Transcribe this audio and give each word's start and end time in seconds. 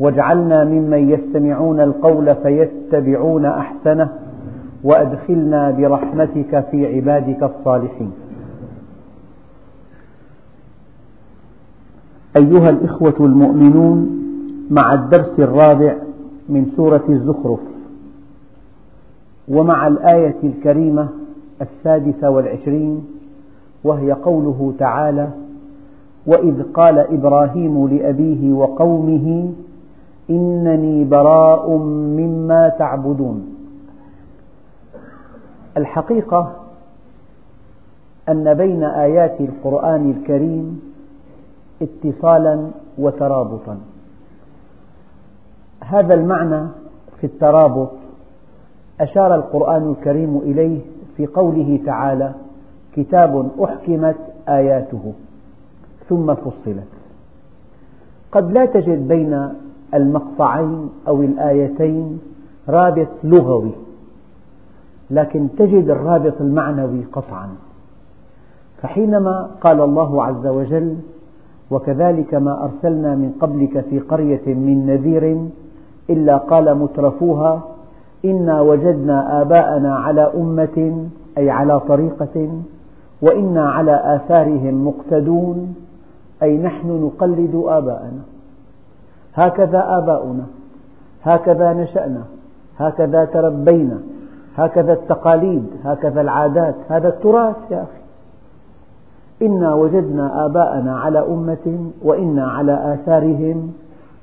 واجعلنا 0.00 0.64
ممن 0.64 1.10
يستمعون 1.10 1.80
القول 1.80 2.34
فيتبعون 2.34 3.46
أحسنه 3.46 4.08
وأدخلنا 4.84 5.70
برحمتك 5.70 6.64
في 6.70 6.86
عبادك 6.96 7.42
الصالحين. 7.42 8.12
أيها 12.36 12.70
الإخوة 12.70 13.14
المؤمنون 13.20 14.20
مع 14.70 14.94
الدرس 14.94 15.40
الرابع 15.40 15.96
من 16.48 16.66
سورة 16.76 17.04
الزخرف 17.08 17.60
ومع 19.48 19.86
الآية 19.86 20.36
الكريمة 20.44 21.08
السادسة 21.62 22.30
والعشرين 22.30 23.04
وهي 23.84 24.12
قوله 24.12 24.74
تعالى 24.78 25.28
وإذ 26.26 26.62
قال 26.62 26.98
إبراهيم 26.98 27.88
لأبيه 27.88 28.52
وقومه 28.52 29.52
إنني 30.30 31.04
براء 31.04 31.76
مما 32.18 32.68
تعبدون. 32.68 33.56
الحقيقة 35.76 36.52
أن 38.28 38.54
بين 38.54 38.84
آيات 38.84 39.40
القرآن 39.40 40.10
الكريم 40.10 40.80
اتصالا 41.82 42.70
وترابطا. 42.98 43.78
هذا 45.80 46.14
المعنى 46.14 46.66
في 47.20 47.24
الترابط 47.26 47.90
أشار 49.00 49.34
القرآن 49.34 49.90
الكريم 49.90 50.38
إليه 50.38 50.80
في 51.16 51.26
قوله 51.26 51.80
تعالى 51.86 52.32
كتاب 52.96 53.50
أحكمت 53.64 54.16
آياته. 54.48 55.12
ثم 56.08 56.34
فصلت. 56.34 56.88
قد 58.32 58.52
لا 58.52 58.66
تجد 58.66 59.08
بين 59.08 59.48
المقطعين 59.94 60.88
أو 61.08 61.22
الآيتين 61.22 62.18
رابط 62.68 63.08
لغوي 63.24 63.70
لكن 65.10 65.48
تجد 65.58 65.90
الرابط 65.90 66.40
المعنوي 66.40 67.04
قطعا. 67.12 67.48
فحينما 68.82 69.50
قال 69.60 69.80
الله 69.80 70.24
عز 70.24 70.46
وجل 70.46 70.96
وكذلك 71.70 72.34
ما 72.34 72.64
أرسلنا 72.64 73.14
من 73.14 73.32
قبلك 73.40 73.80
في 73.90 73.98
قرية 73.98 74.54
من 74.54 74.86
نذير 74.86 75.48
إلا 76.10 76.36
قال 76.36 76.78
مترفوها 76.78 77.62
إنا 78.24 78.60
وجدنا 78.60 79.42
آباءنا 79.42 79.96
على 79.96 80.32
أمة 80.36 81.06
أي 81.38 81.50
على 81.50 81.80
طريقة 81.80 82.50
وإنا 83.22 83.70
على 83.70 84.16
آثارهم 84.16 84.86
مقتدون 84.86 85.74
أي 86.42 86.58
نحن 86.58 86.88
نقلد 86.88 87.62
آباءنا. 87.66 88.22
هكذا 89.34 89.98
آباؤنا 89.98 90.46
هكذا 91.22 91.72
نشأنا 91.72 92.24
هكذا 92.78 93.24
تربينا 93.24 93.98
هكذا 94.56 94.92
التقاليد 94.92 95.66
هكذا 95.84 96.20
العادات 96.20 96.74
هذا 96.88 97.08
التراث 97.08 97.56
يا 97.70 97.82
أخي. 97.82 98.04
إنا 99.42 99.74
وجدنا 99.74 100.46
آباءنا 100.46 100.98
على 100.98 101.18
أمة 101.18 101.90
وإنا 102.02 102.46
على 102.46 102.94
آثارهم 102.94 103.72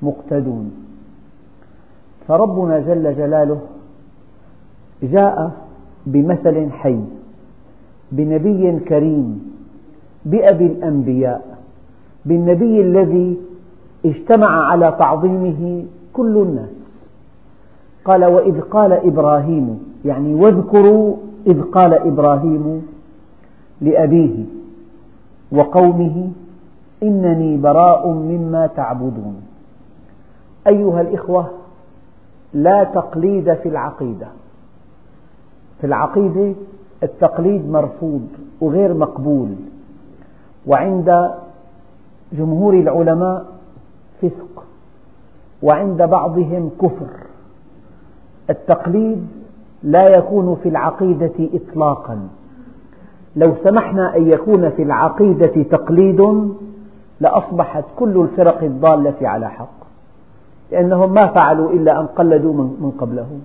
مقتدون. 0.02 0.70
فربنا 2.28 2.80
جل 2.80 3.16
جلاله 3.16 3.60
جاء 5.02 5.50
بمثل 6.06 6.70
حي 6.70 7.00
بنبي 8.12 8.78
كريم 8.78 9.52
بأبي 10.24 10.66
الأنبياء 10.66 11.58
بالنبي 12.24 12.80
الذي 12.80 13.38
اجتمع 14.04 14.70
على 14.70 14.94
تعظيمه 14.98 15.84
كل 16.12 16.36
الناس. 16.36 16.68
قال 18.04 18.24
وإذ 18.24 18.60
قال 18.60 18.92
إبراهيم 18.92 19.94
يعني 20.04 20.34
واذكروا 20.34 21.16
إذ 21.46 21.62
قال 21.62 21.94
إبراهيم 21.94 22.86
لأبيه 23.80 24.44
وقومه 25.52 26.30
إنني 27.02 27.56
براء 27.56 28.08
مما 28.08 28.66
تعبدون. 28.66 29.42
أيها 30.66 31.00
الإخوة 31.00 31.50
لا 32.54 32.84
تقليد 32.84 33.54
في 33.54 33.68
العقيدة. 33.68 34.26
في 35.80 35.86
العقيدة 35.86 36.52
التقليد 37.02 37.70
مرفوض 37.70 38.28
وغير 38.60 38.94
مقبول. 38.94 39.48
وعند 40.66 41.30
جمهور 42.32 42.74
العلماء 42.74 43.44
فسق 44.22 44.64
وعند 45.62 46.02
بعضهم 46.02 46.70
كفر. 46.82 47.08
التقليد 48.50 49.26
لا 49.82 50.08
يكون 50.08 50.56
في 50.62 50.68
العقيدة 50.68 51.32
إطلاقا. 51.54 52.28
لو 53.36 53.54
سمحنا 53.64 54.16
أن 54.16 54.28
يكون 54.28 54.70
في 54.70 54.82
العقيدة 54.82 55.62
تقليد 55.62 56.50
لأصبحت 57.20 57.84
كل 57.96 58.20
الفرق 58.20 58.62
الضالة 58.62 59.28
على 59.28 59.50
حق 59.50 59.82
لأنهم 60.72 61.12
ما 61.14 61.26
فعلوا 61.26 61.70
إلا 61.70 62.00
أن 62.00 62.06
قلدوا 62.06 62.52
من 62.52 62.92
قبلهم. 62.98 63.42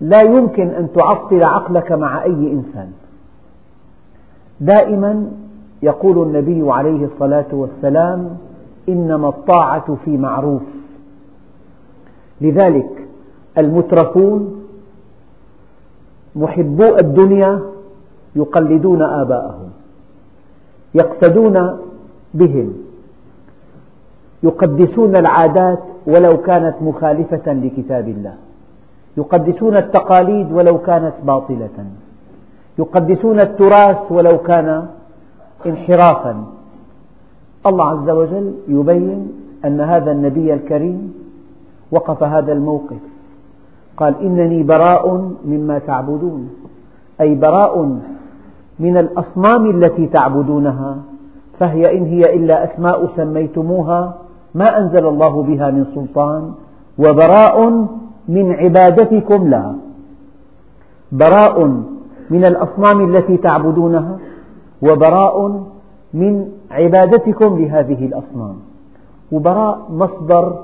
لا 0.00 0.22
يمكن 0.22 0.68
أن 0.68 0.92
تعطل 0.92 1.44
عقلك 1.44 1.92
مع 1.92 2.22
أي 2.22 2.52
إنسان. 2.52 2.92
دائما 4.60 5.30
يقول 5.82 6.28
النبي 6.28 6.72
عليه 6.72 7.04
الصلاة 7.04 7.46
والسلام 7.52 8.36
إنما 8.88 9.28
الطاعة 9.28 9.96
في 10.04 10.16
معروف. 10.16 10.62
لذلك 12.40 13.06
المترفون 13.58 14.64
محبو 16.36 16.96
الدنيا 16.98 17.60
يقلدون 18.36 19.02
آباءهم 19.02 19.70
يقتدون 20.94 21.78
بهم 22.34 22.72
يقدسون 24.42 25.16
العادات 25.16 25.78
ولو 26.06 26.36
كانت 26.36 26.74
مخالفة 26.80 27.52
لكتاب 27.52 28.08
الله 28.08 28.34
يقدسون 29.16 29.76
التقاليد 29.76 30.52
ولو 30.52 30.78
كانت 30.78 31.14
باطلة 31.22 31.86
يقدسون 32.78 33.40
التراث 33.40 34.12
ولو 34.12 34.38
كان 34.38 34.86
انحرافا. 35.66 36.44
الله 37.66 37.84
عز 37.84 38.10
وجل 38.10 38.52
يبين 38.68 39.32
أن 39.64 39.80
هذا 39.80 40.12
النبي 40.12 40.54
الكريم 40.54 41.14
وقف 41.92 42.22
هذا 42.22 42.52
الموقف. 42.52 43.02
قال 43.96 44.14
إنني 44.20 44.62
براء 44.62 45.32
مما 45.44 45.78
تعبدون 45.78 46.48
أي 47.20 47.34
براء 47.34 47.98
من 48.78 48.96
الأصنام 48.96 49.70
التي 49.70 50.06
تعبدونها 50.06 50.96
فهي 51.58 51.98
إن 51.98 52.04
هي 52.04 52.34
إلا 52.34 52.64
أسماء 52.64 53.06
سميتموها 53.16 54.14
ما 54.54 54.78
أنزل 54.78 55.06
الله 55.08 55.42
بها 55.42 55.70
من 55.70 55.86
سلطان 55.94 56.52
وبراء 56.98 57.86
من 58.28 58.52
عبادتكم 58.52 59.48
لها. 59.48 59.74
براء 61.12 61.64
من 62.30 62.44
الأصنام 62.44 63.14
التي 63.14 63.36
تعبدونها 63.36 64.18
وبراء 64.82 65.64
من 66.14 66.48
عبادتكم 66.70 67.58
لهذه 67.58 68.06
الأصنام. 68.06 68.56
وبراء 69.32 69.78
مصدر 69.90 70.58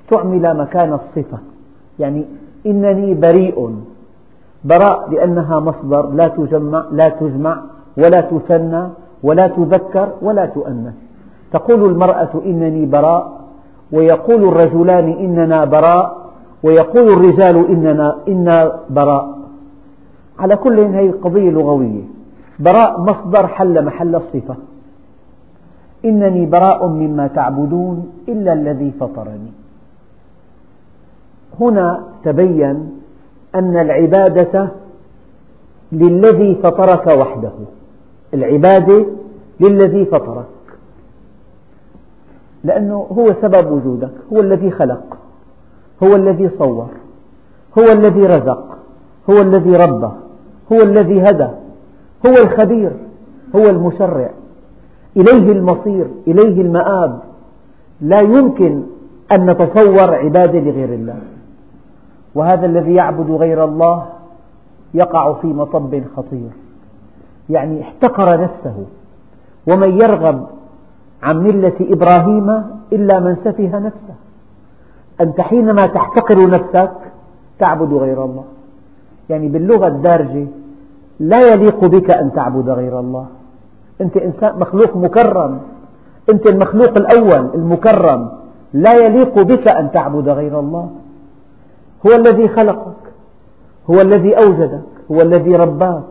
استعمل 0.00 0.56
مكان 0.56 0.92
الصفة. 0.92 1.38
يعني 1.98 2.24
إنني 2.66 3.14
بريء. 3.14 3.74
براء 4.64 5.10
لأنها 5.10 5.60
مصدر 5.60 6.10
لا 6.10 6.28
تجمع, 6.28 6.84
لا 6.92 7.08
تجمع 7.08 7.62
ولا 7.98 8.20
تثنى 8.20 8.88
ولا 9.22 9.46
تذكر 9.46 10.08
ولا 10.22 10.46
تؤنث. 10.46 10.94
تقول 11.52 11.84
المرأة 11.84 12.30
إنني 12.46 12.86
براء 12.86 13.40
ويقول 13.92 14.44
الرجلان 14.48 15.08
إننا 15.08 15.64
براء 15.64 16.16
ويقول 16.62 17.12
الرجال 17.12 17.56
إننا 17.68 18.16
إنا 18.28 18.72
براء. 18.90 19.38
على 20.38 20.56
كل 20.56 20.80
هذه 20.80 21.14
قضية 21.22 21.50
لغوية. 21.50 22.19
براء 22.60 23.00
مصدر 23.00 23.46
حل 23.46 23.84
محل 23.84 24.14
الصفة. 24.14 24.56
إنني 26.04 26.46
براء 26.46 26.86
مما 26.86 27.26
تعبدون 27.26 28.12
إلا 28.28 28.52
الذي 28.52 28.92
فطرني. 29.00 29.52
هنا 31.60 32.04
تبين 32.24 32.90
أن 33.54 33.76
العبادة 33.76 34.68
للذي 35.92 36.54
فطرك 36.54 37.06
وحده. 37.06 37.52
العبادة 38.34 39.06
للذي 39.60 40.04
فطرك. 40.04 40.44
لأنه 42.64 43.06
هو 43.18 43.34
سبب 43.42 43.72
وجودك 43.72 44.12
هو 44.32 44.40
الذي 44.40 44.70
خلق 44.70 45.16
هو 46.02 46.16
الذي 46.16 46.48
صور 46.48 46.88
هو 47.78 47.92
الذي 47.92 48.26
رزق 48.26 48.64
هو 49.30 49.40
الذي 49.40 49.76
ربى 49.76 50.10
هو 50.72 50.82
الذي 50.82 51.22
هدى. 51.22 51.48
هو 52.26 52.32
الخبير 52.32 52.92
هو 53.56 53.70
المشرع. 53.70 54.30
إليه 55.16 55.52
المصير 55.52 56.06
إليه 56.26 56.60
المآب. 56.62 57.20
لا 58.00 58.20
يمكن 58.20 58.82
أن 59.32 59.50
نتصور 59.50 60.14
عبادة 60.14 60.58
لغير 60.58 60.88
الله. 60.88 61.18
وهذا 62.34 62.66
الذي 62.66 62.94
يعبد 62.94 63.30
غير 63.30 63.64
الله 63.64 64.06
يقع 64.94 65.32
في 65.32 65.46
مطب 65.46 66.02
خطير. 66.16 66.50
يعني 67.50 67.82
احتقر 67.82 68.40
نفسه. 68.40 68.84
ومن 69.66 70.00
يرغب 70.00 70.46
عن 71.22 71.36
ملة 71.36 71.76
إبراهيم 71.80 72.64
إلا 72.92 73.20
من 73.20 73.36
سفه 73.44 73.78
نفسه. 73.78 74.14
أنت 75.20 75.40
حينما 75.40 75.86
تحتقر 75.86 76.50
نفسك 76.50 76.92
تعبد 77.58 77.92
غير 77.92 78.24
الله. 78.24 78.44
يعني 79.30 79.48
باللغة 79.48 79.86
الدارجة 79.86 80.46
لا 81.20 81.52
يليق 81.52 81.84
بك 81.84 82.10
أن 82.10 82.32
تعبد 82.32 82.68
غير 82.68 83.00
الله. 83.00 83.26
أنت 84.00 84.16
إنسان 84.16 84.58
مخلوق 84.58 84.96
مكرم. 84.96 85.58
أنت 86.30 86.46
المخلوق 86.46 86.96
الأول 86.96 87.50
المكرم. 87.54 88.28
لا 88.72 88.94
يليق 88.94 89.42
بك 89.42 89.68
أن 89.68 89.90
تعبد 89.92 90.28
غير 90.28 90.60
الله. 90.60 90.90
هو 92.06 92.10
الذي 92.16 92.48
خلقك. 92.48 93.00
هو 93.90 94.00
الذي 94.00 94.34
أوجدك. 94.34 94.80
هو 95.12 95.20
الذي 95.20 95.56
رباك. 95.56 96.02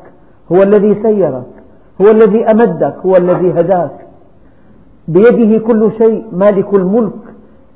هو 0.52 0.64
الذي 0.64 1.04
سيرك. 1.04 1.52
هو 2.02 2.12
الذي 2.12 2.52
أمدك. 2.52 2.96
هو 3.06 3.18
الذي 3.18 3.60
هداك. 3.60 4.08
بيده 5.08 5.68
كل 5.68 5.92
شيء 5.98 6.26
مالك 6.32 6.74
الملك. 6.74 7.24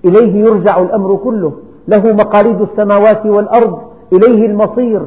إليه 0.05 0.45
يرجع 0.45 0.81
الأمر 0.81 1.15
كله. 1.15 1.51
له 1.87 2.13
مقاليد 2.13 2.61
السماوات 2.61 3.25
والأرض. 3.25 3.79
إليه 4.13 4.45
المصير. 4.45 5.01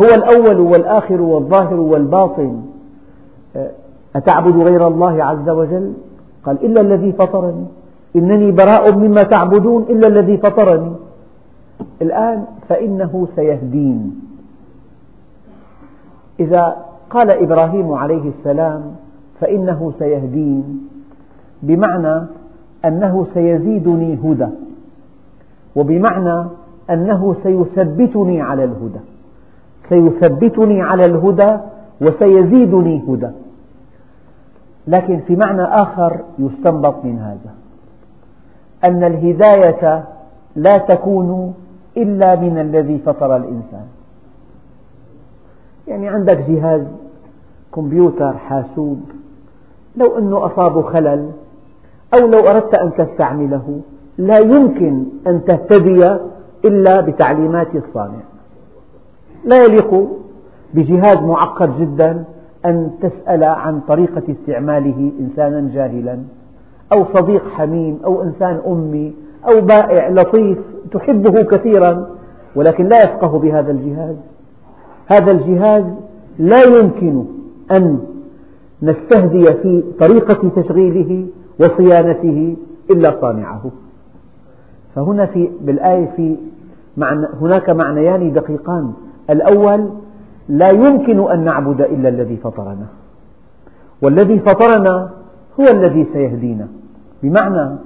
هو 0.00 0.06
الأول 0.06 0.60
والآخر 0.60 1.22
والظاهر 1.22 1.80
والباطن. 1.80 2.62
أتعبد 4.16 4.56
غير 4.56 4.86
الله 4.86 5.24
عز 5.24 5.48
وجل؟ 5.48 5.92
قال 6.44 6.64
إلا 6.64 6.80
الذي 6.80 7.12
فطرني. 7.12 7.66
إنني 8.16 8.52
براء 8.52 8.96
مما 8.96 9.22
تعبدون 9.22 9.82
إلا 9.82 10.06
الذي 10.06 10.36
فطرني. 10.36 10.92
الآن 12.02 12.44
فإنه 12.68 13.28
سيهدين. 13.36 14.20
إذا 16.40 16.76
قال 17.10 17.30
إبراهيم 17.30 17.92
عليه 17.92 18.32
السلام 18.38 18.82
فإنه 19.40 19.92
سيهدين 19.98 20.88
بمعنى 21.62 22.26
أنه 22.84 23.26
سيزيدني 23.34 24.18
هدى 24.24 24.48
وبمعنى 25.76 26.44
أنه 26.90 27.36
سيثبتني 27.42 28.40
على 28.42 28.64
الهدى. 28.64 29.00
سيثبتني 29.88 30.82
على 30.82 31.04
الهدى 31.04 31.56
وسيزيدني 32.00 33.04
هدى. 33.08 33.30
لكن 34.86 35.20
في 35.20 35.36
معنى 35.36 35.62
آخر 35.62 36.20
يستنبط 36.38 37.04
من 37.04 37.18
هذا 37.18 37.54
أن 38.84 39.04
الهداية 39.04 40.04
لا 40.56 40.78
تكون 40.78 41.54
إلا 41.96 42.36
من 42.36 42.58
الذي 42.58 42.98
فطر 42.98 43.36
الإنسان. 43.36 43.86
يعني 45.88 46.08
عندك 46.08 46.38
جهاز 46.38 46.82
كمبيوتر 47.74 48.32
حاسوب 48.32 49.00
لو 49.96 50.18
أنه 50.18 50.46
أصاب 50.46 50.82
خلل 50.82 51.30
أو 52.14 52.26
لو 52.26 52.48
أردت 52.48 52.74
أن 52.74 52.92
تستعمله 52.94 53.80
لا 54.18 54.38
يمكن 54.38 55.04
أن 55.26 55.44
تهتدي 55.44 56.16
إلا 56.64 57.00
بتعليمات 57.00 57.74
الصانع. 57.74 58.20
لا 59.44 59.64
يليق 59.64 60.08
بجهاز 60.74 61.18
معقد 61.18 61.80
جدا 61.80 62.24
أن 62.64 62.90
تسأل 63.02 63.44
عن 63.44 63.80
طريقة 63.80 64.22
استعماله 64.30 65.12
إنسانا 65.20 65.70
جاهلا 65.74 66.18
أو 66.92 67.04
صديق 67.14 67.48
حميم 67.48 67.98
أو 68.04 68.22
إنسان 68.22 68.60
أمي 68.66 69.14
أو 69.48 69.60
بائع 69.60 70.08
لطيف 70.08 70.58
تحبه 70.92 71.42
كثيرا 71.42 72.06
ولكن 72.56 72.88
لا 72.88 73.04
يفقه 73.04 73.38
بهذا 73.38 73.70
الجهاز. 73.70 74.16
هذا 75.06 75.30
الجهاز 75.30 75.84
لا 76.38 76.62
يمكن 76.64 77.24
أن 77.70 77.98
نستهدي 78.82 79.52
في 79.52 79.84
طريقة 80.00 80.50
تشغيله 80.56 81.26
وصيانته 81.60 82.56
إلا 82.90 83.20
صانعه. 83.20 83.70
فهنا 84.94 85.26
في 85.26 85.50
بالآية 85.60 86.10
في 86.16 86.36
معنى 86.96 87.26
هناك 87.40 87.70
معنيان 87.70 88.32
دقيقان. 88.32 88.92
الأول 89.30 89.90
لا 90.48 90.70
يمكن 90.70 91.30
أن 91.30 91.44
نعبد 91.44 91.80
إلا 91.80 92.08
الذي 92.08 92.36
فطرنا. 92.36 92.86
والذي 94.02 94.38
فطرنا 94.38 95.10
هو 95.60 95.64
الذي 95.64 96.06
سيهدينا. 96.12 96.68
بمعنى 97.22 97.76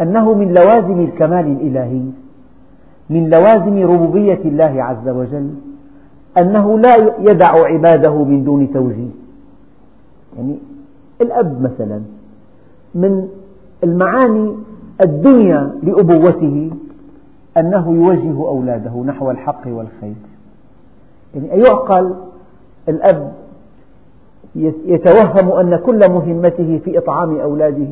أنه 0.00 0.34
من 0.34 0.54
لوازم 0.54 1.00
الكمال 1.00 1.46
الإلهي 1.46 2.02
من 3.10 3.30
لوازم 3.30 3.82
ربوبية 3.82 4.40
الله 4.44 4.82
عز 4.82 5.08
وجل 5.08 5.50
أنه 6.38 6.78
لا 6.78 6.96
يدع 7.18 7.64
عباده 7.64 8.24
من 8.24 8.44
دون 8.44 8.72
توجيه. 8.72 9.10
يعني 10.36 10.58
الأب 11.20 11.62
مثلا 11.62 12.00
من 12.94 13.28
المعاني 13.84 14.54
الدنيا 15.00 15.72
لأبوته 15.82 16.70
أنه 17.56 17.92
يوجه 17.92 18.48
أولاده 18.48 19.02
نحو 19.06 19.30
الحق 19.30 19.60
والخير. 19.66 20.14
يعني 21.34 21.52
أيعقل 21.52 22.14
الأب 22.88 23.32
يتوهم 24.86 25.52
أن 25.52 25.76
كل 25.76 26.08
مهمته 26.10 26.80
في 26.84 26.98
إطعام 26.98 27.40
أولاده 27.40 27.88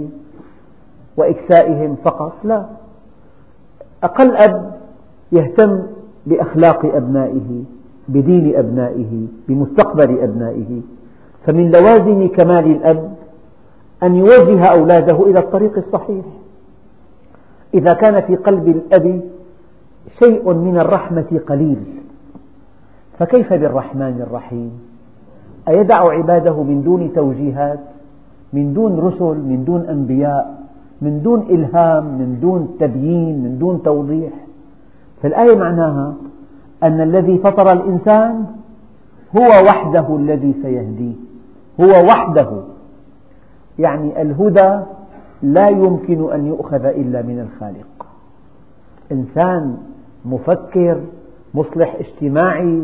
وإكسائهم 1.17 1.97
فقط. 2.05 2.33
لا. 2.45 2.67
أقل 4.03 4.37
أب 4.37 4.73
يهتم 5.33 5.83
بأخلاق 6.27 6.97
أبنائه 6.97 7.63
بدين 8.09 8.57
أبنائه 8.57 9.27
بمستقبل 9.49 10.19
أبنائه. 10.19 10.81
فمن 11.47 11.71
لوازم 11.71 12.29
كمال 12.29 12.67
الأب 12.67 13.15
أن 14.03 14.17
يوجه 14.17 14.65
أولاده 14.65 15.27
إلى 15.27 15.39
الطريق 15.39 15.77
الصحيح. 15.77 16.25
إذا 17.75 17.93
كان 17.93 18.21
في 18.21 18.37
قلب 18.37 18.69
الأب 18.69 19.21
شيء 20.19 20.53
من 20.53 20.79
الرحمة 20.79 21.41
قليل. 21.47 21.85
فكيف 23.19 23.53
بالرحمن 23.53 24.21
الرحيم؟ 24.27 24.71
أيدع 25.69 26.11
عباده 26.11 26.63
من 26.63 26.83
دون 26.83 27.13
توجيهات 27.13 27.81
من 28.53 28.75
دون 28.75 28.99
رسل 28.99 29.37
من 29.37 29.65
دون 29.65 29.81
أنبياء 29.87 30.63
من 31.03 31.23
دون 31.23 31.41
إلهام 31.41 32.05
من 32.05 32.39
دون 32.41 32.77
تبيين 32.81 33.43
من 33.43 33.59
دون 33.59 33.83
توضيح. 33.83 34.33
فالآية 35.23 35.57
معناها 35.57 36.15
أن 36.83 37.01
الذي 37.01 37.39
فطر 37.39 37.73
الإنسان 37.73 38.45
هو 39.37 39.65
وحده 39.67 40.17
الذي 40.17 40.55
سيهديه 40.63 41.15
هو 41.81 42.07
وحده. 42.07 42.51
يعني 43.79 44.23
الهدى 44.23 44.81
لا 45.43 45.69
يمكن 45.69 46.33
أن 46.33 46.47
يؤخذ 46.47 46.85
إلا 46.85 47.23
من 47.23 47.41
الخالق. 47.41 48.07
إنسان 49.13 49.77
مفكر 50.25 51.01
مصلح 51.55 51.97
اجتماعي 52.01 52.83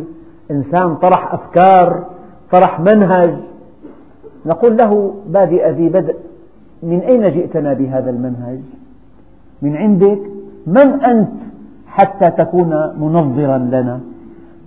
إنسان 0.50 0.94
طرح 0.94 1.34
أفكار 1.34 2.04
طرح 2.50 2.80
منهج. 2.80 3.34
نقول 4.46 4.76
له 4.76 5.14
بادئ 5.26 5.70
ذي 5.70 5.88
بدء 5.88 6.16
من 6.82 7.00
أين 7.00 7.30
جئتنا 7.30 7.72
بهذا 7.72 8.10
المنهج؟ 8.10 8.58
من 9.62 9.76
عندك؟ 9.76 10.18
من 10.66 11.04
أنت 11.04 11.28
حتى 11.86 12.30
تكون 12.30 12.68
منظرا 12.98 13.58
لنا؟ 13.58 14.00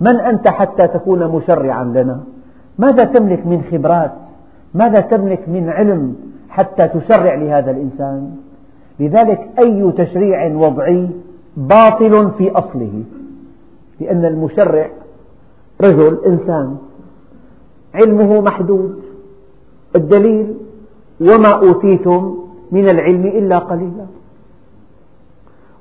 من 0.00 0.16
أنت 0.20 0.48
حتى 0.48 0.86
تكون 0.86 1.28
مشرعا 1.28 1.84
لنا؟ 1.84 2.20
ماذا 2.78 3.04
تملك 3.04 3.46
من 3.46 3.62
خبرات؟ 3.70 4.12
ماذا 4.74 5.00
تملك 5.00 5.48
من 5.48 5.68
علم 5.68 6.16
حتى 6.48 6.88
تشرع 6.88 7.34
لهذا 7.34 7.70
الإنسان؟ 7.70 8.36
لذلك 9.00 9.48
أي 9.58 9.92
تشريع 9.92 10.56
وضعي 10.56 11.08
باطل 11.56 12.30
في 12.38 12.50
أصله 12.50 13.02
لأن 14.00 14.24
المشرع 14.24 14.90
رجل 15.80 16.18
إنسان 16.26 16.76
علمه 17.94 18.40
محدود. 18.40 19.02
الدليل 19.96 20.54
وما 21.20 21.48
أوتيتم 21.48 22.36
من 22.72 22.88
العلم 22.88 23.26
إلا 23.26 23.58
قليلا. 23.58 24.06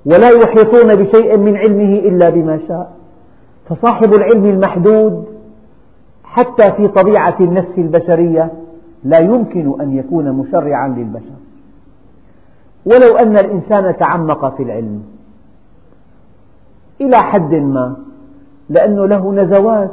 ولا 0.05 0.29
يحيطون 0.29 0.95
بشيء 0.95 1.37
من 1.37 1.57
علمه 1.57 1.99
إلا 1.99 2.29
بما 2.29 2.59
شاء. 2.67 2.95
فصاحب 3.69 4.13
العلم 4.13 4.45
المحدود 4.45 5.25
حتى 6.23 6.71
في 6.71 6.87
طبيعة 6.87 7.35
النفس 7.39 7.77
البشرية 7.77 8.51
لا 9.03 9.19
يمكن 9.19 9.81
أن 9.81 9.97
يكون 9.97 10.31
مشرعا 10.31 10.87
للبشر. 10.87 11.41
ولو 12.85 13.17
أن 13.17 13.37
الإنسان 13.37 13.97
تعمق 13.97 14.55
في 14.57 14.63
العلم 14.63 15.03
إلى 17.01 17.17
حد 17.17 17.53
ما 17.53 17.95
لأنه 18.69 19.05
له 19.07 19.33
نزوات 19.33 19.91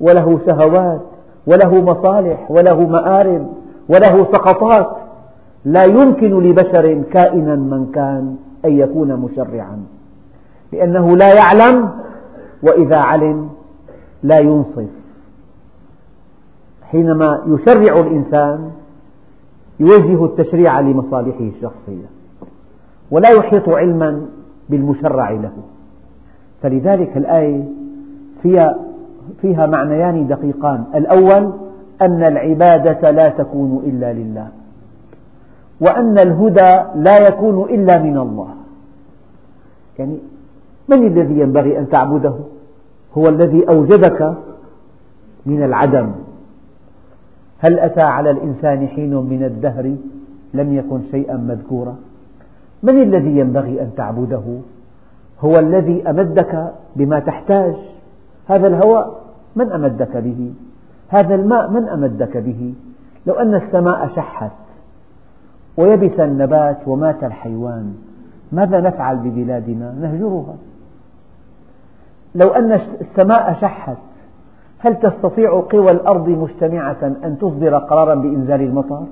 وله 0.00 0.40
شهوات 0.46 1.00
وله 1.46 1.82
مصالح 1.82 2.50
وله 2.50 2.86
مآرب 2.86 3.46
وله 3.88 4.24
سقطات. 4.24 4.96
لا 5.64 5.84
يمكن 5.84 6.42
لبشر 6.42 7.02
كائنا 7.12 7.56
من 7.56 7.90
كان 7.94 8.36
أن 8.64 8.78
يكون 8.78 9.16
مشرعا 9.16 9.78
لأنه 10.72 11.16
لا 11.16 11.34
يعلم 11.34 11.90
وإذا 12.62 12.96
علم 12.96 13.48
لا 14.22 14.38
ينصف. 14.38 14.88
حينما 16.82 17.42
يشرع 17.46 18.00
الإنسان 18.00 18.70
يوجه 19.80 20.24
التشريع 20.24 20.80
لمصالحه 20.80 21.44
الشخصية 21.56 22.06
ولا 23.10 23.30
يحيط 23.30 23.68
علما 23.68 24.26
بالمشرع 24.68 25.30
له. 25.30 25.52
فلذلك 26.62 27.16
الآية 27.16 27.64
فيها, 28.42 28.78
فيها 29.40 29.66
معنيان 29.66 30.26
دقيقان. 30.26 30.84
الأول 30.94 31.52
أن 32.02 32.22
العبادة 32.22 33.10
لا 33.10 33.28
تكون 33.28 33.82
إلا 33.86 34.12
لله 34.12 34.48
وأن 35.80 36.18
الهدى 36.18 36.80
لا 36.94 37.28
يكون 37.28 37.70
إلا 37.70 37.98
من 37.98 38.18
الله. 38.18 38.48
يعني 39.98 40.18
من 40.88 41.06
الذي 41.06 41.40
ينبغي 41.40 41.78
أن 41.78 41.88
تعبده؟ 41.88 42.34
هو 43.18 43.28
الذي 43.28 43.68
أوجدك 43.68 44.34
من 45.46 45.62
العدم. 45.62 46.10
هل 47.58 47.78
أتى 47.78 48.00
على 48.00 48.30
الإنسان 48.30 48.88
حين 48.88 49.14
من 49.14 49.44
الدهر 49.44 49.94
لم 50.54 50.74
يكن 50.74 51.00
شيئا 51.10 51.36
مذكورا؟ 51.36 51.96
من 52.82 53.02
الذي 53.02 53.38
ينبغي 53.38 53.82
أن 53.82 53.90
تعبده؟ 53.96 54.42
هو 55.44 55.58
الذي 55.58 56.10
أمدك 56.10 56.72
بما 56.96 57.18
تحتاج. 57.18 57.74
هذا 58.48 58.66
الهواء 58.66 59.20
من 59.56 59.72
أمدك 59.72 60.16
به؟ 60.16 60.52
هذا 61.08 61.34
الماء 61.34 61.70
من 61.70 61.88
أمدك 61.88 62.36
به؟ 62.36 62.74
لو 63.26 63.34
أن 63.34 63.54
السماء 63.54 64.08
شحت 64.16 64.50
ويبس 65.76 66.20
النبات 66.20 66.78
ومات 66.86 67.24
الحيوان 67.24 67.94
ماذا 68.52 68.80
نفعل 68.80 69.16
ببلادنا؟ 69.16 69.94
نهجرها. 70.00 70.54
لو 72.34 72.48
أن 72.48 72.80
السماء 73.00 73.56
شحت 73.60 73.96
هل 74.78 75.00
تستطيع 75.00 75.60
قوى 75.72 75.90
الأرض 75.90 76.28
مجتمعة 76.28 76.96
أن 77.02 77.36
تصدر 77.40 77.78
قرارا 77.78 78.14
بإنزال 78.14 78.60
المطر؟ 78.60 79.02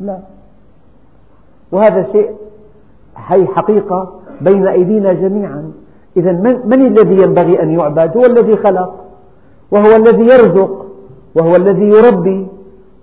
لا. 0.00 0.18
وهذا 1.72 2.12
شيء 2.12 2.30
هي 3.16 3.46
حقيقة 3.46 4.12
بين 4.44 4.66
أيدينا 4.66 5.12
جميعا. 5.12 5.72
إذا 6.16 6.32
من, 6.32 6.86
الذي 6.86 7.22
ينبغي 7.22 7.62
أن 7.62 7.70
يعبد؟ 7.70 8.16
هو 8.16 8.24
الذي 8.24 8.56
خلق 8.56 9.04
وهو 9.70 9.96
الذي 9.96 10.22
يرزق 10.22 10.86
وهو 11.34 11.56
الذي 11.56 11.88
يربي 11.88 12.46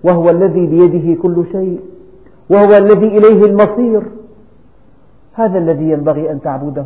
وهو 0.03 0.29
الذي 0.29 0.67
بيده 0.67 1.21
كل 1.21 1.43
شيء 1.51 1.79
وهو 2.49 2.77
الذي 2.77 3.17
إليه 3.17 3.45
المصير. 3.45 4.01
هذا 5.33 5.57
الذي 5.57 5.89
ينبغي 5.89 6.31
أن 6.31 6.41
تعبده. 6.41 6.85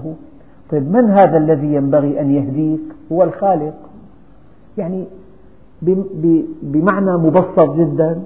طيب 0.71 0.91
من 0.91 1.09
هذا 1.09 1.37
الذي 1.37 1.73
ينبغي 1.73 2.21
أن 2.21 2.31
يهديك؟ 2.31 2.81
هو 3.11 3.23
الخالق. 3.23 3.73
يعني 4.77 5.05
بمعنى 6.61 7.17
مبسط 7.17 7.75
جدا 7.75 8.21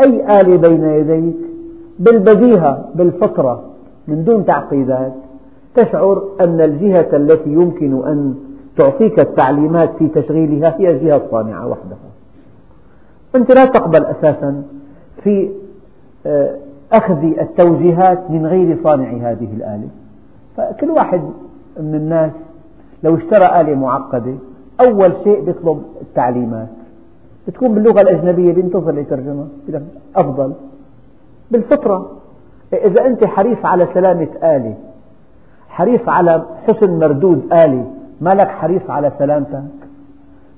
أي 0.00 0.40
آلة 0.40 0.56
بين 0.56 0.84
يديك؟ 0.84 1.36
بالبديهة 1.98 2.88
بالفطرة 2.94 3.62
من 4.08 4.24
دون 4.24 4.44
تعقيدات. 4.44 5.12
تشعر 5.74 6.22
أن 6.40 6.60
الجهة 6.60 7.08
التي 7.12 7.50
يمكن 7.50 8.06
أن 8.06 8.34
تعطيك 8.76 9.20
التعليمات 9.20 9.90
في 9.98 10.08
تشغيلها 10.08 10.76
هي 10.78 10.90
الجهة 10.90 11.16
الصانعة 11.16 11.66
وحدها. 11.66 11.98
أنت 13.34 13.50
لا 13.50 13.64
تقبل 13.64 14.04
أساسا 14.04 14.62
في 15.22 15.50
آه، 16.26 16.56
أخذ 16.92 17.24
التوجيهات 17.24 18.30
من 18.30 18.46
غير 18.46 18.78
صانع 18.84 19.30
هذه 19.30 19.48
الآلة. 19.56 19.88
فكل 20.56 20.90
واحد 20.90 21.20
من 21.80 21.94
الناس 21.94 22.32
لو 23.04 23.16
اشترى 23.16 23.60
آلة 23.60 23.74
معقدة 23.74 24.34
أول 24.80 25.12
شيء 25.24 25.48
يطلب 25.48 25.82
التعليمات. 26.02 26.68
بتكون 27.48 27.74
باللغة 27.74 28.00
الأجنبية 28.00 28.52
بينتظر 28.52 28.92
ليترجمها 28.92 29.46
أفضل. 30.16 30.52
بالفطرة 31.50 32.10
إذا 32.72 33.06
أنت 33.06 33.24
حريص 33.24 33.58
على 33.64 33.88
سلامة 33.94 34.28
آلة 34.42 34.74
حريص 35.70 36.08
على 36.08 36.42
حسن 36.66 36.98
مردود 36.98 37.52
آلة 37.52 37.84
ما 38.20 38.34
لك 38.34 38.48
حريص 38.48 38.90
على 38.90 39.12
سلامتك. 39.18 39.62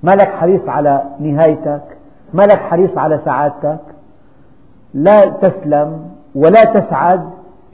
ما 0.02 0.16
لك 0.16 0.28
حريص 0.28 0.69
على 0.69 1.02
نهايتك. 1.21 1.83
ما 2.35 2.42
لك 2.42 2.59
حريص 2.59 2.99
على 2.99 3.21
سعادتك. 3.25 3.81
لا 4.95 5.26
تسلم 5.28 5.99
ولا 6.35 6.64
تسعد 6.64 7.23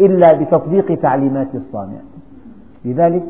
إلا 0.00 0.32
بتطبيق 0.32 1.00
تعليمات 1.00 1.48
الصانع. 1.54 1.98
لذلك 2.84 3.22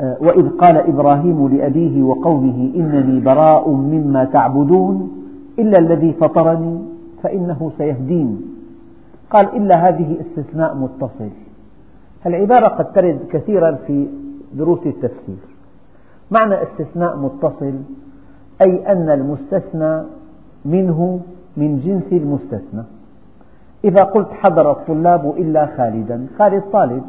آه، 0.00 0.16
وإذ 0.20 0.48
قال 0.48 0.76
إبراهيم 0.76 1.48
لأبيه 1.48 2.02
وقومه 2.02 2.70
إنني 2.76 3.20
براء 3.20 3.70
مما 3.70 4.24
تعبدون 4.24 5.10
إلا 5.58 5.78
الذي 5.78 6.12
فطرني 6.12 6.78
فإنه 7.22 7.72
سيهدين. 7.78 8.42
قال 9.30 9.56
إلا 9.56 9.88
هذه 9.88 10.16
استثناء 10.20 10.74
متصل. 10.76 11.30
العبارة 12.26 12.68
قد 12.68 12.92
ترد 12.92 13.20
كثيرا 13.32 13.78
في 13.86 14.06
دروس 14.52 14.86
التفسير. 14.86 15.36
معنى 16.30 16.62
استثناء 16.62 17.16
متصل 17.16 17.74
أي 18.62 18.92
أن 18.92 19.10
المستثنى 19.10 20.02
منه 20.64 21.20
من 21.56 21.80
جنس 21.80 22.12
المستثنى. 22.12 22.82
إذا 23.84 24.02
قلت 24.02 24.28
حضر 24.30 24.70
الطلاب 24.70 25.34
إلا 25.38 25.66
خالدا 25.76 26.26
خالد 26.38 26.62
طالب. 26.72 27.02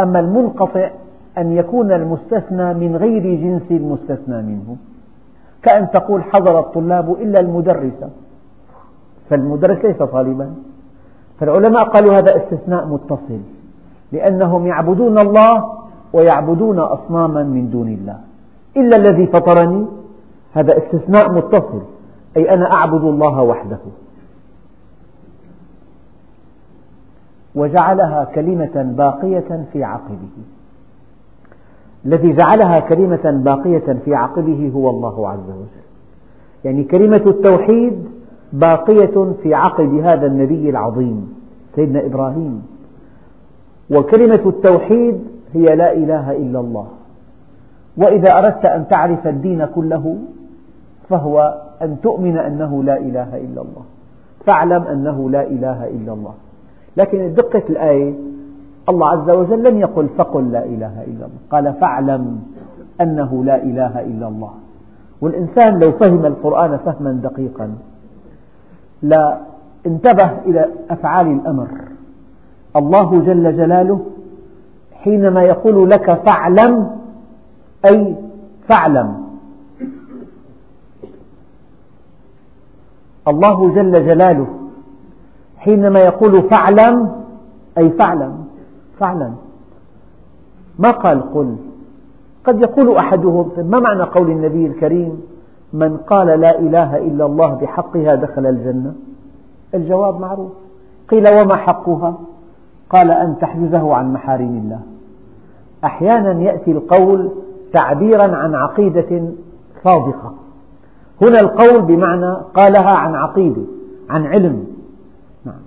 أما 0.00 0.20
المنقطع 0.20 0.90
أن 1.38 1.52
يكون 1.52 1.92
المستثنى 1.92 2.74
من 2.74 2.96
غير 2.96 3.22
جنس 3.22 3.70
المستثنى 3.70 4.42
منه. 4.42 4.76
كأن 5.62 5.90
تقول 5.90 6.22
حضر 6.22 6.60
الطلاب 6.60 7.12
إلا 7.12 7.40
المدرسة 7.40 8.10
فالمدرس 9.30 9.84
ليس 9.84 10.02
طالبا. 10.02 10.54
فالعلماء 11.40 11.84
قالوا 11.84 12.18
هذا 12.18 12.36
استثناء 12.36 12.86
متصل. 12.86 13.40
لأنهم 14.12 14.66
يعبدون 14.66 15.18
الله 15.18 15.72
ويعبدون 16.12 16.78
أصناما 16.78 17.42
من 17.42 17.70
دون 17.70 17.88
الله. 17.88 18.20
إلا 18.76 18.96
الذي 18.96 19.26
فطرني 19.26 19.86
هذا 20.52 20.78
استثناء 20.78 21.32
متصل 21.32 21.82
أي 22.36 22.54
أنا 22.54 22.72
أعبد 22.72 23.04
الله 23.04 23.42
وحده. 23.42 23.78
وجعلها 27.54 28.24
كلمة 28.24 28.94
باقية 28.96 29.66
في 29.72 29.84
عقبه. 29.84 30.28
الذي 32.06 32.32
جعلها 32.32 32.80
كلمة 32.80 33.42
باقية 33.44 33.96
في 34.04 34.14
عقبه 34.14 34.72
هو 34.74 34.90
الله 34.90 35.28
عز 35.28 35.50
وجل. 35.50 35.84
يعني 36.64 36.84
كلمة 36.84 37.22
التوحيد 37.26 38.04
باقية 38.52 39.32
في 39.42 39.54
عقب 39.54 39.94
هذا 39.94 40.26
النبي 40.26 40.70
العظيم 40.70 41.34
سيدنا 41.74 42.06
إبراهيم. 42.06 42.62
وكلمة 43.90 44.40
التوحيد 44.46 45.20
هي 45.54 45.76
لا 45.76 45.92
إله 45.92 46.32
إلا 46.32 46.60
الله. 46.60 46.86
وإذا 47.96 48.38
أردت 48.38 48.64
أن 48.64 48.88
تعرف 48.88 49.26
الدين 49.26 49.66
كله 49.74 50.16
فهو 51.08 51.62
أن 51.82 51.96
تؤمن 52.02 52.38
أنه 52.38 52.84
لا 52.84 52.96
إله 52.98 53.36
إلا 53.36 53.62
الله. 53.62 53.84
فاعلم 54.46 54.82
أنه 54.82 55.30
لا 55.30 55.42
إله 55.42 55.86
إلا 55.88 56.12
الله. 56.12 56.34
لكن 56.96 57.34
دقة 57.34 57.62
الآية 57.70 58.14
الله 58.88 59.08
عز 59.08 59.30
وجل 59.30 59.62
لم 59.70 59.80
يقل 59.80 60.08
فقل 60.18 60.52
لا 60.52 60.64
إله 60.64 61.02
إلا 61.02 61.26
الله. 61.26 61.40
قال 61.50 61.74
فاعلم 61.80 62.42
أنه 63.00 63.44
لا 63.44 63.62
إله 63.62 64.00
إلا 64.00 64.28
الله. 64.28 64.50
والإنسان 65.20 65.78
لو 65.78 65.92
فهم 65.92 66.26
القرآن 66.26 66.76
فهما 66.76 67.12
دقيقا. 67.12 67.74
لا 69.02 69.38
انتبه 69.86 70.30
إلى 70.46 70.66
أفعال 70.90 71.26
الأمر. 71.26 71.68
الله 72.76 73.18
جل 73.20 73.56
جلاله 73.56 74.00
حينما 74.94 75.42
يقول 75.42 75.90
لك 75.90 76.14
فاعلم 76.14 76.90
أي 77.84 78.16
فاعلم. 78.68 79.20
الله 83.28 83.74
جل 83.74 84.06
جلاله 84.06 84.46
حينما 85.58 86.00
يقول 86.00 86.42
فاعلم 86.42 87.12
أي 87.78 87.90
فاعلم 87.90 88.44
فعلا 88.98 89.32
ما 90.78 90.90
قال 90.90 91.34
قل؟ 91.34 91.56
قد 92.44 92.60
يقول 92.60 92.96
أحدهم 92.96 93.50
ما 93.56 93.80
معنى 93.80 94.02
قول 94.02 94.30
النبي 94.30 94.66
الكريم؟ 94.66 95.22
من 95.72 95.96
قال 95.96 96.26
لا 96.26 96.58
إله 96.58 96.96
إلا 96.96 97.26
الله 97.26 97.54
بحقها 97.54 98.14
دخل 98.14 98.46
الجنة؟ 98.46 98.94
الجواب 99.74 100.20
معروف. 100.20 100.52
قيل 101.08 101.28
وما 101.28 101.56
حقها؟ 101.56 102.18
قال 102.90 103.10
أن 103.10 103.38
تحجزه 103.40 103.94
عن 103.94 104.12
محارم 104.12 104.60
الله. 104.64 104.80
أحيانا 105.84 106.42
يأتي 106.42 106.72
القول 106.72 107.30
تعبيرا 107.72 108.36
عن 108.36 108.54
عقيدة 108.54 109.22
صادقة. 109.84 110.34
هنا 111.22 111.40
القول 111.40 111.82
بمعنى 111.82 112.36
قالها 112.54 112.90
عن 112.90 113.14
عقيدة 113.14 113.62
عن 114.10 114.26
علم. 114.26 114.66
نعم. 115.44 115.60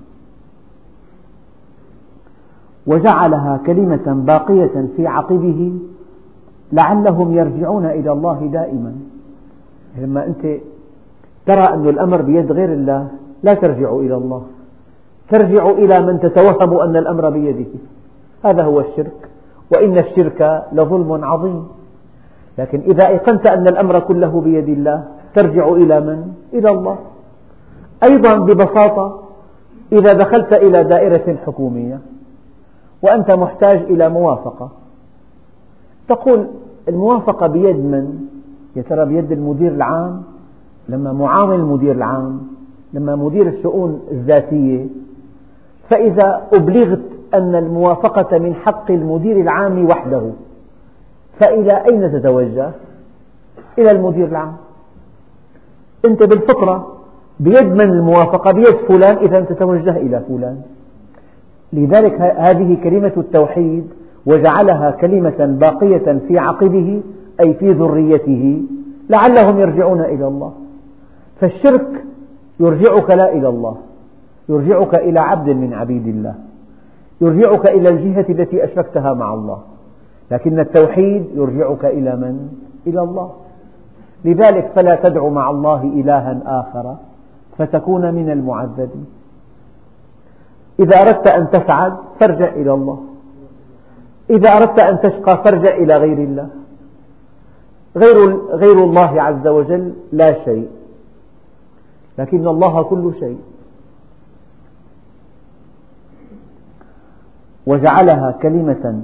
وجعلها 2.88 3.60
كلمة 3.66 4.24
باقية 4.26 4.88
في 4.96 5.08
عقبه 5.08 5.74
لعلهم 6.72 7.34
يرجعون 7.34 7.86
إلى 7.86 8.12
الله 8.12 8.50
دائما. 8.54 8.96
لما 9.98 10.26
أنت 10.26 10.42
ترى 11.46 11.74
أن 11.74 11.88
الأمر 11.88 12.22
بيد 12.22 12.52
غير 12.52 12.74
الله 12.74 13.08
لا 13.44 13.54
ترجع 13.54 13.96
إلى 13.96 14.16
الله. 14.16 14.44
ترجع 15.30 15.70
إلى 15.70 16.02
من 16.02 16.20
تتوهم 16.20 16.80
أن 16.80 16.96
الأمر 16.96 17.30
بيده. 17.30 17.70
هذا 18.44 18.64
هو 18.64 18.80
الشرك 18.80 19.30
وإن 19.72 19.98
الشرك 19.98 20.64
لظلم 20.74 21.26
عظيم. 21.26 21.68
لكن 22.58 22.80
إذا 22.80 23.08
أيقنت 23.08 23.48
أن 23.48 23.68
الأمر 23.68 24.00
كله 24.00 24.42
بيد 24.42 24.70
الله 24.70 25.04
ترجع 25.36 25.68
إلى 25.68 26.00
من؟ 26.00 26.34
إلى 26.54 26.70
الله. 26.70 26.98
أيضا 28.04 28.38
ببساطة 28.38 29.20
إذا 29.92 30.14
دخلت 30.14 30.54
إلى 30.54 30.84
دائرة 30.84 31.38
حكومية 31.46 32.00
وأنت 33.02 33.32
محتاج 33.32 33.78
إلى 33.78 34.10
موافقة. 34.10 34.70
تقول 36.10 36.48
الموافقة 36.90 37.48
بيد 37.48 37.76
من؟ 37.76 38.20
يا 38.76 38.82
ترى 38.82 39.06
بيد 39.06 39.32
المدير 39.32 39.72
العام؟ 39.72 40.24
لما 40.90 41.14
معاون 41.14 41.56
المدير 41.56 41.92
العام 41.92 42.42
لما 42.94 43.16
مدير 43.16 43.48
الشؤون 43.48 44.02
الذاتية 44.12 44.86
فإذا 45.90 46.42
أبلغت 46.54 47.02
أن 47.34 47.56
الموافقة 47.56 48.40
من 48.40 48.56
حق 48.56 48.92
المدير 48.92 49.42
العام 49.42 49.86
وحده 49.86 50.22
فإلى 51.40 51.86
أين 51.86 52.12
تتوجه؟ 52.12 52.72
إلى 53.78 53.92
المدير 53.92 54.28
العام. 54.28 54.54
أنت 56.06 56.24
بالفطرة 56.24 56.88
بيد 57.40 57.72
من 57.72 57.82
الموافقة؟ 57.82 58.52
بيد 58.52 58.76
فلان. 58.88 59.18
إذا 59.18 59.42
تتوجه 59.42 59.98
إلى 59.98 60.24
فلان. 60.28 60.62
لذلك 61.74 62.22
هذه 62.22 62.78
كلمة 62.84 63.12
التوحيد 63.18 63.88
وجعلها 64.26 64.92
كلمة 64.92 65.58
باقية 65.60 66.20
في 66.28 66.40
عقبه 66.40 67.02
أي 67.40 67.54
في 67.54 67.72
ذريته 67.72 68.62
لعلهم 69.10 69.60
يرجعون 69.60 70.02
إلى 70.02 70.28
الله. 70.28 70.54
فالشرك 71.42 72.04
يرجعك 72.60 73.10
لا 73.10 73.34
إلى 73.34 73.50
الله. 73.50 73.78
يرجعك 74.50 74.96
إلى 74.96 75.20
عبد 75.20 75.50
من 75.50 75.74
عبيد 75.74 76.08
الله. 76.08 76.36
يرجعك 77.22 77.68
إلى 77.68 77.90
الجهة 77.90 78.26
التي 78.30 78.64
أشركتها 78.64 79.14
مع 79.14 79.34
الله. 79.34 79.62
لكن 80.32 80.60
التوحيد 80.60 81.26
يرجعك 81.36 81.86
إلى 81.86 82.16
من؟ 82.16 82.50
إلى 82.88 83.02
الله. 83.02 83.32
لذلك 84.26 84.72
فلا 84.76 84.96
تدع 84.96 85.28
مع 85.28 85.50
الله 85.50 85.84
إلها 85.84 86.42
آخر 86.46 86.96
فتكون 87.58 88.14
من 88.14 88.32
المعذبين. 88.32 89.06
إذا 90.80 91.02
أردت 91.02 91.28
أن 91.28 91.50
تسعد 91.50 91.94
فارجع 92.20 92.50
إلى 92.54 92.74
الله. 92.74 93.04
إذا 94.30 94.50
أردت 94.50 94.80
أن 94.80 95.00
تشقى 95.00 95.44
فارجع 95.44 95.76
إلى 95.76 95.98
غير 95.98 96.18
الله. 96.18 96.48
غير, 97.96 98.38
غير 98.52 98.84
الله 98.84 99.22
عز 99.22 99.48
وجل 99.48 99.94
لا 100.12 100.46
شيء. 100.46 100.68
لكن 102.18 102.48
الله 102.48 102.84
كل 102.84 103.14
شيء. 103.20 103.38
وجعلها 107.68 108.32
كلمة 108.42 109.02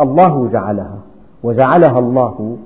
الله 0.00 0.48
جعلها 0.52 0.98
وجعلها 1.42 1.98
الله 1.98 2.56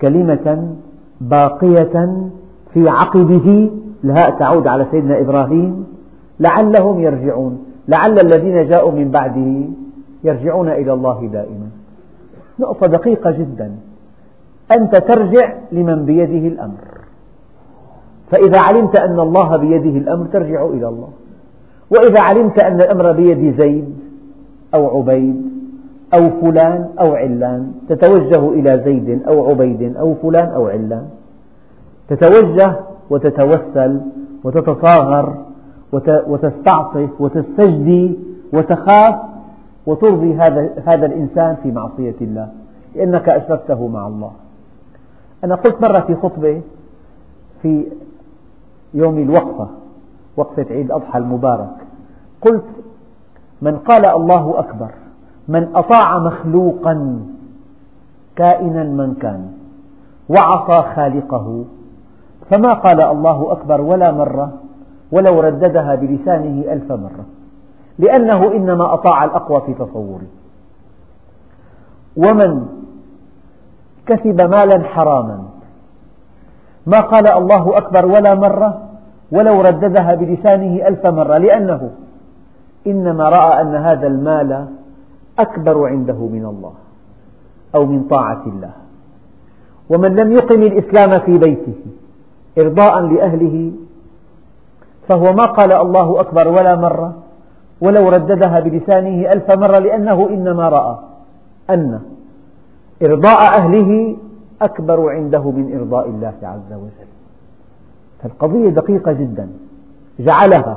كلمة 0.00 0.74
باقية 1.20 2.28
في 2.74 2.88
عقبه 2.88 3.70
الهاء 4.04 4.38
تعود 4.38 4.66
على 4.66 4.86
سيدنا 4.90 5.20
إبراهيم 5.20 5.86
لعلهم 6.40 7.00
يرجعون 7.00 7.64
لعل 7.88 8.18
الذين 8.18 8.68
جاءوا 8.68 8.92
من 8.92 9.10
بعده 9.10 9.64
يرجعون 10.24 10.68
إلى 10.68 10.92
الله 10.92 11.28
دائما. 11.32 11.68
نقطة 12.58 12.86
دقيقة 12.86 13.30
جدا. 13.30 13.72
أنت 14.72 14.96
ترجع 14.96 15.52
لمن 15.72 16.04
بيده 16.04 16.48
الأمر. 16.48 16.84
فإذا 18.30 18.60
علمت 18.60 18.96
أن 18.96 19.20
الله 19.20 19.56
بيده 19.56 19.98
الأمر 19.98 20.26
ترجع 20.26 20.64
إلى 20.66 20.88
الله. 20.88 21.08
وإذا 21.90 22.20
علمت 22.20 22.58
أن 22.58 22.80
الأمر 22.80 23.12
بيد 23.12 23.60
زيد 23.60 23.94
أو 24.74 24.98
عبيد 24.98 25.42
أو 26.14 26.30
فلان 26.40 26.88
أو 27.00 27.14
علان 27.14 27.72
تتوجه 27.88 28.48
إلى 28.48 28.82
زيد 28.84 29.22
أو 29.28 29.50
عبيد 29.50 29.96
أو 29.96 30.14
فلان 30.14 30.48
أو 30.48 30.68
علان. 30.68 31.08
تتوجه 32.08 32.72
وتتوسل 33.10 34.00
وتتصاغر 34.44 35.34
وتستعطف 36.02 37.20
وتستجدي 37.20 38.18
وتخاف 38.52 39.14
وترضي 39.86 40.34
هذا 40.34 40.70
هذا 40.86 41.06
الإنسان 41.06 41.56
في 41.62 41.72
معصية 41.72 42.14
الله 42.20 42.48
لأنك 42.96 43.28
أشركته 43.28 43.88
مع 43.88 44.06
الله. 44.06 44.30
أنا 45.44 45.54
قلت 45.54 45.82
مرة 45.82 46.00
في 46.00 46.14
خطبة 46.14 46.60
في 47.62 47.84
يوم 48.94 49.18
الوقفة 49.18 49.68
وقفة 50.36 50.66
عيد 50.70 50.86
الأضحى 50.86 51.18
المبارك 51.18 51.74
قلت 52.42 52.64
من 53.62 53.78
قال 53.78 54.06
الله 54.06 54.58
أكبر 54.58 54.90
من 55.48 55.68
أطاع 55.74 56.18
مخلوقا 56.18 57.20
كائنا 58.36 58.84
من 58.84 59.14
كان 59.14 59.52
وعصى 60.28 60.94
خالقه 60.94 61.64
فما 62.50 62.72
قال 62.72 63.00
الله 63.00 63.52
أكبر 63.52 63.80
ولا 63.80 64.12
مرة 64.12 64.52
ولو 65.12 65.40
رددها 65.40 65.94
بلسانه 65.94 66.72
ألف 66.72 66.92
مرة 66.92 67.24
لأنه 67.98 68.52
إنما 68.52 68.94
أطاع 68.94 69.24
الأقوى 69.24 69.60
في 69.60 69.74
تصوره. 69.74 70.26
ومن 72.16 72.66
كسب 74.06 74.40
مالا 74.40 74.84
حراما 74.84 75.44
ما 76.86 77.00
قال 77.00 77.26
الله 77.28 77.78
أكبر 77.78 78.06
ولا 78.06 78.34
مرة 78.34 78.82
ولو 79.32 79.60
رددها 79.60 80.14
بلسانه 80.14 80.88
ألف 80.88 81.06
مرة 81.06 81.38
لأنه 81.38 81.90
إنما 82.90 83.28
رأى 83.28 83.60
أن 83.60 83.74
هذا 83.74 84.06
المال 84.06 84.66
أكبر 85.38 85.86
عنده 85.88 86.14
من 86.14 86.44
الله 86.44 86.72
أو 87.74 87.86
من 87.86 88.02
طاعة 88.02 88.42
الله. 88.46 88.72
ومن 89.90 90.16
لم 90.16 90.32
يقم 90.32 90.62
الإسلام 90.62 91.18
في 91.18 91.38
بيته 91.38 91.74
إرضاء 92.58 93.00
لأهله 93.00 93.72
فهو 95.08 95.32
ما 95.32 95.46
قال 95.46 95.72
الله 95.72 96.20
أكبر 96.20 96.48
ولا 96.48 96.76
مرة 96.76 97.14
ولو 97.80 98.08
رددها 98.08 98.60
بلسانه 98.60 99.32
ألف 99.32 99.50
مرة 99.50 99.78
لأنه 99.78 100.28
إنما 100.28 100.68
رأى 100.68 100.98
أن 101.70 102.00
إرضاء 103.02 103.40
أهله 103.58 104.16
أكبر 104.62 105.10
عنده 105.10 105.50
من 105.50 105.76
إرضاء 105.76 106.08
الله 106.08 106.34
عز 106.42 106.72
وجل. 106.72 107.08
فالقضية 108.22 108.68
دقيقة 108.68 109.12
جدا. 109.12 109.48
جعلها 110.18 110.76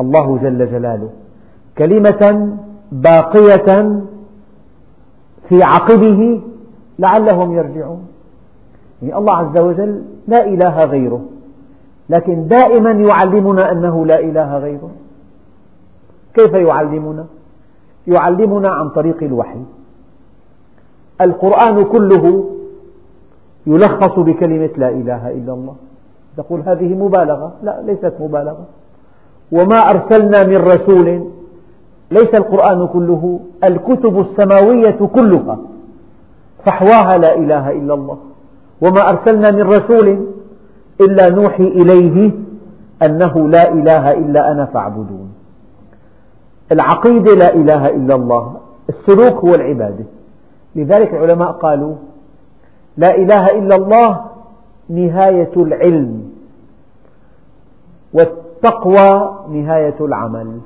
الله 0.00 0.38
جل 0.38 0.70
جلاله. 0.70 1.10
كلمة 1.78 2.56
باقية 2.92 4.00
في 5.48 5.62
عقبه 5.62 6.42
لعلهم 6.98 7.52
يرجعون. 7.52 8.06
يعني 9.02 9.18
الله 9.18 9.36
عز 9.36 9.58
وجل 9.58 10.02
لا 10.28 10.46
إله 10.46 10.84
غيره. 10.84 11.22
لكن 12.08 12.48
دائما 12.48 12.90
يعلمنا 12.90 13.72
أنه 13.72 14.06
لا 14.06 14.20
إله 14.20 14.58
غيره. 14.58 14.90
كيف 16.34 16.52
يعلمنا؟ 16.52 17.24
يعلمنا 18.06 18.68
عن 18.68 18.88
طريق 18.88 19.22
الوحي. 19.22 19.62
القرآن 21.20 21.84
كله 21.84 22.50
يلخص 23.66 24.18
بكلمة 24.18 24.70
لا 24.76 24.88
إله 24.88 25.30
إلا 25.30 25.52
الله. 25.52 25.74
تقول 26.36 26.60
هذه 26.60 26.94
مبالغة؟ 26.94 27.52
لا 27.62 27.82
ليست 27.82 28.14
مبالغة. 28.20 28.66
وما 29.52 29.90
أرسلنا 29.90 30.46
من 30.46 30.56
رسول. 30.56 31.26
ليس 32.10 32.34
القرآن 32.34 32.86
كله 32.86 33.40
الكتب 33.64 34.20
السماوية 34.20 34.98
كلها. 35.14 35.58
فحواها 36.64 37.18
لا 37.18 37.34
إله 37.34 37.70
إلا 37.70 37.94
الله. 37.94 38.18
وما 38.82 39.10
أرسلنا 39.10 39.50
من 39.50 39.62
رسول 39.62 40.26
إلا 41.00 41.28
نوحي 41.28 41.62
إليه 41.62 42.30
أنه 43.02 43.48
لا 43.48 43.72
إله 43.72 44.12
إلا 44.12 44.52
أنا 44.52 44.64
فاعبدون. 44.64 45.32
العقيدة 46.72 47.34
لا 47.34 47.54
إله 47.54 47.88
إلا 47.88 48.14
الله 48.14 48.56
السلوك 48.88 49.44
هو 49.44 49.54
العبادة. 49.54 50.04
لذلك 50.74 51.14
العلماء 51.14 51.52
قالوا 51.52 51.94
لا 52.96 53.16
إله 53.16 53.58
إلا 53.58 53.74
الله 53.74 54.24
نهاية 54.88 55.52
العلم. 55.56 56.22
والتقوى 58.62 59.34
نهاية 59.48 59.94
العمل. 60.00 60.60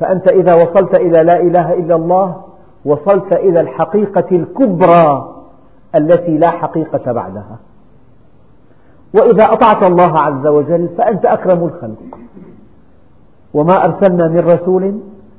فأنت 0.00 0.28
إذا 0.28 0.54
وصلت 0.54 0.94
إلى 0.94 1.22
لا 1.22 1.40
إله 1.40 1.72
إلا 1.72 1.94
الله 1.96 2.36
وصلت 2.84 3.32
إلى 3.32 3.60
الحقيقة 3.60 4.36
الكبرى 4.36 5.34
التي 5.94 6.38
لا 6.38 6.50
حقيقة 6.50 7.12
بعدها. 7.12 7.58
وإذا 9.14 9.52
أطعت 9.52 9.82
الله 9.82 10.18
عز 10.18 10.46
وجل 10.46 10.88
فأنت 10.98 11.26
أكرم 11.26 11.64
الخلق. 11.64 12.18
وما 13.54 13.84
أرسلنا 13.84 14.28
من 14.28 14.38
رسول 14.38 14.94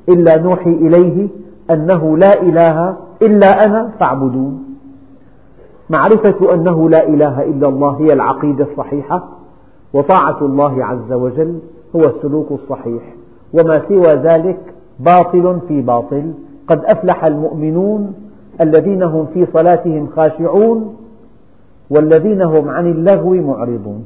إلا 0.09 0.37
نوحي 0.37 0.69
إليه 0.69 1.27
أنه 1.71 2.17
لا 2.17 2.41
إله 2.41 2.97
إلا 3.21 3.65
أنا 3.65 3.91
فاعبدون. 3.99 4.63
معرفة 5.89 6.53
أنه 6.53 6.89
لا 6.89 7.07
إله 7.07 7.43
إلا 7.43 7.67
الله 7.67 7.99
هي 7.99 8.13
العقيدة 8.13 8.67
الصحيحة. 8.71 9.23
وطاعة 9.93 10.37
الله 10.41 10.85
عز 10.85 11.11
وجل 11.11 11.59
هو 11.95 12.05
السلوك 12.05 12.51
الصحيح 12.51 13.15
وما 13.53 13.81
سوى 13.87 14.13
ذلك 14.13 14.59
باطل 14.99 15.59
في 15.67 15.81
باطل. 15.81 16.33
قد 16.67 16.85
أفلح 16.85 17.25
المؤمنون 17.25 18.13
الذين 18.61 19.03
هم 19.03 19.25
في 19.33 19.45
صلاتهم 19.53 20.07
خاشعون 20.15 20.95
والذين 21.89 22.41
هم 22.41 22.69
عن 22.69 22.91
اللغو 22.91 23.33
معرضون. 23.33 24.05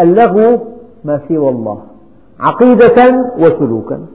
اللغو 0.00 0.58
ما 1.04 1.20
سوى 1.28 1.48
الله 1.48 1.78
عقيدة 2.40 3.26
وسلوكا. 3.38 4.06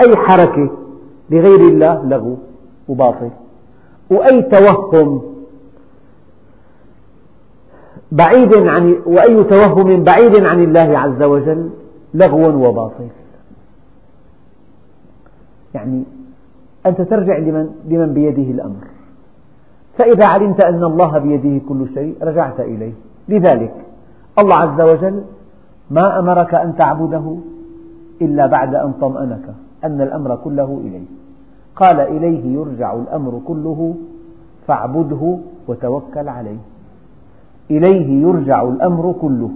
أي 0.00 0.16
حركة 0.16 0.70
لغير 1.30 1.60
الله 1.60 2.04
لغو 2.04 2.36
وباطل؟ 2.88 3.30
وأي 4.10 4.42
توهم 4.42 5.22
بعيد 8.20 8.52
عن 8.54 8.96
وأي 9.06 9.44
توهم 9.44 10.04
بعيد 10.04 10.44
عن 10.44 10.60
الله 10.62 10.98
عز 10.98 11.22
وجل 11.22 11.70
لغو 12.14 12.68
وباطل. 12.68 13.08
يعني 15.74 16.04
أنت 16.86 17.00
ترجع 17.00 17.38
لمن, 17.38 17.66
لمن 17.88 18.14
بيده 18.14 18.48
الأمر. 18.50 18.84
فإذا 19.98 20.26
علمت 20.26 20.60
أن 20.60 20.84
الله 20.84 21.18
بيده 21.18 21.60
كل 21.68 21.86
شيء 21.94 22.14
رجعت 22.22 22.60
إليه. 22.60 22.92
لذلك 23.28 23.74
الله 24.38 24.56
عز 24.56 24.80
وجل 24.80 25.24
ما 25.90 26.18
أمرك 26.18 26.54
أن 26.54 26.76
تعبده 26.76 27.36
إلا 28.22 28.46
بعد 28.46 28.74
أن 28.74 28.92
طمأنك 29.00 29.46
أن 29.84 30.00
الأمر 30.00 30.36
كله 30.36 30.80
إليه 30.84 31.06
قال 31.76 32.00
إليه 32.00 32.54
يرجع 32.54 32.94
الأمر 32.94 33.40
كله 33.46 33.94
فاعبده 34.66 35.38
وتوكل 35.68 36.28
عليه. 36.28 36.73
إليه 37.70 38.22
يرجع 38.22 38.62
الأمر 38.62 39.14
كله. 39.20 39.50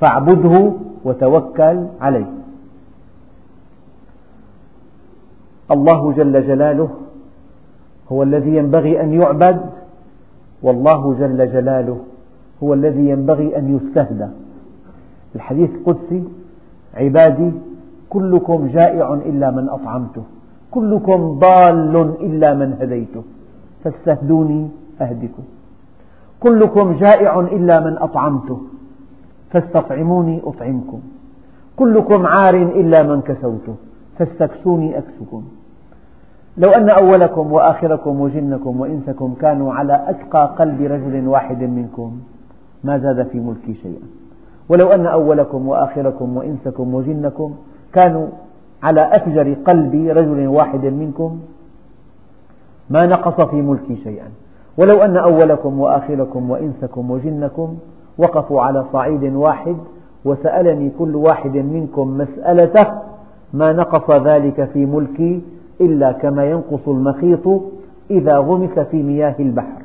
فاعبده 0.00 0.72
وتوكل 1.04 1.86
عليه. 2.00 2.30
الله 5.70 6.12
جل 6.12 6.46
جلاله 6.46 6.90
هو 8.12 8.22
الذي 8.22 8.56
ينبغي 8.56 9.00
أن 9.00 9.12
يعبد 9.12 9.60
والله 10.62 11.14
جل 11.20 11.52
جلاله 11.52 11.98
هو 12.62 12.74
الذي 12.74 13.08
ينبغي 13.08 13.58
أن 13.58 13.76
يستهدى. 13.76 14.28
الحديث 15.34 15.70
القدسي 15.70 16.24
عبادي 16.94 17.50
كلكم 18.08 18.66
جائع 18.66 19.14
إلا 19.14 19.50
من 19.50 19.68
أطعمته 19.68 20.22
كلكم 20.70 21.38
ضال 21.38 21.96
إلا 22.20 22.54
من 22.54 22.76
هديته 22.80 23.22
فاستهدوني 23.84 24.68
أهدكم. 25.00 25.42
كلكم 26.40 26.92
جائع 26.92 27.40
إلا 27.40 27.80
من 27.80 27.98
أطعمته. 27.98 28.60
فاستطعموني 29.50 30.40
أطعمكم. 30.44 31.00
كلكم 31.76 32.26
عار 32.26 32.54
إلا 32.54 33.02
من 33.02 33.20
كسوته. 33.20 33.74
فاستكسوني 34.18 34.98
أكسكم. 34.98 35.42
لو 36.56 36.70
أن 36.70 36.88
أولكم 36.88 37.52
وآخركم 37.52 38.20
وجنكم 38.20 38.80
وإنسكم 38.80 39.34
كانوا 39.40 39.74
على 39.74 40.04
أتقى 40.06 40.54
قلب 40.58 40.82
رجل 40.82 41.28
واحد 41.28 41.62
منكم 41.62 42.20
ما 42.84 42.98
زاد 42.98 43.26
في 43.26 43.40
ملكي 43.40 43.74
شيئا. 43.74 44.06
ولو 44.68 44.88
أن 44.88 45.06
أولكم 45.06 45.68
وآخركم 45.68 46.36
وإنسكم 46.36 46.94
وجنكم 46.94 47.54
كانوا 47.92 48.26
على 48.82 49.00
أفجر 49.00 49.56
قلب 49.64 49.94
رجل 49.94 50.46
واحد 50.46 50.84
منكم 50.84 51.40
ما 52.90 53.06
نقص 53.06 53.40
في 53.40 53.62
ملكي 53.62 53.96
شيئا. 53.96 54.28
ولو 54.76 55.02
أن 55.02 55.16
أولكم 55.16 55.80
وآخركم 55.80 56.50
وإنسكم 56.50 57.10
وجنكم 57.10 57.76
وقفوا 58.18 58.62
على 58.62 58.84
صعيد 58.92 59.24
واحد 59.24 59.76
وسألني 60.24 60.90
كل 60.98 61.16
واحد 61.16 61.56
منكم 61.56 62.18
مسألته 62.18 62.86
ما 63.54 63.72
نقص 63.72 64.10
ذلك 64.10 64.64
في 64.64 64.86
ملكي 64.86 65.42
إلا 65.80 66.12
كما 66.12 66.44
ينقص 66.44 66.88
المخيط 66.88 67.62
إذا 68.10 68.38
غمس 68.38 68.78
في 68.78 69.02
مياه 69.02 69.34
البحر. 69.40 69.82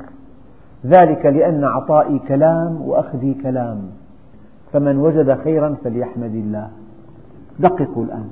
ذلك 0.86 1.26
لأن 1.26 1.64
عطائي 1.64 2.18
كلام 2.18 2.82
وأخذي 2.82 3.34
كلام. 3.42 3.78
فمن 4.72 4.98
وجد 4.98 5.38
خيرا 5.44 5.76
فليحمد 5.84 6.34
الله. 6.34 6.68
دققوا 7.58 8.04
الآن. 8.04 8.28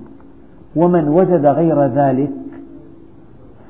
ومن 0.77 1.09
وجد 1.09 1.47
غير 1.47 1.87
ذلك 1.87 2.31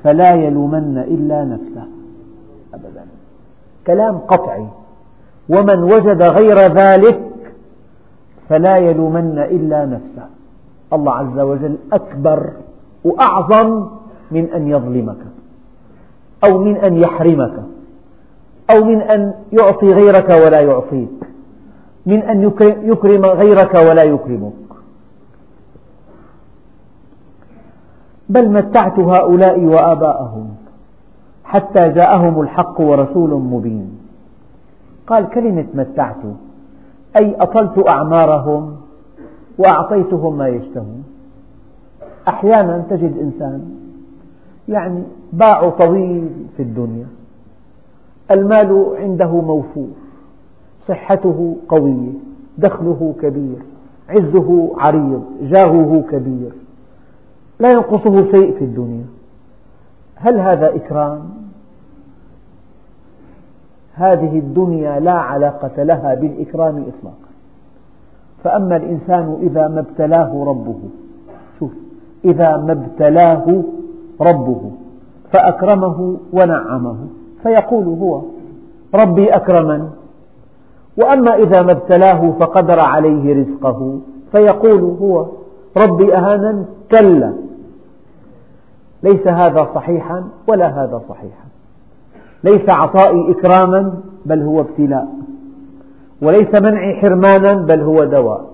فلا 0.03 0.35
يلومن 0.35 0.97
إلا 0.97 1.45
نفسه. 1.45 1.85
أبدا. 2.75 3.05
كلام 3.87 4.17
قطعي. 4.17 4.67
ومن 5.49 5.83
وجد 5.83 6.21
غير 6.21 6.57
ذلك 6.57 7.21
فلا 8.49 8.77
يلومن 8.77 9.39
إلا 9.39 9.85
نفسه. 9.85 10.27
الله 10.93 11.13
عز 11.13 11.39
وجل 11.39 11.77
أكبر 11.93 12.51
وأعظم 13.03 13.87
من 14.31 14.49
أن 14.53 14.67
يظلمك 14.67 15.17
أو 16.43 16.57
من 16.57 16.77
أن 16.77 16.97
يحرمك 16.97 17.53
أو 18.69 18.83
من 18.83 19.01
أن 19.01 19.33
يعطي 19.51 19.93
غيرك 19.93 20.29
ولا 20.29 20.61
يعطيك 20.61 21.09
من 22.05 22.19
أن 22.21 22.43
يكرم 22.83 23.25
غيرك 23.25 23.73
ولا 23.73 24.03
يكرمك. 24.03 24.53
بل 28.29 28.49
متعت 28.49 28.99
هؤلاء 28.99 29.59
وآباءهم. 29.59 30.55
حتى 31.45 31.89
جاءهم 31.89 32.41
الحق 32.41 32.81
ورسول 32.81 33.29
مبين. 33.29 33.97
قال 35.07 35.29
كلمة 35.29 35.65
متعت 35.73 36.23
أي 37.15 37.35
أطلت 37.35 37.87
أعمارهم 37.87 38.75
وأعطيتهم 39.57 40.37
ما 40.37 40.47
يشتهون. 40.47 41.03
أحيانا 42.27 42.85
تجد 42.89 43.17
إنسان 43.17 43.61
يعني 44.69 45.03
باع 45.33 45.69
طويل 45.69 46.29
في 46.57 46.63
الدنيا 46.63 47.07
المال 48.31 48.95
عنده 48.99 49.41
موفور 49.41 49.87
صحته 50.87 51.55
قوية 51.67 52.11
دخله 52.57 53.13
كبير 53.21 53.57
عزه 54.09 54.71
عريض 54.77 55.23
جاهه 55.41 56.03
كبير 56.11 56.51
لا 57.59 57.71
ينقصه 57.71 58.31
شيء 58.31 58.57
في 58.57 58.63
الدنيا. 58.63 59.05
هل 60.15 60.39
هذا 60.39 60.75
إكرام؟ 60.75 61.21
هذه 63.93 64.39
الدنيا 64.39 64.99
لا 64.99 65.11
علاقة 65.11 65.83
لها 65.83 66.15
بالإكرام 66.15 66.75
إطلاقا 66.75 67.25
فأما 68.43 68.75
الإنسان 68.75 69.37
إذا 69.41 69.67
ما 69.67 69.79
ابتلاه 69.79 70.43
ربه 70.47 70.77
شوف 71.59 71.71
إذا 72.25 72.57
ما 72.57 72.71
ابتلاه 72.71 73.63
ربه 74.21 74.71
فأكرمه 75.31 76.17
ونعمه 76.33 76.97
فيقول 77.43 77.85
هو 77.85 78.21
ربي 78.95 79.29
أكرمن 79.29 79.89
وأما 80.97 81.35
إذا 81.35 81.61
ما 81.61 81.71
ابتلاه 81.71 82.31
فقدر 82.39 82.79
عليه 82.79 83.43
رزقه 83.43 83.99
فيقول 84.31 84.97
هو 85.01 85.25
ربي 85.77 86.15
أهانا 86.15 86.65
كلا. 86.91 87.33
ليس 89.05 89.27
هذا 89.27 89.67
صحيحا 89.75 90.23
ولا 90.47 90.67
هذا 90.67 91.01
صحيحا. 91.09 91.45
ليس 92.43 92.69
عطائي 92.69 93.31
إكراما 93.31 93.93
بل 94.25 94.41
هو 94.41 94.61
ابتلاء. 94.61 95.07
وليس 96.21 96.55
منعي 96.55 96.95
حرمانا 97.01 97.53
بل 97.53 97.81
هو 97.81 98.03
دواء. 98.03 98.45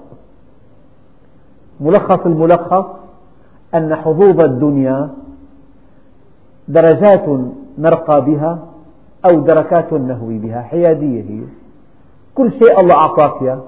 ملخص 1.81 2.25
الملخص 2.25 2.85
أن 3.75 3.95
حظوظ 3.95 4.39
الدنيا 4.41 5.09
درجات 6.67 7.25
نرقى 7.77 8.25
بها 8.25 8.59
أو 9.25 9.39
دركات 9.39 9.93
نهوي 9.93 10.37
بها 10.37 10.61
حيادية 10.61 11.21
هي. 11.21 11.41
كل 12.35 12.51
شيء 12.51 12.79
الله 12.79 12.95
أعطاك 12.95 13.59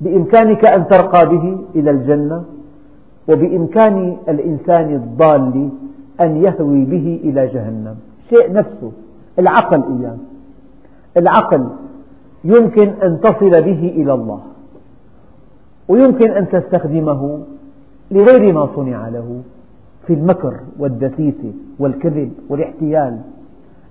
بإمكانك 0.00 0.64
أن 0.64 0.88
ترقى 0.88 1.28
به 1.28 1.58
إلى 1.74 1.90
الجنة 1.90 2.44
وبإمكان 3.28 4.16
الإنسان 4.28 4.94
الضال 4.94 5.70
أن 6.22 6.44
يهوي 6.44 6.84
به 6.84 7.20
إلى 7.24 7.46
جهنم. 7.46 7.96
شيء 8.30 8.52
نفسه. 8.52 8.92
العقل 9.38 9.82
إياه. 9.98 10.16
العقل 11.16 11.66
يمكن 12.44 12.88
أن 12.88 13.20
تصل 13.20 13.50
به 13.50 13.92
إلى 13.96 14.14
الله. 14.14 14.40
ويمكن 15.88 16.30
أن 16.30 16.48
تستخدمه 16.48 17.38
لغير 18.10 18.52
ما 18.52 18.68
صنع 18.76 19.08
له 19.08 19.40
في 20.06 20.14
المكر 20.14 20.54
والدسيسة 20.78 21.52
والكذب 21.78 22.32
والاحتيال. 22.48 23.18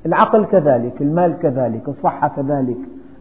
العقل 0.06 0.46
كذلك 0.46 1.02
المال 1.02 1.34
كذلك 1.42 1.90
الصحة 1.90 2.28
كذلك 2.28 2.78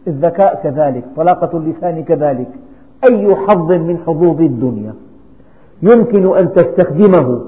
الذكاء 0.07 0.59
كذلك 0.63 1.03
طلاقة 1.15 1.57
اللسان 1.57 2.03
كذلك. 2.03 2.49
أي 3.09 3.35
حظ 3.35 3.71
من 3.71 3.97
حظوظ 4.07 4.41
الدنيا. 4.41 4.93
يمكن 5.83 6.37
أن 6.37 6.53
تستخدمه 6.53 7.41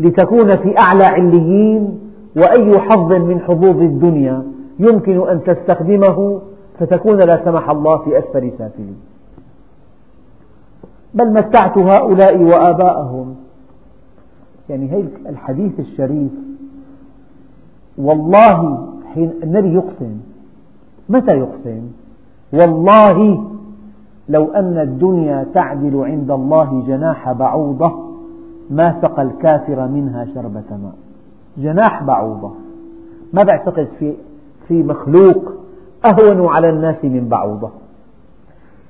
لتكون 0.00 0.56
في 0.56 0.78
أعلى 0.78 1.04
عليين 1.04 1.98
وأي 2.36 2.78
حظ 2.78 3.12
من 3.12 3.40
حظوظ 3.40 3.80
الدنيا 3.80 4.42
يمكن 4.78 5.28
أن 5.28 5.44
تستخدمه 5.44 6.40
فتكون 6.78 7.18
لا 7.18 7.44
سمح 7.44 7.70
الله 7.70 7.98
في 7.98 8.18
أسفل 8.18 8.50
سافلين. 8.58 8.96
بل 11.14 11.32
متعت 11.32 11.78
هؤلاء 11.78 12.42
وآباءهم. 12.42 13.34
يعني 14.70 14.92
هي 14.92 15.04
الحديث 15.28 15.80
الشريف. 15.80 16.30
والله 17.98 18.88
حين 19.14 19.32
النبي 19.42 19.74
يقسم. 19.74 20.20
متى 21.08 21.38
يقسم؟ 21.38 21.82
والله 22.52 23.44
لو 24.28 24.44
أن 24.52 24.78
الدنيا 24.78 25.46
تعدل 25.54 26.04
عند 26.04 26.30
الله 26.30 26.84
جناح 26.86 27.32
بعوضة 27.32 28.11
ما 28.70 29.00
سقى 29.02 29.22
الكافر 29.22 29.88
منها 29.88 30.24
شربة 30.34 30.62
ماء. 30.70 30.94
جناح 31.58 32.02
بعوضة. 32.02 32.52
ما 33.32 33.42
بعتقد 33.42 33.88
في 33.98 34.14
في 34.68 34.82
مخلوق 34.82 35.52
أهون 36.04 36.46
على 36.46 36.70
الناس 36.70 37.04
من 37.04 37.28
بعوضة؟ 37.28 37.70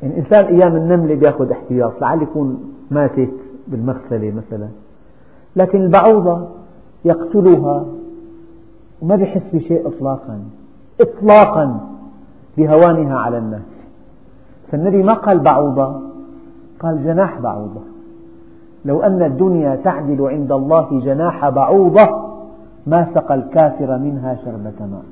يعني 0.03 0.19
إنسان 0.19 0.45
أيام 0.45 0.77
النملة 0.77 1.15
بيأخذ 1.15 1.51
احتياط 1.51 1.93
لعل 2.01 2.23
يكون 2.23 2.73
ماتت 2.91 3.33
بالمغسلة 3.69 4.33
مثلا. 4.37 4.69
لكن 5.57 5.83
البعوضة 5.83 6.49
يقتلها 7.05 7.85
وما 9.03 9.17
بيحس 9.17 9.43
بشيء 9.53 9.89
إطلاقا. 9.89 10.41
إطلاقا 11.01 11.81
بهوانها 12.59 13.19
على 13.19 13.39
الناس. 13.39 13.83
فالنبي 14.73 15.03
ما 15.03 15.13
قال 15.13 15.39
بعوضة 15.39 16.01
قال 16.81 17.05
جناح 17.05 17.41
بعوضة. 17.41 17.92
لو 18.85 19.03
أن 19.03 19.23
الدنيا 19.23 19.77
تعدل 19.85 20.27
عند 20.27 20.53
الله 20.53 21.01
جناح 21.05 21.49
بعوضة 21.49 22.33
ما 22.87 23.07
سقى 23.15 23.35
الكافر 23.35 23.99
منها 23.99 24.35
شربة 24.35 24.87
ماء. 24.87 25.05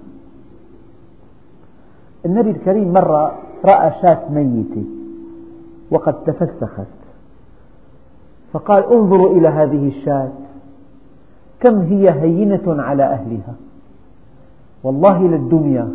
النبي 2.26 2.50
الكريم 2.50 2.92
مرة 2.92 3.33
رأى 3.64 3.92
شاة 4.02 4.30
ميتة 4.30 4.85
وقد 5.90 6.24
تفسخت. 6.24 6.87
فقال 8.52 8.92
انظروا 8.92 9.30
إلى 9.37 9.48
هذه 9.48 9.88
الشاة 9.88 10.30
كم 11.61 11.80
هي 11.80 12.11
هينة 12.11 12.83
على 12.83 13.02
أهلها؟ 13.02 13.54
والله 14.83 15.28
للدنيا 15.28 15.88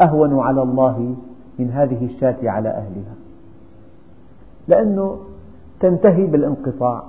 أهون 0.00 0.40
على 0.40 0.62
الله 0.62 1.14
من 1.58 1.70
هذه 1.70 2.04
الشاة 2.04 2.36
على 2.42 2.68
أهلها. 2.68 3.14
لأنه 4.68 5.18
تنتهي 5.80 6.26
بالانقطاع. 6.26 7.02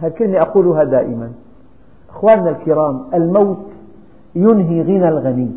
هالكلمة 0.00 0.40
أقولها 0.40 0.84
دائما. 0.84 1.30
أخواننا 2.10 2.50
الكرام 2.50 3.02
الموت 3.14 3.66
ينهي 4.34 4.82
غنى 4.82 5.08
الغني 5.08 5.50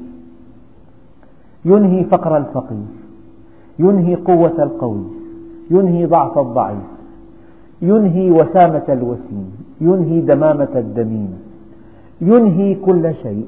ينهي 1.66 2.04
فقر 2.04 2.38
الفقير 2.38 2.88
ينهي 3.80 4.16
قوة 4.16 4.64
القوي 4.64 5.04
ينهي 5.72 6.06
ضعف 6.06 6.38
الضعيف 6.38 6.88
ينهي 7.82 8.32
وسامة 8.32 8.84
الوسيم 8.90 9.52
ينهي 9.82 10.22
دمامة 10.22 10.74
الدميم 10.76 11.40
ينهي 12.22 12.76
كل 12.76 13.14
شيء. 13.24 13.48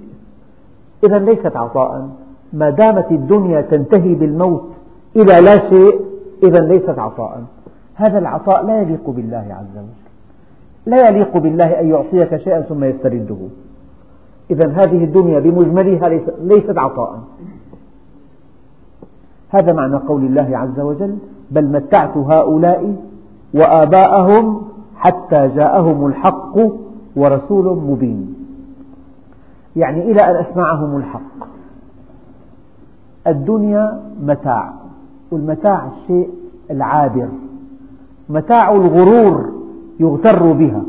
إذا 1.03 1.19
ليست 1.19 1.55
عطاء. 1.55 2.09
ما 2.53 2.69
دامت 2.69 3.11
الدنيا 3.11 3.61
تنتهي 3.61 4.15
بالموت 4.15 4.63
إلى 5.15 5.41
لا 5.41 5.69
شيء 5.69 6.01
إذا 6.43 6.59
ليست 6.59 6.99
عطاء. 6.99 7.43
هذا 7.95 8.17
العطاء 8.19 8.65
لا 8.65 8.81
يليق 8.81 9.09
بالله 9.09 9.45
عز 9.49 9.77
وجل. 9.77 10.04
لا 10.85 11.09
يليق 11.09 11.37
بالله 11.37 11.79
أن 11.79 11.89
يعطيك 11.89 12.37
شيئا 12.37 12.61
ثم 12.61 12.83
يسترده. 12.83 13.37
إذا 14.51 14.67
هذه 14.67 15.03
الدنيا 15.03 15.39
بمجملها 15.39 16.09
ليست 16.41 16.77
عطاء. 16.77 17.19
هذا 19.49 19.73
معنى 19.73 19.95
قول 19.95 20.25
الله 20.25 20.57
عز 20.57 20.79
وجل 20.79 21.17
بل 21.51 21.65
متعت 21.65 22.17
هؤلاء 22.17 22.95
وآباءهم 23.53 24.61
حتى 24.95 25.47
جاءهم 25.47 26.05
الحق 26.05 26.57
ورسول 27.15 27.77
مبين. 27.77 28.35
يعني 29.75 30.11
إلى 30.11 30.21
أن 30.21 30.35
أسمعهم 30.35 30.97
الحق. 30.97 31.47
الدنيا 33.27 34.01
متاع 34.21 34.73
والمتاع 35.31 35.87
الشيء 35.87 36.29
العابر 36.71 37.27
متاع 38.29 38.71
الغرور. 38.71 39.55
يغتر 39.99 40.51
بها. 40.51 40.83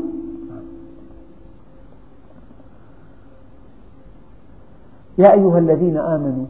يا 5.17 5.33
أيها 5.33 5.59
الذين 5.59 5.97
آمنوا 5.97 6.45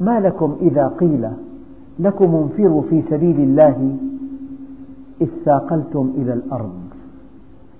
ما 0.00 0.20
لكم 0.20 0.56
إذا 0.60 0.88
قيل 0.88 1.30
لكم 1.98 2.34
انفروا 2.34 2.82
في 2.90 3.02
سبيل 3.10 3.40
الله 3.40 3.96
اثاقلتم 5.22 6.12
إلى 6.16 6.32
الأرض؟ 6.32 6.80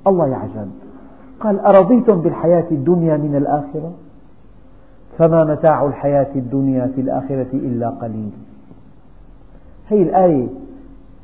الله 0.07 0.27
يعجب. 0.27 0.71
قال 1.41 1.61
أرضيتم 1.61 2.21
بالحياة 2.21 2.67
الدنيا 2.71 3.17
من 3.17 3.35
الآخرة؟ 3.37 3.93
فما 5.19 5.45
متاع 5.45 5.87
الحياة 5.87 6.31
الدنيا 6.37 6.87
في 6.95 7.01
الآخرة 7.01 7.49
إلا 7.53 7.89
قليل. 7.89 8.31
هذه 9.91 10.03
الآية 10.03 10.49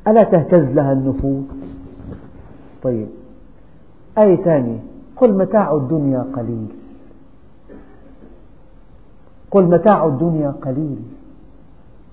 ألا 0.07 0.23
تهتز 0.23 0.65
لها 0.65 0.93
النفوس؟ 0.93 1.70
طيب. 2.83 3.07
آية 4.17 4.43
ثانية 4.43 4.79
قل 5.17 5.33
متاع 5.33 5.75
الدنيا 5.75 6.25
قليل. 6.35 6.67
قل 9.51 9.65
متاع 9.65 10.05
الدنيا 10.05 10.53
قليل. 10.61 10.99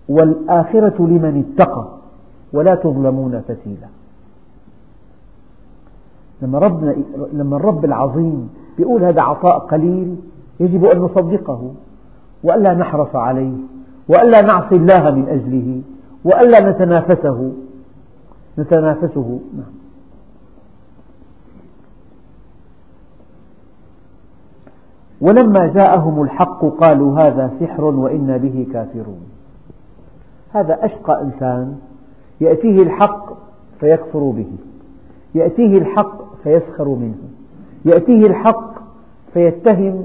والآخرة 0.09 1.07
لمن 1.07 1.45
اتقى 1.45 1.89
ولا 2.53 2.75
تظلمون 2.75 3.41
فتيلا. 3.41 3.89
لما, 6.43 6.59
ربنا 6.59 6.97
لما 7.33 7.57
الرب 7.57 7.85
العظيم 7.85 8.51
يقول 8.79 9.05
هذا 9.05 9.23
عطاء 9.23 9.59
قليل 9.59 10.17
يجب 10.61 10.85
أن 10.85 10.99
نصدقه. 10.99 11.71
وألا 12.45 12.75
نحرص 12.75 13.17
عليه. 13.17 13.57
وألا 14.09 14.43
نعصي 14.43 14.77
الله 14.77 15.11
من 15.11 15.29
أجله. 15.29 15.83
وألا 16.25 16.71
نتنافسه. 16.71 17.53
نتنافسه. 18.59 19.41
نعم. 19.57 19.78
ولما 25.21 25.67
جاءهم 25.67 26.23
الحق 26.23 26.65
قالوا 26.65 27.21
هذا 27.21 27.51
سحر 27.61 27.85
وإنا 27.85 28.37
به 28.37 28.67
كافرون. 28.73 29.21
هذا 30.53 30.85
أشقى 30.85 31.23
إنسان 31.23 31.79
يأتيه 32.41 32.83
الحق 32.83 33.33
فيكفر 33.81 34.19
به 34.19 34.51
يأتيه 35.35 35.79
الحق 35.79 36.43
فيسخر 36.43 36.89
منه 36.89 37.19
يأتيه 37.85 38.27
الحق 38.27 38.71
فيتهم 39.35 40.05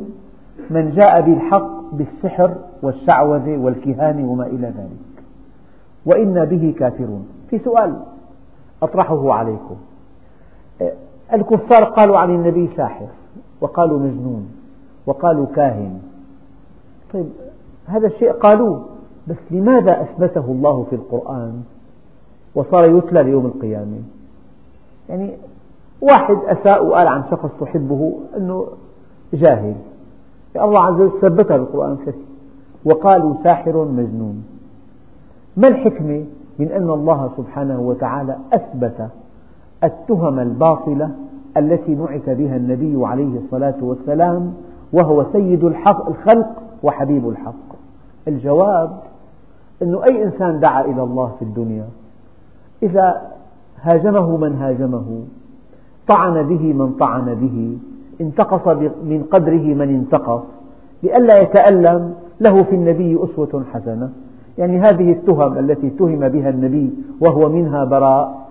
من 0.69 0.91
جاء 0.91 1.21
بالحق 1.21 1.93
بالسحر 1.93 2.56
والشعوذة 2.82 3.58
والكهانة 3.58 4.32
وما 4.32 4.45
إلى 4.45 4.67
ذلك. 4.67 5.23
وإنا 6.06 6.43
به 6.43 6.76
كافرون. 6.80 7.28
في 7.49 7.60
سؤال 7.60 7.95
أطرحه 8.84 9.34
عليكم. 9.34 9.76
الكفار 11.34 11.84
قالوا 11.84 12.17
عن 12.17 12.30
النبي 12.30 12.69
ساحر 12.78 13.08
وقالوا 13.62 13.99
مجنون. 13.99 14.47
وقالوا 15.05 15.45
كاهن. 15.55 15.99
طيب 17.13 17.25
هذا 17.85 18.07
الشيء 18.07 18.31
قالوه 18.31 18.85
بس 19.27 19.35
لماذا 19.51 20.01
أثبته 20.01 20.45
الله 20.45 20.85
في 20.89 20.95
القرآن 20.95 21.63
وصار 22.55 22.97
يتلى 22.97 23.23
ليوم 23.23 23.45
القيامة؟ 23.45 23.97
يعني 25.09 25.31
واحد 26.01 26.37
أساء 26.47 26.85
وقال 26.85 27.07
عن 27.07 27.23
شخص 27.31 27.49
تحبه 27.59 28.13
أنه 28.37 28.67
جاهل. 29.33 29.75
الله 30.55 30.79
عز 30.79 30.93
وجل 30.93 31.21
ثبتها 31.21 31.57
بالقرآن 31.57 31.91
الكريم. 31.91 32.25
وقالوا 32.85 33.35
ساحر 33.43 33.85
مجنون. 33.85 34.43
ما 35.57 35.67
الحكمة 35.67 36.25
من 36.59 36.71
أن 36.71 36.89
الله 36.89 37.31
سبحانه 37.37 37.79
وتعالى 37.79 38.37
أثبت 38.53 39.09
التهم 39.83 40.39
الباطلة 40.39 41.11
التي 41.57 41.95
نعت 41.95 42.29
بها 42.29 42.55
النبي 42.55 43.05
عليه 43.05 43.39
الصلاة 43.45 43.75
والسلام 43.81 44.53
وهو 44.93 45.25
سيد 45.34 45.63
الخلق 45.63 46.63
وحبيب 46.84 47.29
الحق. 47.29 47.73
الجواب 48.27 48.99
أن 49.82 49.95
أي 49.95 50.23
إنسان 50.23 50.60
دعا 50.60 50.86
إلى 50.86 51.03
الله 51.03 51.32
في 51.39 51.45
الدنيا 51.45 51.86
إذا 52.84 53.21
هاجمه 53.82 54.38
من 54.38 54.56
هاجمه 54.56 55.21
طعن 56.08 56.43
به 56.43 56.73
من 56.73 56.91
طعن 56.99 57.36
به 57.36 57.77
انتقص 58.21 58.67
من 59.03 59.23
قدره 59.32 59.73
من 59.73 59.89
انتقص 59.89 60.41
لئلا 61.03 61.41
يتألم 61.41 62.13
له 62.41 62.63
في 62.63 62.75
النبي 62.75 63.19
أسوة 63.23 63.63
حسنة. 63.73 64.10
يعني 64.58 64.79
هذه 64.79 65.12
التهم 65.12 65.58
التي 65.58 65.88
اتهم 65.88 66.27
بها 66.27 66.49
النبي 66.49 66.93
وهو 67.21 67.49
منها 67.49 67.86
براء 67.86 68.47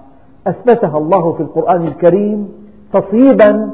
أثبتها 0.46 0.98
الله 0.98 1.32
في 1.32 1.40
القرآن 1.42 1.86
الكريم 1.86 2.48
تصيبا 2.92 3.70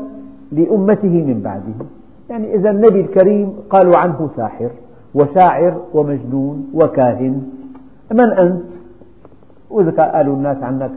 لأمته 0.52 1.24
من 1.28 1.40
بعده. 1.44 1.86
يعني 2.30 2.54
إذا 2.54 2.70
النبي 2.70 3.00
الكريم 3.00 3.56
قالوا 3.70 3.96
عنه 3.96 4.30
ساحر 4.36 4.70
وشاعر 5.14 5.80
ومجنون 5.94 6.70
وكاهن. 6.74 7.42
من 8.12 8.32
أنت؟ 8.32 8.62
وإذا 9.70 10.02
قالوا 10.02 10.36
الناس 10.36 10.62
عنك 10.62 10.90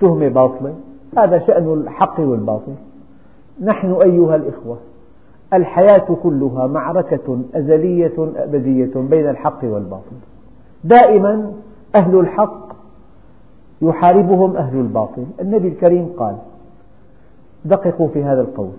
تهمة 0.00 0.28
باطلة. 0.28 0.74
هذا 1.18 1.38
شأن 1.38 1.72
الحق 1.72 2.20
والباطل. 2.20 2.72
نحن 3.60 3.92
أيها 3.92 4.36
الإخوة 4.36 4.78
الحياة 5.52 6.16
كلها 6.22 6.66
معركة 6.66 7.38
أزلية 7.54 8.12
أبدية 8.36 8.90
بين 8.94 9.28
الحق 9.28 9.64
والباطل. 9.64 10.16
دائما 10.84 11.52
أهل 11.94 12.20
الحق 12.20 12.72
يحاربهم 13.82 14.56
أهل 14.56 14.78
الباطل. 14.78 15.24
النبي 15.40 15.68
الكريم 15.68 16.08
قال 16.18 16.36
دققوا 17.64 18.08
في 18.08 18.24
هذا 18.24 18.40
القول. 18.40 18.70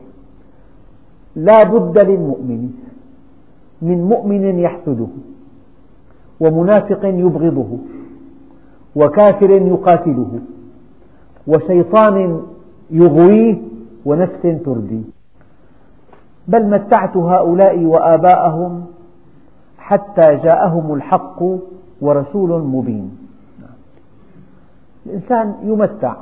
لا 1.36 1.63
بد 1.63 2.00
للمؤمن 2.00 2.72
من 3.82 4.04
مؤمن 4.04 4.60
يحسده 4.60 5.08
ومنافق 6.39 7.06
يبغضه 7.06 7.78
وكافر 8.96 9.50
يقاتله 9.50 10.39
وشيطان 11.48 12.41
يغويه 12.91 13.58
ونفس 14.06 14.41
ترديه 14.41 15.04
بل 16.48 16.70
متعت 16.70 17.17
هؤلاء 17.17 17.84
وآباءهم 17.84 18.86
حتى 19.78 20.36
جاءهم 20.36 20.94
الحق 20.94 21.44
ورسول 22.02 22.62
مبين. 22.62 23.17
الإنسان 25.06 25.56
يمتع 25.63 26.15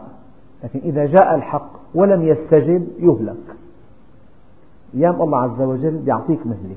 لكن 0.63 0.80
إذا 0.80 1.06
جاء 1.06 1.36
الحق 1.36 1.72
ولم 1.95 2.24
يستجب 2.24 2.88
يهلك. 3.00 3.59
أيام 4.95 5.21
الله 5.21 5.38
عز 5.38 5.62
وجل 5.62 6.02
يعطيك 6.08 6.47
مهلة 6.47 6.75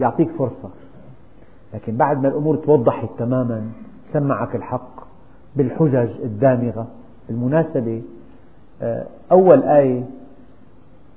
يعطيك 0.00 0.30
فرصة. 0.38 0.68
لكن 1.74 1.96
بعد 1.96 2.22
ما 2.22 2.28
الأمور 2.28 2.56
توضحت 2.56 3.08
تماما 3.18 3.62
سمعك 4.12 4.56
الحق 4.56 4.90
بالحجج 5.56 6.08
الدامغة 6.24 6.86
بالمناسبة 7.28 8.02
آه، 8.82 9.06
أول 9.32 9.62
آية 9.62 10.04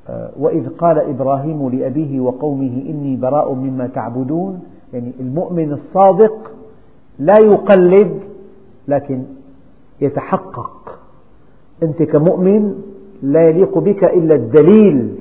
آه، 0.10 0.30
وإذ 0.39 0.69
قال 0.69 0.99
إبراهيم 0.99 1.69
لأبيه 1.69 2.19
وقومه 2.19 2.84
إني 2.89 3.15
براء 3.15 3.54
مما 3.54 3.88
تعبدون. 3.88 4.62
يعني 4.93 5.12
المؤمن 5.19 5.73
الصادق 5.73 6.51
لا 7.19 7.38
يقلد 7.38 8.19
لكن 8.88 9.23
يتحقق. 10.01 10.99
أنت 11.84 12.04
كمؤمن 12.04 12.75
لا 13.23 13.49
يليق 13.49 13.77
بك 13.77 14.04
إلا 14.04 14.36
الدليل. 14.36 15.15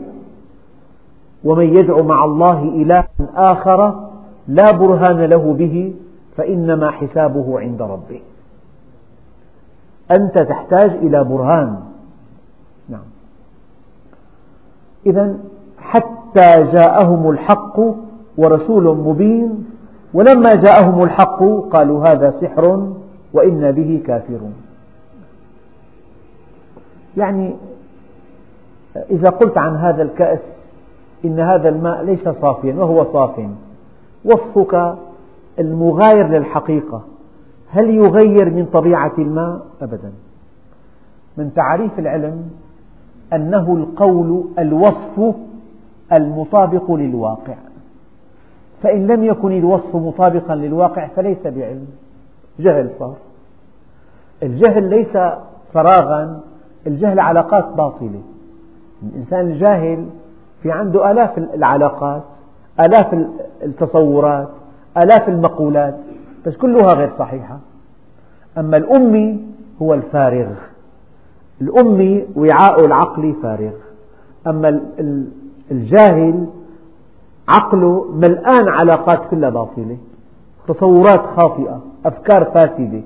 ومن 1.45 1.77
يدع 1.77 2.03
مع 2.03 2.25
الله 2.25 2.63
إلها 2.63 3.09
آخر 3.35 4.09
لا 4.49 4.71
برهان 4.71 5.21
له 5.21 5.53
به 5.53 5.95
فإنما 6.37 6.91
حسابه 6.91 7.61
عند 7.61 7.83
ربه. 7.83 8.21
أنت 10.11 10.39
تحتاج 10.39 10.91
إلى 10.91 11.25
برهان. 11.25 11.81
نعم. 12.89 13.07
إذا 15.07 15.39
حتى 15.79 16.65
جاءهم 16.73 17.31
الحق 17.31 17.81
ورسول 18.37 18.97
مبين 18.97 19.67
ولما 20.15 20.55
جاءهم 20.55 21.03
الحق 21.03 21.43
قالوا 21.73 22.07
هذا 22.07 22.31
سحر 22.31 22.93
وإنا 23.33 23.71
به 23.71 24.03
كافرون. 24.07 24.55
يعني 27.17 27.57
إذا 29.11 29.29
قلت 29.29 29.59
عن 29.59 29.77
هذا 29.77 30.03
الكأس 30.03 30.60
إن 31.25 31.41
هذا 31.41 31.69
الماء 31.69 32.03
ليس 32.03 32.29
صافيا 32.29 32.75
وهو 32.75 33.05
صاف. 33.05 33.41
وصفك 34.25 34.95
المغاير 35.59 36.29
للحقيقة. 36.29 37.03
هل 37.71 37.91
يغير 37.91 38.51
من 38.51 38.67
طبيعة 38.73 39.13
الماء؟ 39.19 39.61
أبدا. 39.83 40.13
من 41.37 41.53
تعريف 41.55 41.99
العلم 41.99 42.51
أنه 43.33 43.77
القول 43.77 44.45
الوصف 44.59 45.35
المطابق 46.13 46.91
للواقع. 46.93 47.55
فإن 48.83 49.07
لم 49.07 49.25
يكن 49.25 49.53
الوصف 49.53 49.97
مطابقا 49.97 50.55
للواقع 50.55 51.07
فليس 51.07 51.47
بعلم. 51.47 51.87
جهل 52.59 52.91
صار. 52.99 53.15
الجهل 54.43 54.91
ليس 54.91 55.19
فراغا 55.73 56.41
الجهل 56.87 57.21
علاقات 57.21 57.65
باطلة. 57.77 58.23
الإنسان 59.03 59.41
الجاهل 59.41 60.07
في 60.63 60.71
عنده 60.71 61.11
آلاف 61.11 61.39
العلاقات 61.39 62.23
آلاف 62.81 63.15
التصورات 63.63 64.49
آلاف 64.97 65.29
المقولات 65.29 65.97
بس 66.47 66.57
كلها 66.57 66.95
غير 66.95 67.11
صحيحة. 67.11 67.59
أما 68.59 68.77
الأمي 68.77 69.41
هو 69.83 69.95
الفارغ. 69.95 70.53
الأمي 71.61 72.27
وعاء 72.37 72.87
العقل 72.87 73.35
فارغ. 73.43 73.73
أما 74.47 74.81
الجاهل 75.71 76.47
عقله 77.49 78.11
ملآن 78.13 78.69
علاقات 78.69 79.21
كلها 79.31 79.51
باطلة. 79.51 79.97
تصورات 80.69 81.21
خاطئة 81.37 81.81
أفكار 82.07 82.45
فاسدة 82.45 83.03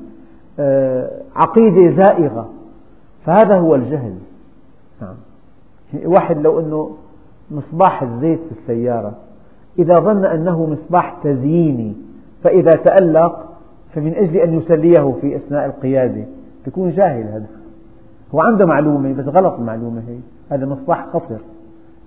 آه، 0.58 1.10
عقيدة 1.36 1.96
زائغة. 1.96 2.48
فهذا 3.26 3.58
هو 3.58 3.74
الجهل. 3.74 4.14
نعم. 5.02 5.14
واحد 6.04 6.38
لو 6.38 6.60
أنه 6.60 6.96
مصباح 7.50 8.02
الزيت 8.02 8.38
في 8.38 8.60
السيارة. 8.60 9.12
إذا 9.78 9.94
ظن 9.94 10.24
أنه 10.24 10.66
مصباح 10.66 11.16
تزييني 11.22 11.92
فإذا 12.42 12.76
تألق 12.76 13.44
فمن 13.94 14.14
أجل 14.14 14.36
أن 14.36 14.58
يسليه 14.58 15.14
في 15.20 15.36
أثناء 15.36 15.66
القيادة 15.66 16.24
يكون 16.66 16.90
جاهل 16.90 17.22
هذا. 17.22 17.46
هو 18.34 18.40
عنده 18.40 18.66
معلومة 18.66 19.12
بس 19.12 19.24
غلط 19.24 19.54
المعلومة 19.58 20.02
هي. 20.08 20.16
هذا 20.50 20.66
مصباح 20.66 21.06
خطر. 21.12 21.38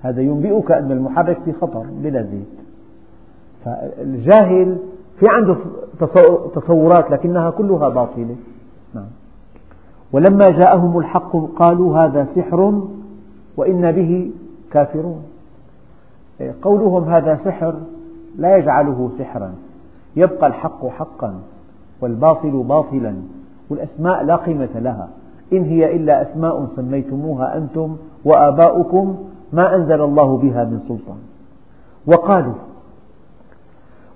هذا 0.02 0.21
ينبئك 0.21 0.71
أن 0.71 0.91
المحرك 0.91 1.38
في 1.45 1.54
خطر 1.54 1.86
بلا 2.04 2.21
زيت. 2.21 2.58
فالجاهل 3.65 4.78
في 5.19 5.28
عنده 5.30 5.56
تصورات 6.56 7.12
لكنها 7.12 7.50
كلها 7.50 7.89
باطلة. 7.89 8.36
نعم. 8.95 9.06
ولما 10.12 10.50
جاءهم 10.50 10.97
الحق 10.97 11.36
قالوا 11.56 11.97
هذا 11.97 12.28
سحر 12.36 12.82
وإنا 13.58 13.91
به 13.91 14.32
كافرون. 14.71 15.23
قولهم 16.62 17.03
هذا 17.03 17.36
سحر 17.36 17.73
لا 18.38 18.58
يجعله 18.58 19.10
سحرا. 19.17 19.53
يبقى 20.15 20.47
الحق 20.47 20.88
حقا 20.88 21.34
والباطل 22.01 22.63
باطلا 22.63 23.13
والأسماء 23.69 24.23
لا 24.23 24.35
قيمة 24.35 24.69
لها. 24.75 25.08
إن 25.54 25.63
هي 25.63 25.96
إلا 25.96 26.21
أسماء 26.21 26.67
سميتموها 26.75 27.58
أنتم 27.58 27.96
وآباؤكم 28.25 29.17
ما 29.54 29.75
أنزل 29.75 30.02
الله 30.02 30.37
بها 30.37 30.63
من 30.63 30.79
سلطان. 30.79 31.17
وقالوا 32.08 32.54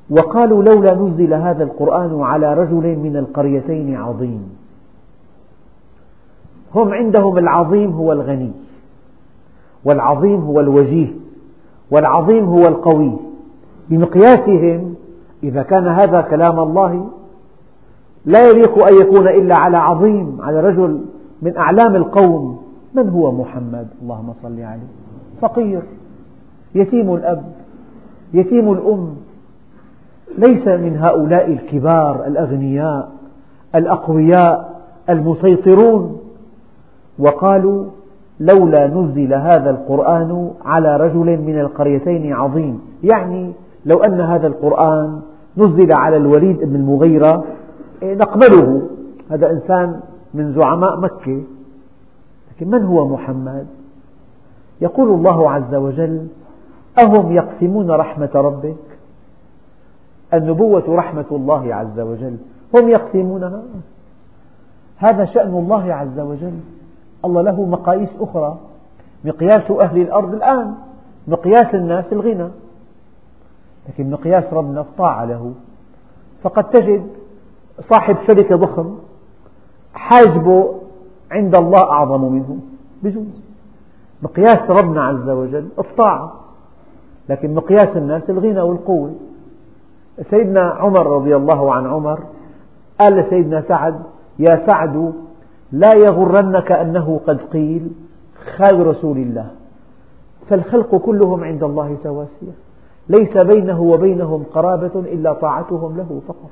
وقالوا 0.09 0.63
لولا 0.63 0.93
نزل 0.93 1.33
هذا 1.33 1.63
القرآن 1.63 2.21
على 2.21 2.53
رجل 2.53 2.97
من 2.97 3.17
القريتين 3.17 3.95
عظيم. 3.95 4.55
هم 6.75 6.93
عندهم 6.93 7.37
العظيم 7.37 7.91
هو 7.91 8.11
الغني. 8.11 8.51
والعظيم 9.85 10.41
هو 10.41 10.59
الوجيه 10.59 11.13
والعظيم 11.91 12.45
هو 12.45 12.67
القوي. 12.67 13.13
بمقياسهم 13.89 14.95
إذا 15.43 15.63
كان 15.63 15.87
هذا 15.87 16.21
كلام 16.21 16.59
الله 16.59 17.07
لا 18.25 18.49
يليق 18.49 18.87
أن 18.87 18.93
يكون 19.01 19.27
إلا 19.27 19.55
على 19.55 19.77
عظيم 19.77 20.37
على 20.41 20.59
رجل 20.59 21.01
من 21.41 21.57
أعلام 21.57 21.95
القوم. 21.95 22.61
من 22.93 23.09
هو 23.09 23.31
محمد؟ 23.31 23.87
اللهم 24.01 24.33
صل 24.43 24.59
عليه. 24.59 24.87
فقير 25.41 25.81
يتيم 26.75 27.15
الأب 27.15 27.43
يتيم 28.33 28.71
الأم. 28.71 29.15
ليس 30.37 30.67
من 30.67 30.97
هؤلاء 30.97 31.51
الكبار 31.51 32.25
الأغنياء 32.27 33.11
الأقوياء 33.75 34.81
المسيطرون. 35.09 36.17
وقالوا 37.19 37.85
لولا 38.41 38.87
نزل 38.87 39.33
هذا 39.33 39.69
القرآن 39.69 40.51
على 40.65 40.97
رجل 40.97 41.41
من 41.41 41.59
القريتين 41.59 42.33
عظيم. 42.33 42.81
يعني 43.03 43.53
لو 43.85 44.03
أن 44.03 44.21
هذا 44.21 44.47
القرآن 44.47 45.21
نزل 45.57 45.91
على 45.91 46.17
الوليد 46.17 46.59
بن 46.59 46.75
المغيرة 46.75 47.43
إيه، 48.03 48.15
نقبله. 48.15 48.87
هذا 49.31 49.51
إنسان 49.51 49.99
من 50.33 50.53
زعماء 50.53 50.99
مكة. 50.99 51.43
لكن 52.51 52.67
من 52.71 52.83
هو 52.83 53.07
محمد؟ 53.07 53.67
يقول 54.81 55.09
الله 55.09 55.51
عز 55.51 55.75
وجل 55.75 56.27
أهم 56.99 57.31
يقسمون 57.31 57.91
رحمة 57.91 58.29
ربك؟ 58.35 58.75
النبوة 60.33 60.83
رحمة 60.87 61.25
الله 61.31 61.75
عز 61.75 61.99
وجل. 61.99 62.37
هم 62.75 62.89
يقسمونها. 62.89 63.61
هذا 64.97 65.25
شأن 65.25 65.49
الله 65.49 65.93
عز 65.93 66.19
وجل. 66.19 66.53
الله 67.25 67.41
له 67.41 67.65
مقاييس 67.65 68.09
أخرى. 68.19 68.57
مقياس 69.25 69.71
أهل 69.71 70.01
الأرض 70.01 70.33
الآن. 70.33 70.73
مقياس 71.27 71.75
الناس 71.75 72.13
الغنى. 72.13 72.47
لكن 73.89 74.11
مقياس 74.11 74.53
ربنا 74.53 74.81
الطاعة 74.81 75.25
له. 75.25 75.53
فقد 76.43 76.69
تجد 76.69 77.07
صاحب 77.89 78.17
شركة 78.27 78.55
ضخم 78.55 78.95
حاجبه 79.93 80.73
عند 81.31 81.55
الله 81.55 81.91
أعظم 81.91 82.31
منه 82.31 82.57
بجوز. 83.03 83.45
مقياس 84.21 84.69
ربنا 84.69 85.03
عز 85.03 85.29
وجل 85.29 85.67
الطاعة 85.79 86.33
لكن 87.29 87.55
مقياس 87.55 87.97
الناس 87.97 88.29
الغنى 88.29 88.61
والقوة. 88.61 89.13
سيدنا 90.29 90.61
عمر 90.61 91.07
رضي 91.07 91.35
الله 91.35 91.73
عن 91.73 91.87
عمر 91.87 92.19
قال 92.99 93.13
لسيدنا 93.13 93.61
سعد 93.61 94.01
يا 94.39 94.65
سعد 94.65 95.13
لا 95.71 95.93
يغرنك 95.93 96.71
أنه 96.71 97.19
قد 97.27 97.41
قيل 97.41 97.87
خال 98.57 98.87
رسول 98.87 99.17
الله. 99.17 99.51
فالخلق 100.49 100.95
كلهم 100.95 101.43
عند 101.43 101.63
الله 101.63 101.97
سواسية. 102.03 102.51
ليس 103.09 103.37
بينه 103.37 103.81
وبينهم 103.81 104.43
قرابة 104.53 104.99
إلا 104.99 105.33
طاعتهم 105.33 105.97
له 105.97 106.21
فقط. 106.27 106.51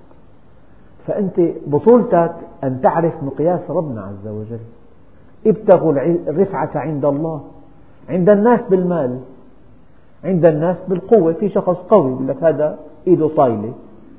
فأنت 1.07 1.41
بطولتك 1.67 2.35
أن 2.63 2.81
تعرف 2.81 3.23
مقياس 3.23 3.69
ربنا 3.69 4.01
عز 4.01 4.27
وجل. 4.27 4.59
ابتغوا 5.47 5.93
الرفعة 6.27 6.71
عند 6.75 7.05
الله 7.05 7.41
عند 8.09 8.29
الناس 8.29 8.61
بالمال 8.69 9.19
عند 10.23 10.45
الناس 10.45 10.77
بالقوة. 10.87 11.33
في 11.33 11.49
شخص 11.49 11.77
قوي 11.77 12.11
يقول 12.11 12.27
لك 12.27 12.43
هذا 12.43 12.77
إيده 13.07 13.27
طايلة 13.27 13.73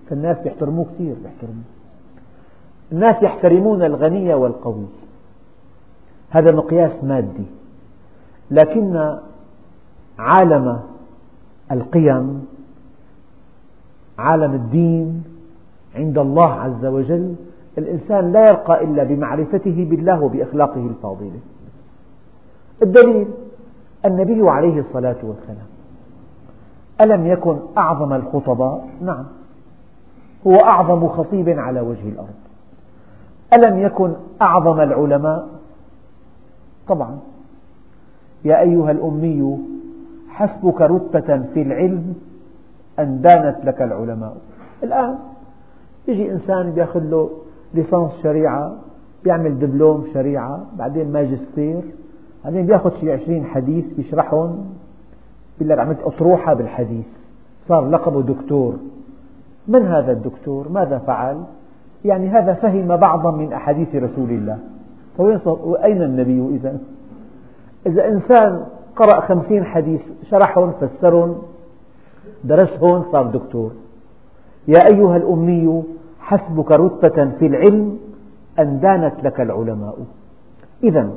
فالناس 0.08 0.46
يحترموه 0.46 0.84
كثير 0.94 1.14
يحترموه 1.24 1.64
الناس 2.92 3.22
يحترمون 3.22 3.82
الغني 3.82 4.34
والقوي. 4.34 4.86
هذا 6.30 6.52
مقياس 6.52 7.04
مادي. 7.04 7.46
لكن 8.50 9.18
عالم 10.18 10.80
القيم 11.72 12.46
عالم 14.18 14.54
الدين 14.54 15.24
عند 15.94 16.18
الله 16.18 16.52
عز 16.52 16.84
وجل 16.84 17.34
الإنسان 17.78 18.32
لا 18.32 18.48
يرقى 18.48 18.84
إلا 18.84 19.04
بمعرفته 19.04 19.86
بالله 19.90 20.22
وبأخلاقه 20.22 20.86
الفاضلة. 20.86 21.40
الدليل 22.82 23.28
النبي 24.04 24.50
عليه 24.50 24.80
الصلاة 24.80 25.16
والسلام. 25.22 25.66
ألم 27.00 27.26
يكن 27.26 27.58
أعظم 27.78 28.12
الخطباء؟ 28.12 28.88
نعم. 29.00 29.24
هو 30.46 30.56
أعظم 30.56 31.08
خطيب 31.08 31.48
على 31.48 31.80
وجه 31.80 32.08
الأرض. 32.08 32.49
ألم 33.52 33.78
يكن 33.78 34.12
أعظم 34.42 34.80
العلماء؟ 34.80 35.48
طبعا 36.88 37.18
يا 38.44 38.60
أيها 38.60 38.90
الأمي 38.90 39.58
حسبك 40.28 40.80
رتبة 40.80 41.42
في 41.54 41.62
العلم 41.62 42.14
أن 42.98 43.20
دانت 43.20 43.56
لك 43.64 43.82
العلماء 43.82 44.36
الآن 44.82 45.18
يجي 46.08 46.32
إنسان 46.32 46.72
يأخذ 46.76 47.00
له 47.00 47.30
ليسانس 47.74 48.12
شريعة 48.22 48.76
بيعمل 49.24 49.58
دبلوم 49.58 50.06
شريعة 50.14 50.66
بعدين 50.78 51.12
ماجستير 51.12 51.82
بعدين 52.44 52.66
بياخذ 52.66 53.00
شي 53.00 53.12
عشرين 53.12 53.44
حديث 53.44 53.92
بيشرحهم 53.92 54.64
بيقول 55.58 55.72
لك 55.72 55.78
عملت 55.78 56.00
أطروحة 56.00 56.54
بالحديث 56.54 57.06
صار 57.68 57.88
لقبه 57.88 58.22
دكتور 58.22 58.76
من 59.68 59.86
هذا 59.86 60.12
الدكتور؟ 60.12 60.68
ماذا 60.68 60.98
فعل؟ 60.98 61.42
يعني 62.04 62.28
هذا 62.28 62.52
فهم 62.54 62.96
بعضا 62.96 63.30
من 63.30 63.52
أحاديث 63.52 63.94
رسول 63.94 64.30
الله. 64.30 64.58
وأين 65.46 66.02
النبي 66.02 66.56
إذا؟ 66.56 66.78
إذا 67.86 68.08
إنسان 68.08 68.64
قرأ 68.96 69.20
خمسين 69.20 69.64
حديث 69.64 70.02
شرحهم 70.30 70.72
فسرهم 70.80 71.42
درسهم 72.44 73.04
صار 73.12 73.26
دكتور. 73.26 73.70
يا 74.68 74.88
أيها 74.88 75.16
الأمي 75.16 75.82
حسبك 76.20 76.72
رتبة 76.72 77.30
في 77.38 77.46
العلم 77.46 77.98
أن 78.58 78.80
دانت 78.80 79.14
لك 79.24 79.40
العلماء. 79.40 79.98
إذا 80.84 81.10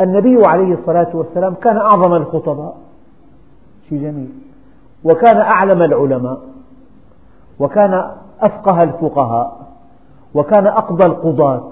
النبي 0.00 0.46
عليه 0.46 0.72
الصلاة 0.72 1.16
والسلام 1.16 1.54
كان 1.54 1.76
أعظم 1.76 2.14
الخطباء. 2.14 2.76
شيء 3.88 4.02
جميل. 4.02 4.28
وكان 5.04 5.36
أعلم 5.36 5.82
العلماء. 5.82 6.40
وكان 7.58 8.10
أفقه 8.40 8.82
الفقهاء. 8.82 9.65
وكان 10.36 10.66
أقضى 10.66 11.06
القضاة 11.06 11.62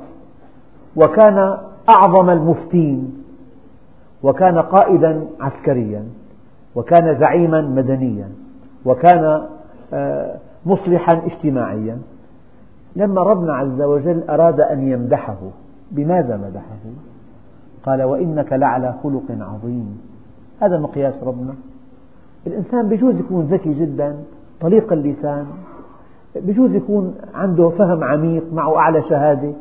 وكان 0.96 1.58
أعظم 1.88 2.30
المفتين 2.30 3.24
وكان 4.22 4.58
قائدا 4.58 5.26
عسكريا 5.40 6.04
وكان 6.74 7.18
زعيما 7.18 7.60
مدنيا 7.60 8.28
وكان 8.84 9.42
آه، 9.92 10.36
مصلحا 10.66 11.12
اجتماعيا. 11.26 11.98
لما 12.96 13.22
ربنا 13.22 13.54
عز 13.54 13.82
وجل 13.82 14.22
أراد 14.30 14.60
أن 14.60 14.88
يمدحه 14.88 15.36
بماذا 15.90 16.36
مدحه؟ 16.36 16.84
قال 17.86 18.02
وإنك 18.02 18.52
لعلى 18.52 18.94
خلق 19.02 19.22
عظيم. 19.30 20.00
هذا 20.60 20.78
مقياس 20.78 21.14
ربنا. 21.22 21.54
الإنسان 22.46 22.88
بجوز 22.88 23.18
يكون 23.18 23.44
ذكي 23.44 23.72
جدا 23.72 24.16
طليق 24.60 24.92
اللسان 24.92 25.46
بجوز 26.37 26.74
يكون 26.74 27.14
عنده 27.35 27.68
فهم 27.68 28.05
عميق 28.05 28.53
معه 28.53 28.76
أعلى 28.76 29.03
شهادة. 29.03 29.53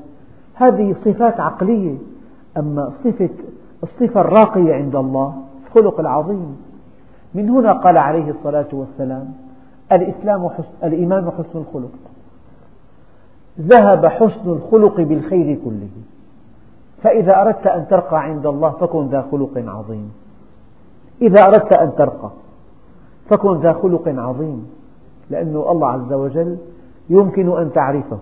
هذه 0.54 0.96
صفات 1.06 1.40
عقلية. 1.40 1.98
أما 2.58 2.92
صفة 3.04 3.30
الصفة 3.84 4.22
الراقية 4.22 4.74
عند 4.74 4.96
الله 4.96 5.34
الخلق 5.68 6.00
العظيم. 6.00 6.58
من 7.34 7.50
هنا 7.50 7.72
قال 7.74 7.98
عليه 7.98 8.30
الصلاة 8.30 8.68
والسلام 8.74 9.34
الإسلام 9.92 10.50
حسن 10.50 10.64
الإيمان 10.84 11.32
حسن 11.32 11.60
الخلق. 11.60 11.92
ذهب 13.60 14.06
حسن 14.06 14.50
الخلق 14.50 15.02
بالخير 15.02 15.60
كله. 15.66 15.90
فإذا 17.04 17.42
أردت 17.42 17.68
أن 17.68 17.88
ترقى 17.88 18.24
عند 18.24 18.46
الله 18.46 18.70
فكن 18.70 19.08
ذا 19.08 19.26
خلق 19.32 19.64
عظيم. 19.68 20.12
إذا 21.22 21.48
أردت 21.48 21.74
أن 21.74 21.96
ترقى 21.96 22.30
فكن 23.30 23.60
ذا 23.60 23.74
خلق 23.74 24.08
عظيم. 24.08 24.68
لأن 25.34 25.56
الله 25.56 25.88
عز 25.88 26.14
وجل 26.14 26.58
يمكن 27.10 27.58
أن 27.58 27.74
تعرفه 27.74 28.18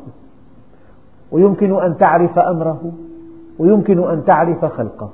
ويمكن 1.32 1.82
أن 1.82 1.98
تعرف 1.98 2.40
أمره 2.40 2.92
ويمكن 3.60 4.10
أن 4.10 4.26
تعرف 4.26 4.66
خلقه. 4.66 5.10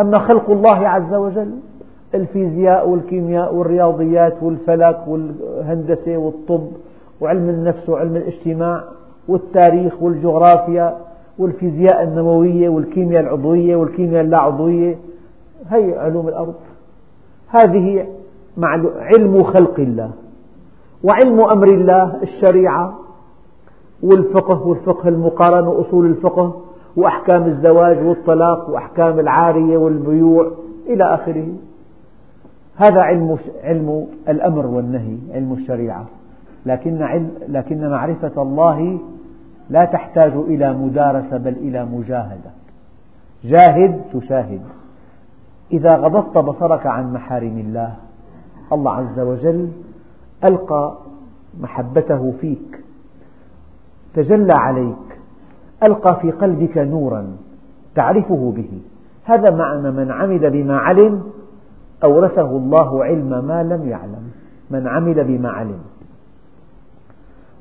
أما 0.00 0.18
خلق 0.18 0.50
الله 0.50 0.88
عز 0.88 1.14
وجل 1.14 1.50
الفيزياء 2.14 2.88
والكيمياء 2.88 3.54
والرياضيات 3.54 4.34
والفلك 4.42 5.00
والهندسة 5.08 6.16
والطب 6.16 6.68
وعلم 7.20 7.48
النفس 7.48 7.88
وعلم 7.88 8.16
الاجتماع 8.16 8.84
والتاريخ 9.28 10.02
والجغرافيا 10.02 10.96
والفيزياء 11.38 12.02
النووية 12.02 12.68
والكيمياء 12.68 13.22
العضوية 13.22 13.76
والكيمياء 13.76 14.24
اللا 14.24 14.38
عضوية 14.38 14.96
هي 15.70 15.98
علوم 15.98 16.28
الأرض. 16.28 16.54
هذه 17.48 18.06
علم 18.98 19.42
خلق 19.42 19.80
الله. 19.80 20.10
وعلم 21.04 21.40
أمر 21.40 21.68
الله 21.68 22.22
الشريعة 22.22 22.94
والفقه 24.02 24.66
والفقه 24.66 25.08
المقارن 25.08 25.66
وأصول 25.66 26.06
الفقه 26.06 26.62
وأحكام 26.96 27.44
الزواج 27.44 28.06
والطلاق 28.06 28.70
وأحكام 28.70 29.18
العارية 29.18 29.78
والبيوع 29.78 30.50
إلى 30.86 31.04
آخره. 31.04 31.48
هذا 32.76 33.02
علم 33.02 33.38
علم 33.64 34.06
الأمر 34.28 34.66
والنهي 34.66 35.16
علم 35.34 35.52
الشريعة. 35.52 36.04
لكن 36.66 37.02
علم 37.02 37.30
لكن 37.48 37.90
معرفة 37.90 38.42
الله 38.42 38.98
لا 39.70 39.84
تحتاج 39.84 40.32
إلى 40.32 40.72
مدارسة 40.72 41.36
بل 41.36 41.52
إلى 41.52 41.84
مجاهدة. 41.84 42.50
جاهد 43.44 44.00
تشاهد. 44.12 44.60
إذا 45.72 45.96
غضضت 45.96 46.38
بصرك 46.38 46.86
عن 46.86 47.12
محارم 47.12 47.58
الله 47.58 47.94
الله 48.72 48.92
عز 48.92 49.20
وجل 49.20 49.68
ألقى 50.44 50.94
محبته 51.60 52.32
فيك 52.40 52.80
تجلى 54.14 54.52
عليك 54.52 55.18
ألقى 55.82 56.20
في 56.20 56.30
قلبك 56.30 56.78
نورا 56.78 57.26
تعرفه 57.94 58.52
به. 58.56 58.70
هذا 59.24 59.50
معنى 59.50 59.90
من 59.90 60.10
عمل 60.10 60.50
بما 60.50 60.78
علم 60.78 61.22
أورثه 62.04 62.50
الله 62.50 63.04
علم 63.04 63.44
ما 63.44 63.62
لم 63.62 63.88
يعلم. 63.88 64.30
من 64.70 64.88
عمل 64.88 65.24
بما 65.24 65.48
علم. 65.48 65.78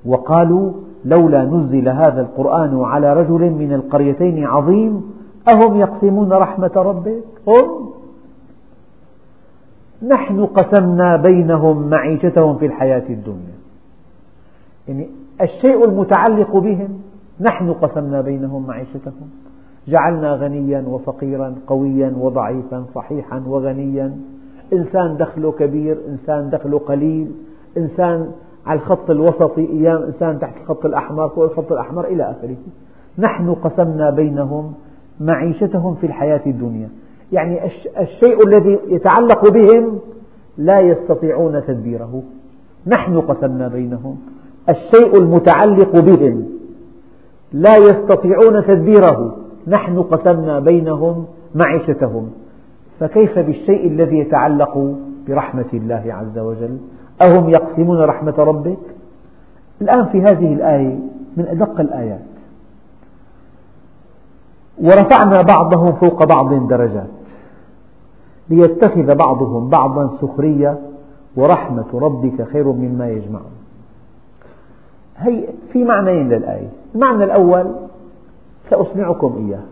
وقالوا 0.05 0.71
لولا 1.05 1.45
نزل 1.45 1.89
هذا 1.89 2.21
القرآن 2.21 2.83
على 2.83 3.13
رجل 3.13 3.51
من 3.51 3.73
القريتين 3.73 4.45
عظيم 4.45 5.11
أهم 5.47 5.77
يقسمون 5.77 6.33
رحمة 6.33 6.71
ربك؟ 6.75 7.23
هم. 7.47 7.89
نحن 10.03 10.45
قسمنا 10.45 11.15
بينهم 11.15 11.89
معيشتهم 11.89 12.57
في 12.57 12.65
الحياة 12.65 13.09
الدنيا. 13.09 13.55
يعني 14.87 15.07
الشيء 15.41 15.85
المتعلق 15.85 16.57
بهم 16.57 16.89
نحن 17.41 17.73
قسمنا 17.73 18.21
بينهم 18.21 18.67
معيشتهم. 18.67 19.29
جعلنا 19.87 20.33
غنيا 20.33 20.83
وفقيرا 20.87 21.55
قويا 21.67 22.13
وضعيفا 22.19 22.85
صحيحا 22.95 23.43
وغنيا. 23.47 24.17
إنسان 24.73 25.17
دخله 25.17 25.51
كبير 25.51 25.97
إنسان 26.07 26.49
دخله 26.49 26.79
قليل. 26.79 27.31
إنسان 27.77 28.31
على 28.65 28.79
الخط 28.79 29.09
الوسطي 29.09 29.69
أيام 29.69 30.03
إنسان 30.03 30.39
تحت 30.39 30.57
الخط 30.61 30.85
الأحمر 30.85 31.29
فوق 31.29 31.43
الخط 31.43 31.71
الأحمر 31.71 32.05
إلى 32.05 32.23
آخره. 32.23 32.57
نحن 33.17 33.53
قسمنا 33.53 34.09
بينهم 34.09 34.73
معيشتهم 35.19 35.95
في 35.95 36.07
الحياة 36.07 36.41
الدنيا. 36.45 36.89
يعني 37.31 37.59
الشيء 37.99 38.47
الذي 38.47 38.79
يتعلق 38.87 39.49
بهم 39.49 39.99
لا 40.57 40.79
يستطيعون 40.79 41.63
تدبيره. 41.67 42.23
نحن 42.87 43.21
قسمنا 43.21 43.67
بينهم. 43.67 44.17
الشيء 44.69 45.17
المتعلق 45.17 45.99
بهم 45.99 46.45
لا 47.53 47.77
يستطيعون 47.77 48.65
تدبيره. 48.65 49.37
نحن 49.67 50.01
قسمنا 50.01 50.59
بينهم 50.59 51.25
معيشتهم. 51.55 52.29
فكيف 52.99 53.39
بالشيء 53.39 53.87
الذي 53.87 54.17
يتعلق 54.17 54.95
برحمة 55.27 55.65
الله 55.73 56.03
عز 56.07 56.39
وجل؟ 56.39 56.77
أهم 57.21 57.49
يقسمون 57.49 57.97
رحمة 57.97 58.35
ربك؟ 58.37 58.77
الآن 59.81 60.05
في 60.05 60.21
هذه 60.21 60.53
الآية 60.53 60.99
من 61.37 61.47
أدق 61.47 61.79
الآيات. 61.79 62.34
ورفعنا 64.83 65.41
بعضهم 65.41 65.91
فوق 65.91 66.23
بعض 66.23 66.67
درجات 66.67 67.07
ليتخذ 68.49 69.15
بعضهم 69.15 69.69
بعضا 69.69 70.17
سخرية 70.21 70.79
ورحمة 71.35 71.85
ربك 71.93 72.47
خير 72.53 72.67
مما 72.71 73.09
يجمعون. 73.09 73.51
هي 75.17 75.47
في 75.73 75.83
معنيين 75.83 76.29
للآية. 76.29 76.69
المعنى 76.95 77.23
الأول 77.23 77.71
سأسمعكم 78.69 79.47
إياه 79.47 79.63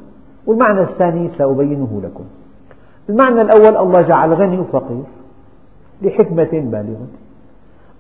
والمعنى 0.46 0.82
الثاني 0.82 1.30
سأبينه 1.38 2.02
لكم. 2.04 2.24
المعنى 3.10 3.42
الأول 3.42 3.78
الله 3.78 4.02
جعل 4.02 4.34
غني 4.34 4.60
وفقير 4.60 5.04
لحكمة 6.02 6.50
بالغة 6.54 7.08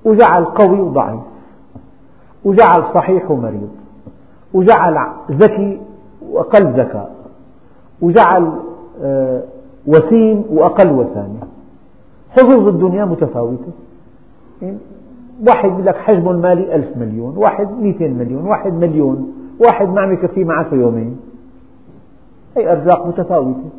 وجعل 0.05 0.45
قوي 0.45 0.79
وضعيف 0.79 1.21
وجعل 2.45 2.83
صحيح 2.93 3.31
ومريض 3.31 3.69
وجعل 4.53 5.07
ذكي 5.31 5.81
وأقل 6.32 6.65
ذكاء 6.65 7.15
وجعل 8.01 8.51
آه، 9.01 9.43
وسيم 9.88 10.43
وأقل 10.49 10.91
وسامة 10.91 11.39
حظوظ 12.30 12.67
الدنيا 12.67 13.05
متفاوتة. 13.05 13.71
واحد 15.47 15.69
يقول 15.69 15.86
لك 15.86 15.95
حجمه 15.95 16.32
المالي 16.32 16.76
ألف 16.76 16.97
مليون 16.97 17.38
واحد 17.38 17.71
مئتين 17.71 18.17
مليون 18.17 18.45
واحد 18.45 18.74
مليون 18.74 19.34
واحد 19.59 19.89
ما 19.89 20.01
عم 20.01 20.13
يكفيه 20.13 20.43
معه 20.45 20.67
يومين. 20.71 21.19
هي 22.57 22.71
أرزاق 22.71 23.07
متفاوتة. 23.07 23.69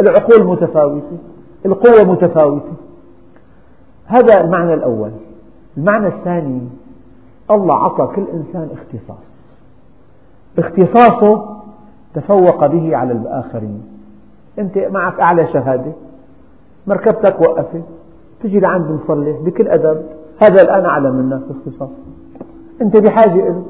العقول 0.00 0.46
متفاوتة. 0.46 1.18
القوة 1.66 2.12
متفاوتة. 2.12 2.72
هذا 4.06 4.40
المعنى 4.40 4.74
الأول. 4.74 5.10
المعنى 5.76 6.06
الثاني 6.06 6.60
الله 7.50 7.74
أعطى 7.74 8.08
كل 8.16 8.24
إنسان 8.34 8.68
اختصاص. 8.72 9.56
اختصاصه 10.58 11.61
تفوق 12.14 12.66
به 12.66 12.96
على 12.96 13.12
الآخرين. 13.12 13.82
أنت 14.58 14.78
معك 14.78 15.20
أعلى 15.20 15.46
شهادة 15.46 15.92
مركبتك 16.86 17.40
وقفت 17.40 17.82
تجي 18.42 18.60
لعند 18.60 18.90
مصلح 18.90 19.36
بكل 19.44 19.68
أدب 19.68 20.02
هذا 20.38 20.62
الآن 20.62 20.84
أعلى 20.84 21.10
منك 21.10 21.40
في 21.40 21.50
اختصاص 21.50 21.90
أنت 22.82 22.96
بحاجة 22.96 23.48
له 23.48 23.62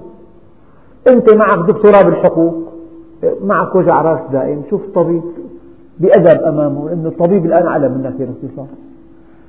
أنت 1.08 1.30
معك 1.30 1.58
دكتوراه 1.58 2.02
بالحقوق 2.02 2.54
معك 3.44 3.74
وجع 3.74 4.02
رأس 4.02 4.20
دائم 4.32 4.62
شوف 4.70 4.82
طبيب 4.94 5.22
بأدب 6.00 6.42
أمامه 6.42 6.88
لأن 6.88 7.06
الطبيب 7.06 7.46
الآن 7.46 7.66
أعلى 7.66 7.88
منك 7.88 8.16
في 8.16 8.24
الاختصاص 8.24 8.82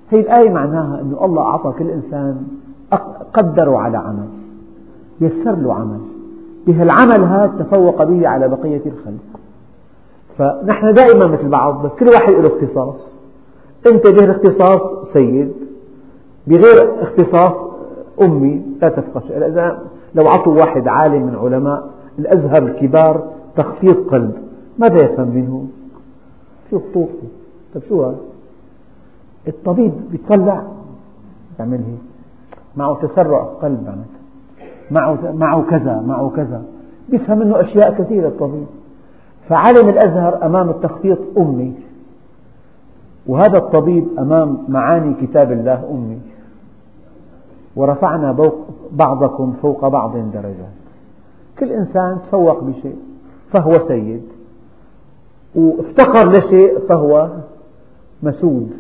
هي 0.10 0.20
الآية 0.20 0.50
معناها 0.50 1.02
أن 1.02 1.16
الله 1.22 1.42
أعطى 1.42 1.74
كل 1.80 1.90
إنسان 1.90 2.44
قدره 3.34 3.78
على 3.78 3.98
عمل 3.98 4.28
يسر 5.22 5.56
له 5.56 5.74
عمل. 5.74 6.00
بهالعمل 6.68 7.24
هذا 7.24 7.54
تفوق 7.60 8.04
به 8.04 8.28
على 8.28 8.48
بقية 8.48 8.82
الخلق 8.86 9.40
فنحن 10.38 10.94
دائما 10.94 11.28
مثل 11.28 11.50
بعض 11.50 11.86
بس 11.86 11.92
كل 12.00 12.08
واحد 12.08 12.34
له 12.34 12.48
اختصاص 12.48 12.96
أنت 13.88 14.08
به 14.08 14.32
اختصاص 14.32 14.82
سيد 15.14 15.54
بغير 16.48 17.04
اختصاص 17.04 17.54
أمي 18.22 18.62
لا 18.82 18.90
تفقه 18.90 19.22
شيء 19.28 19.78
لو 20.16 20.28
عطوا 20.28 20.54
واحد 20.60 20.88
عالم 20.88 21.24
من 21.24 21.36
علماء 21.36 21.90
الأزهر 22.20 22.64
الكبار 22.64 23.24
تخطيط 23.56 24.10
قلب 24.10 24.34
ماذا 24.80 25.02
يفهم 25.02 25.28
منه؟ 25.28 25.68
شو 26.72 26.80
خطوطه؟ 26.80 27.28
طيب 27.74 27.84
شو 27.90 28.04
هذا؟ 28.04 28.18
الطبيب 29.48 29.94
بيطلع 30.12 30.64
يعمل 31.60 31.78
هيك 31.78 32.00
معه 32.76 32.96
تسرع 33.02 33.44
قلب 33.44 33.84
معناتها 33.84 34.13
معه 35.34 35.66
كذا 35.70 36.04
معه 36.08 36.32
كذا. 36.36 36.64
بيفهم 37.10 37.40
منه 37.40 37.62
أشياء 37.62 37.94
كثيرة 37.94 38.28
الطبيب. 38.28 38.66
فعالم 39.50 39.90
الأزهر 39.90 40.46
أمام 40.46 40.70
التخطيط 40.70 41.18
أمي. 41.38 41.74
وهذا 43.28 43.58
الطبيب 43.58 44.08
أمام 44.20 44.58
معاني 44.68 45.14
كتاب 45.22 45.52
الله 45.52 45.90
أمي. 45.92 46.20
ورفعنا 47.76 48.52
بعضكم 48.92 49.54
فوق 49.62 49.88
بعض 49.88 50.18
درجات. 50.34 50.74
كل 51.60 51.72
إنسان 51.72 52.18
تفوق 52.28 52.64
بشيء 52.64 52.96
فهو 53.52 53.88
سيد. 53.88 54.24
وافتقر 55.56 56.32
لشيء 56.32 56.80
فهو 56.80 57.30
مسود. 58.24 58.72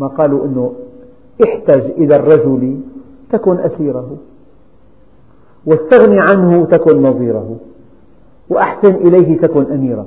ما 0.00 0.06
قالوا 0.06 0.44
أنه 0.44 0.72
احتج 1.44 1.90
إلى 1.90 2.16
الرجل 2.16 2.80
تكن 3.30 3.58
أسيره. 3.58 4.16
واستغني 5.66 6.20
عنه 6.20 6.64
تكن 6.64 7.02
نظيره 7.02 7.56
وأحسن 8.48 8.94
إليه 8.94 9.38
تكن 9.40 9.72
أميره. 9.72 10.06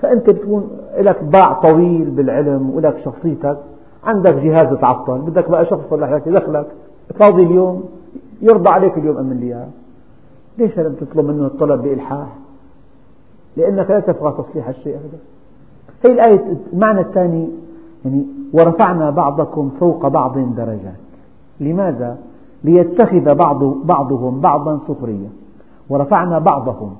فأنت 0.00 0.30
بتكون 0.30 0.68
لك 0.98 1.22
باع 1.24 1.52
طويل 1.52 2.04
بالعلم 2.10 2.70
ولك 2.74 2.98
شخصيتك 3.04 3.58
عندك 4.04 4.34
جهاز 4.34 4.78
تعطل 4.78 5.18
بدك 5.18 5.50
بقى 5.50 5.64
شخص 5.64 5.80
يصلح 5.86 6.10
لك 6.10 6.26
يدخلك. 6.26 6.66
فاضي 7.18 7.42
اليوم 7.42 7.84
يرضى 8.42 8.68
عليك 8.68 8.98
اليوم 8.98 9.16
أمن 9.16 9.36
لي 9.40 9.66
ليش 10.58 10.78
لم 10.78 10.94
تطلب 11.00 11.24
منه 11.26 11.46
الطلب 11.46 11.82
بإلحاح؟ 11.82 12.26
لأنك 13.56 13.90
لا 13.90 14.00
تفقه 14.00 14.42
تصليح 14.42 14.68
الشيء 14.68 14.94
هذا 14.96 15.18
هي 16.04 16.12
الآية 16.12 16.56
المعنى 16.72 17.00
الثاني 17.00 17.48
يعني 18.04 18.26
ورفعنا 18.52 19.10
بعضكم 19.10 19.70
فوق 19.80 20.08
بعض 20.08 20.38
درجات. 20.38 20.94
لماذا؟ 21.60 22.16
ليتخذ 22.64 23.34
بعض 23.34 23.64
بعضهم 23.64 24.40
بعضا 24.40 24.80
سخريا 24.88 25.30
ورفعنا 25.88 26.38
بعضهم 26.38 26.96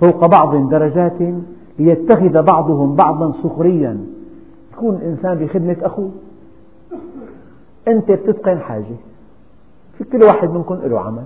فوق 0.00 0.26
بعض 0.26 0.68
درجات 0.68 1.18
ليتخذ 1.78 2.42
بعضهم 2.42 2.94
بعضا 2.94 3.32
سخريا. 3.42 4.06
يكون 4.72 4.94
الإنسان 4.94 5.38
بخدمة 5.38 5.76
أخوه. 5.82 6.10
أنت 7.88 8.12
بتتقن 8.12 8.58
حاجة. 8.58 8.96
في 9.98 10.04
كل 10.04 10.22
واحد 10.22 10.50
منكم 10.50 10.74
له 10.74 11.00
عمل. 11.00 11.24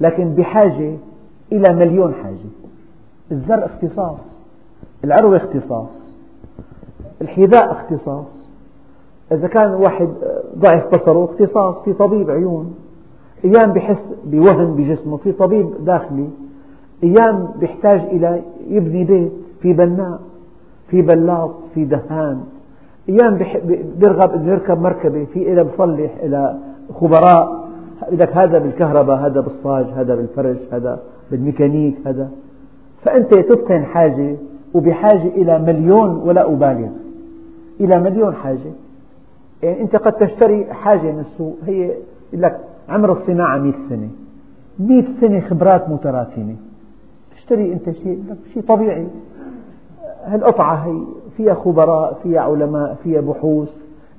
لكن 0.00 0.34
بحاجة 0.34 0.96
إلى 1.52 1.74
مليون 1.74 2.14
حاجة. 2.14 2.50
الزرع 3.32 3.66
اختصاص. 3.66 4.38
العروة 5.04 5.36
اختصاص. 5.36 6.16
الحذاء 7.22 7.72
اختصاص. 7.72 8.54
إذا 9.32 9.48
كان 9.48 9.74
واحد 9.74 10.08
ضعف 10.58 10.94
بصره 10.94 11.24
اختصاص 11.24 11.78
في 11.84 11.92
طبيب 11.92 12.30
عيون. 12.30 12.74
أيام 13.44 13.72
بحس 13.72 14.14
بوهن 14.24 14.74
بجسمه 14.74 15.16
في 15.16 15.32
طبيب 15.32 15.70
داخلي. 15.84 16.28
أيام 17.04 17.48
بيحتاج 17.60 18.00
إلى 18.00 18.42
يبني 18.68 19.04
بيت 19.04 19.32
في 19.62 19.72
بناء 19.72 20.20
في 20.88 21.02
بلاط 21.02 21.50
في 21.74 21.84
دهان. 21.84 22.40
أيام 23.08 23.38
بيرغب 23.98 24.34
أنه 24.34 24.50
يركب 24.50 24.80
مركبة 24.80 25.24
في 25.24 25.52
إلى 25.52 25.64
مصلح 25.64 26.10
إلى 26.22 26.58
خبراء. 27.00 27.66
بدك 28.12 28.36
هذا 28.36 28.58
بالكهرباء 28.58 29.16
هذا 29.16 29.40
بالصاج 29.40 29.86
هذا 29.86 30.14
بالفرش 30.14 30.58
هذا 30.72 31.00
بالميكانيك 31.30 31.96
هذا. 32.06 32.30
فأنت 33.04 33.34
تتقن 33.34 33.84
حاجة 33.84 34.36
وبحاجة 34.74 35.28
إلى 35.28 35.58
مليون 35.58 36.22
ولا 36.24 36.52
أبالغ. 36.52 36.88
إلى 37.80 38.00
مليون 38.00 38.34
حاجة. 38.34 38.72
يعني 39.62 39.80
أنت 39.80 39.96
قد 39.96 40.12
تشتري 40.12 40.64
حاجة 40.64 41.12
من 41.12 41.20
السوق 41.20 41.56
هي 41.66 41.92
لك 42.32 42.60
عمر 42.88 43.12
الصناعة 43.12 43.58
مئة 43.58 43.88
سنة. 43.88 44.08
مئة 44.78 45.20
سنة 45.20 45.40
خبرات 45.40 45.88
متراكمة 45.88 46.56
تشتري 47.36 47.72
أنت 47.72 47.90
شيء 47.90 48.24
شيء 48.54 48.62
طبيعي. 48.62 49.06
هالقطعة 50.24 50.74
هي 50.74 51.02
فيها 51.36 51.54
خبراء 51.54 52.20
فيها 52.22 52.40
علماء 52.40 52.96
فيها 53.04 53.20
بحوث. 53.20 53.70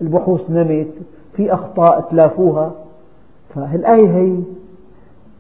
البحوث 0.02 0.50
نمت 0.50 0.94
في 1.34 1.54
أخطاء 1.54 2.02
تلافوها. 2.12 2.72
فهالآية 3.56 4.10
هي 4.10 4.38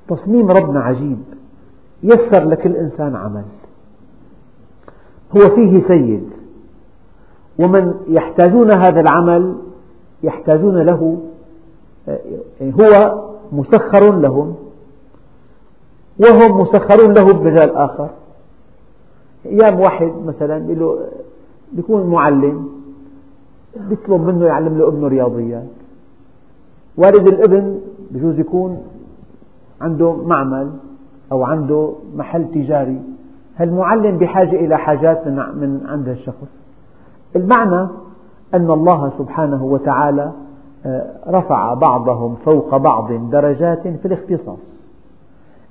تصميم 0.07 0.51
ربنا 0.51 0.79
عجيب. 0.79 1.17
يسر 2.03 2.43
لكل 2.43 2.75
إنسان 2.75 3.15
عمل. 3.15 3.43
هو 5.37 5.55
فيه 5.55 5.87
سيد. 5.87 6.29
ومن 7.59 7.93
يحتاجون 8.07 8.71
هذا 8.71 8.99
العمل 8.99 9.55
يحتاجون 10.23 10.77
له 10.77 11.21
هو 12.61 13.21
مسخر 13.51 14.19
لهم 14.19 14.55
وهم 16.19 16.61
مسخرون 16.61 17.13
له 17.13 17.33
بمجال 17.33 17.75
آخر. 17.75 18.09
أيام 19.45 19.79
واحد 19.79 20.11
مثلا 20.25 20.57
بيكون 21.73 22.03
معلم 22.03 22.69
بيطلب 23.89 24.21
منه 24.21 24.45
يعلم 24.45 24.77
له 24.77 24.87
ابنه 24.87 25.07
رياضيات 25.07 25.67
والد 26.97 27.27
الابن 27.27 27.79
بجوز 28.11 28.39
يكون 28.39 28.83
عنده 29.81 30.13
معمل 30.13 30.71
أو 31.31 31.43
عنده 31.43 31.93
محل 32.15 32.45
تجاري. 32.53 33.01
هالمعلم 33.57 34.17
بحاجة 34.17 34.55
إلى 34.55 34.77
حاجات 34.77 35.27
من 35.27 35.81
عند 35.85 36.07
الشخص 36.07 36.47
المعنى 37.35 37.87
أن 38.53 38.71
الله 38.71 39.09
سبحانه 39.17 39.63
وتعالى 39.63 40.31
رفع 41.27 41.73
بعضهم 41.73 42.35
فوق 42.45 42.77
بعض 42.77 43.29
درجات 43.31 43.87
في 43.87 44.05
الاختصاص 44.05 44.59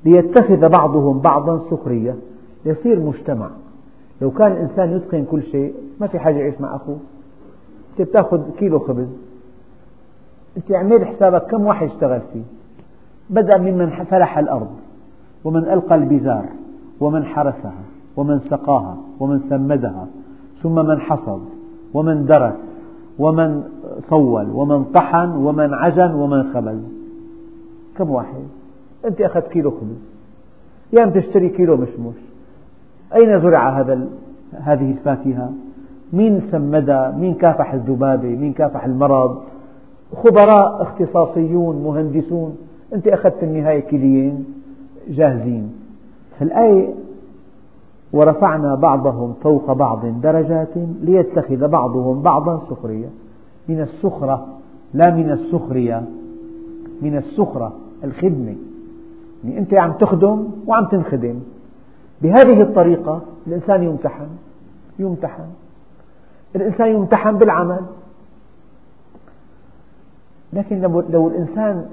ليتخذ 0.05 0.69
بعضهم 0.69 1.19
بعضا 1.19 1.59
سخرية 1.59 2.15
يصير 2.67 3.01
مجتمع. 3.01 3.49
لو 4.21 4.31
كان 4.31 4.53
الإنسان 4.53 4.97
يتقن 4.97 5.25
كل 5.25 5.43
شيء 5.43 5.75
ما 6.01 6.07
في 6.07 6.19
حاجة 6.19 6.39
يعيش 6.39 6.61
مع 6.61 6.77
أخوه. 6.77 6.99
أنت 7.91 8.09
بتأخذ 8.09 8.41
كيلو 8.59 8.79
خبز. 8.79 9.09
أنت 10.57 10.73
اعمل 10.73 11.07
حسابك 11.07 11.47
كم 11.47 11.67
واحد 11.67 11.87
اشتغل 11.87 12.21
فيه. 12.33 12.43
بدأ 13.31 13.59
ممن 13.59 13.91
فلح 13.91 14.39
الأرض 14.39 14.71
ومن 15.45 15.65
ألقى 15.65 15.95
البزار 15.95 16.45
ومن 17.01 17.25
حرسها 17.25 17.83
ومن 18.17 18.41
سقاها 18.41 18.97
ومن 19.21 19.41
سمدها 19.51 20.07
ثم 20.63 20.75
من 20.75 21.01
حصد 21.01 21.41
ومن 21.95 22.27
درس 22.27 22.77
ومن 23.19 23.63
صول 24.01 24.51
ومن 24.51 24.85
طحن 24.85 25.31
ومن 25.31 25.75
عجن 25.75 26.15
ومن 26.15 26.53
خبز. 26.55 26.99
كم 27.99 28.11
واحد؟ 28.11 28.45
أنت 29.05 29.21
أخذت 29.21 29.49
كيلو 29.49 29.71
خبز. 29.71 30.03
يا 30.93 31.07
تشتري 31.07 31.49
كيلو 31.49 31.77
مشمش 31.77 32.15
أين 33.15 33.41
زرع 33.41 33.81
هذا 33.81 34.09
هذه 34.53 34.91
الفاكهة؟ 34.91 35.53
مين 36.13 36.41
سمدها؟ 36.51 37.11
مين 37.11 37.35
كافح 37.35 37.75
الذبابة؟ 37.75 38.29
مين 38.29 38.53
كافح 38.53 38.85
المرض؟ 38.85 39.43
خبراء 40.17 40.83
اختصاصيون 40.83 41.83
مهندسون. 41.85 42.57
أنت 42.95 43.09
أخذت 43.09 43.43
النهاية 43.43 43.81
كيلين 43.81 44.45
جاهزين. 45.09 45.73
فالآية 46.39 46.89
ورفعنا 48.13 48.75
بعضهم 48.75 49.35
فوق 49.43 49.73
بعض 49.73 50.07
درجات 50.23 50.75
ليتخذ 51.03 51.69
بعضهم 51.69 52.23
بعضا 52.23 52.61
سخريا 52.71 53.09
من 53.69 53.81
السخرة 53.81 54.47
لا 54.95 55.11
من 55.11 55.31
السخرية 55.31 56.05
من 57.03 57.17
السخرة 57.17 57.73
الخدمة. 58.05 58.55
يعني 59.45 59.59
أنت 59.59 59.75
عم 59.75 59.93
تخدم 59.93 60.49
وعم 60.67 60.85
تنخدم. 60.85 61.41
بهذه 62.23 62.63
الطريقة 62.63 63.23
الإنسان 63.47 63.83
يمتحن 63.83 64.29
يمتحن. 64.99 65.47
الإنسان 66.57 66.89
يمتحن 66.89 67.39
بالعمل. 67.39 67.81
لكن 70.53 70.81
لو 71.11 71.29
الإنسان 71.29 71.87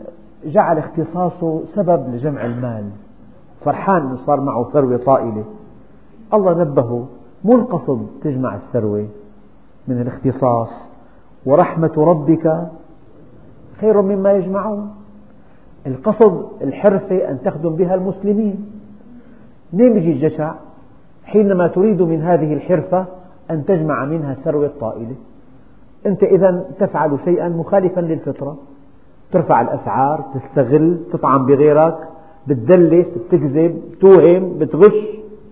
جعل 0.46 0.78
اختصاصه 0.78 1.66
سبب 1.66 2.16
لجمع 2.16 2.46
المال 2.46 2.90
فرحان 3.62 4.02
أنه 4.02 4.16
صار 4.16 4.42
معه 4.42 4.70
ثروة 4.74 4.98
طائلة 4.98 5.44
الله 6.34 6.62
نبهه 6.62 7.08
مو 7.44 7.56
القصد 7.56 8.08
تجمع 8.22 8.56
الثروة 8.56 9.08
من 9.88 10.02
الاختصاص. 10.02 10.93
ورحمة 11.46 11.94
ربك 11.98 12.68
خير 13.82 14.02
مما 14.02 14.32
يجمعون. 14.32 14.96
القصد 15.88 16.46
الحرفة 16.62 17.30
أن 17.30 17.40
تخدم 17.46 17.70
بها 17.70 17.96
المسلمين. 17.96 18.72
منين 19.74 19.98
يجي 19.98 20.12
الجشع؟ 20.12 20.54
حينما 21.26 21.68
تريد 21.68 22.02
من 22.02 22.22
هذه 22.22 22.54
الحرفة 22.54 23.06
أن 23.52 23.66
تجمع 23.66 24.06
منها 24.06 24.34
الثروة 24.34 24.66
الطائلة. 24.66 25.16
أنت 26.06 26.24
إذا 26.24 26.66
تفعل 26.80 27.18
شيئا 27.26 27.50
مخالفا 27.50 28.02
للفطرة. 28.02 28.58
ترفع 29.32 29.62
الأسعار 29.62 30.26
تستغل 30.34 30.98
تطعن 31.12 31.46
بغيرك 31.46 31.98
بتدلس 32.48 33.08
بتكذب 33.08 33.82
توهم 34.02 34.60
بتغش 34.60 34.94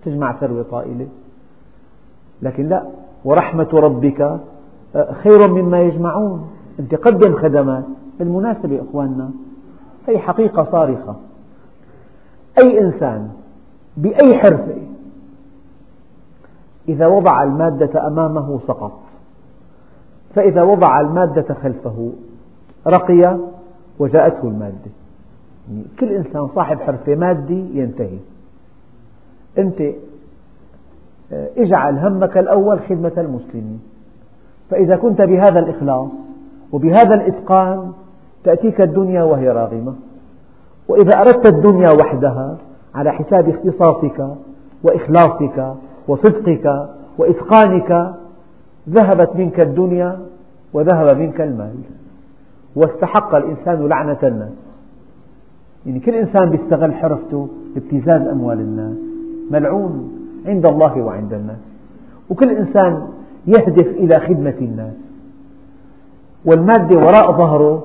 تجمع 0.04 0.32
ثروة 0.32 0.62
طائلة. 0.62 1.06
لكن 2.42 2.68
لا 2.68 2.82
ورحمة 3.24 3.68
ربك 3.72 4.40
خير 5.12 5.48
مما 5.48 5.80
يجمعون. 5.80 6.50
أنت 6.80 6.94
قدم 6.94 7.36
خدمات 7.36 7.84
بالمناسبة 8.18 8.82
إخواننا 8.82 9.30
هي 10.06 10.18
حقيقة 10.18 10.64
صارخة. 10.64 11.16
أي 12.62 12.80
إنسان 12.80 13.28
بأي 13.96 14.38
حرفة 14.38 14.76
إذا 16.88 17.06
وضع 17.06 17.42
المادة 17.42 18.06
أمامه 18.06 18.60
سقط 18.66 18.98
فإذا 20.34 20.62
وضع 20.62 21.00
المادة 21.00 21.54
خلفه 21.54 22.12
رقي 22.86 23.38
وجاءته 23.98 24.48
المادة. 24.48 24.90
يعني 25.70 25.84
كل 25.98 26.08
إنسان 26.08 26.48
صاحب 26.48 26.80
حرفة 26.80 27.14
مادي 27.14 27.78
ينتهي. 27.78 28.18
أنت 29.58 29.80
آه، 31.32 31.48
اجعل 31.56 31.98
همك 31.98 32.38
الأول 32.38 32.80
خدمة 32.80 33.12
المسلمين. 33.16 33.80
فإذا 34.72 34.96
كنت 34.96 35.22
بهذا 35.22 35.58
الإخلاص 35.58 36.10
وبهذا 36.72 37.14
الإتقان 37.14 37.92
تأتيك 38.44 38.80
الدنيا 38.80 39.22
وهي 39.22 39.48
راغمة. 39.48 39.94
وإذا 40.88 41.20
أردت 41.20 41.46
الدنيا 41.46 41.90
وحدها 41.90 42.56
على 42.94 43.12
حساب 43.12 43.48
اختصاصك 43.48 44.28
وإخلاصك 44.82 45.74
وصدقك 46.08 46.88
وإتقانك 47.18 48.14
ذهبت 48.88 49.36
منك 49.36 49.60
الدنيا 49.60 50.18
وذهب 50.72 51.18
منك 51.18 51.40
المال. 51.40 51.74
واستحق 52.76 53.34
الإنسان 53.34 53.88
لعنة 53.88 54.18
الناس. 54.22 54.82
يعني 55.86 56.00
كل 56.00 56.14
إنسان 56.14 56.50
بيستغل 56.50 56.94
حرفته 56.94 57.48
بابتزاز 57.74 58.22
أموال 58.22 58.60
الناس. 58.60 58.96
ملعون 59.50 60.12
عند 60.46 60.66
الله 60.66 61.02
وعند 61.02 61.32
الناس. 61.32 61.60
وكل 62.30 62.50
إنسان 62.50 63.02
يهدف 63.46 63.86
إلى 63.86 64.20
خدمة 64.20 64.54
الناس. 64.60 64.94
والمادة 66.44 66.96
وراء 66.96 67.32
ظهره 67.32 67.84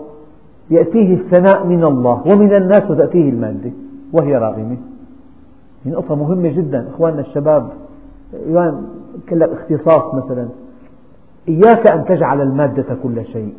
يأتيه 0.69 1.13
الثناء 1.13 1.65
من 1.65 1.83
الله 1.83 2.21
ومن 2.25 2.55
الناس 2.55 2.91
وتأتيه 2.91 3.29
المادة 3.29 3.71
وهي 4.13 4.35
راغمة. 4.35 4.77
هي 5.85 5.91
نقطة 5.91 6.15
مهمة 6.15 6.49
جدا 6.49 6.89
إخواننا 6.89 7.21
الشباب 7.21 7.69
يعني 8.49 8.77
كلك 9.29 9.49
اختصاص 9.49 10.13
مثلا. 10.13 10.47
إياك 11.49 11.87
أن 11.87 12.05
تجعل 12.05 12.41
المادة 12.41 12.97
كل 13.03 13.25
شيء. 13.25 13.53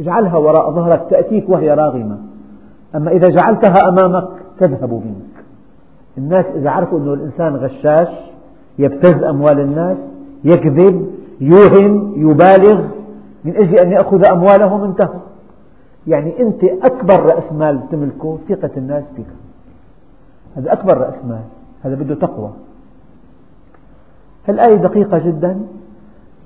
اجعلها 0.00 0.36
وراء 0.36 0.70
ظهرك 0.70 1.06
تأتيك 1.10 1.48
وهي 1.48 1.74
راغمة. 1.74 2.18
أما 2.94 3.10
إذا 3.10 3.28
جعلتها 3.28 3.88
أمامك 3.88 4.28
تذهب 4.58 4.92
منك. 4.92 5.44
الناس 6.18 6.46
إذا 6.46 6.70
عرفوا 6.70 6.98
أن 6.98 7.12
الإنسان 7.12 7.56
غشاش 7.56 8.08
يبتز 8.78 9.22
أموال 9.22 9.60
الناس 9.60 9.98
يكذب 10.44 11.06
يوهم 11.40 12.12
يبالغ 12.30 12.84
من 13.44 13.56
أجل 13.56 13.78
أن 13.78 13.92
يأخذ 13.92 14.24
أموالهم 14.24 14.84
انتهى 14.84 15.20
يعني 16.06 16.40
أنت 16.40 16.64
أكبر 16.64 17.22
رأس 17.22 17.52
مال 17.52 17.80
تملكه 17.90 18.38
ثقة 18.48 18.70
الناس 18.76 19.04
بك 19.18 19.26
هذا 20.56 20.72
أكبر 20.72 20.98
رأس 20.98 21.24
مال. 21.24 21.44
هذا 21.82 21.94
بده 21.94 22.14
تقوى. 22.14 22.50
الآية 24.48 24.74
دقيقة 24.74 25.18
جدا. 25.18 25.60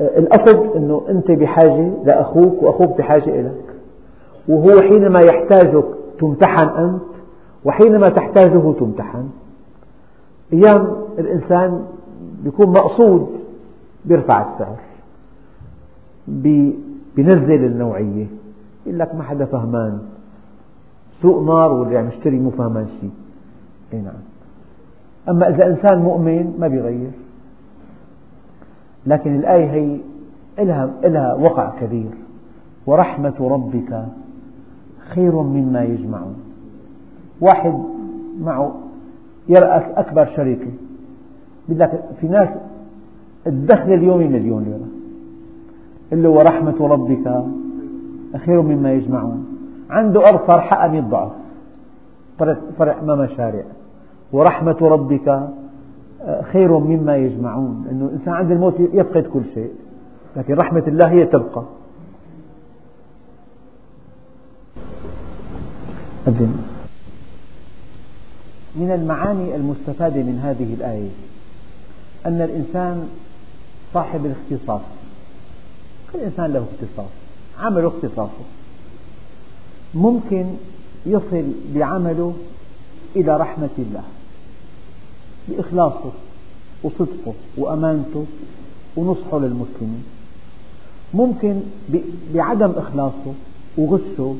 الأصل 0.01 0.76
أنه 0.76 1.03
أنت 1.09 1.30
بحاجة 1.30 1.93
لأخوك 2.05 2.62
وأخوك 2.62 2.99
بحاجة 2.99 3.41
إليك. 3.41 3.70
وهو 4.49 4.80
حينما 4.80 5.20
يحتاجك 5.20 5.84
تمتحن 6.18 6.68
أنت 6.68 7.03
وحينما 7.64 8.09
تحتاجه 8.09 8.72
تمتحن. 8.72 9.28
أيام 10.53 10.97
الإنسان 11.18 11.84
يكون 12.45 12.68
مقصود 12.68 13.39
بيرفع 14.05 14.53
السعر 14.53 14.77
بينزل 17.17 17.65
النوعية 17.65 18.27
يقول 18.87 18.99
لك 18.99 19.15
ما 19.15 19.23
حدا 19.23 19.45
فهمان. 19.45 19.99
سوق 21.23 21.43
نار 21.43 21.73
واللي 21.73 21.99
عم 21.99 22.09
يشتري 22.09 22.39
مو 22.39 22.51
فهمان 22.51 22.87
شيء 23.01 23.11
إي 23.93 24.01
نعم. 24.01 24.15
أما 25.29 25.49
إذا 25.49 25.67
إنسان 25.67 25.99
مؤمن 25.99 26.57
ما 26.59 26.69
بيغير. 26.69 27.11
لكن 29.07 29.37
الآية 29.37 29.71
هي 29.71 29.99
لها, 30.59 30.91
لها 31.03 31.35
وقع 31.35 31.73
كبير. 31.81 32.11
ورحمة 32.87 33.35
ربك 33.41 34.05
خير 35.15 35.43
مما 35.43 35.83
يجمعون. 35.83 36.37
واحد 37.41 37.75
معه 38.41 38.75
يرأس 39.49 39.83
أكبر 39.97 40.27
شركة 40.27 40.71
بدك 41.69 42.05
في 42.21 42.29
ناس 42.29 42.49
الدخل 43.47 43.93
اليومي 43.93 44.28
مليون 44.28 44.64
ليرة. 44.64 44.88
قل 46.12 46.22
له 46.22 46.28
ورحمة 46.28 46.76
ربك 46.80 47.45
خير 48.47 48.62
مما 48.62 48.93
يجمعون. 48.93 49.47
عنده 49.91 50.28
أرض 50.28 50.38
فرحة 50.47 50.88
100 50.88 51.01
ضعف. 51.01 51.30
فرع 52.78 53.03
ما 53.03 53.14
مشاريع. 53.14 53.64
ورحمة 54.32 54.76
ربك 54.80 55.49
خير 56.53 56.78
مما 56.78 57.16
يجمعون. 57.16 57.86
أنه 57.91 58.05
الإنسان 58.05 58.34
عند 58.34 58.51
الموت 58.51 58.74
يفقد 58.80 59.26
كل 59.32 59.43
شيء. 59.55 59.70
لكن 60.36 60.55
رحمة 60.55 60.82
الله 60.86 61.11
هي 61.11 61.26
تبقى. 61.26 61.64
من 68.76 68.91
المعاني 68.91 69.57
المستفادة 69.57 70.22
من 70.22 70.38
هذه 70.38 70.74
الآية 70.74 71.09
أن 72.26 72.41
الإنسان 72.41 73.09
صاحب 73.95 74.26
الاختصاص. 74.26 74.80
كل 76.12 76.18
إنسان 76.18 76.53
له 76.53 76.66
اختصاص. 76.72 77.11
عمله 77.61 77.88
اختصاصه. 77.88 78.45
ممكن 79.95 80.47
يصل 81.07 81.45
بعمله 81.74 82.34
إلى 83.16 83.36
رحمة 83.36 83.70
الله. 83.78 84.03
بإخلاصه 85.49 86.11
وصدقه 86.82 87.34
وأمانته 87.57 88.26
ونصحه 88.97 89.38
للمسلمين. 89.38 90.05
ممكن 91.14 91.61
بعدم 92.34 92.70
إخلاصه 92.76 93.32
وغشه 93.78 94.36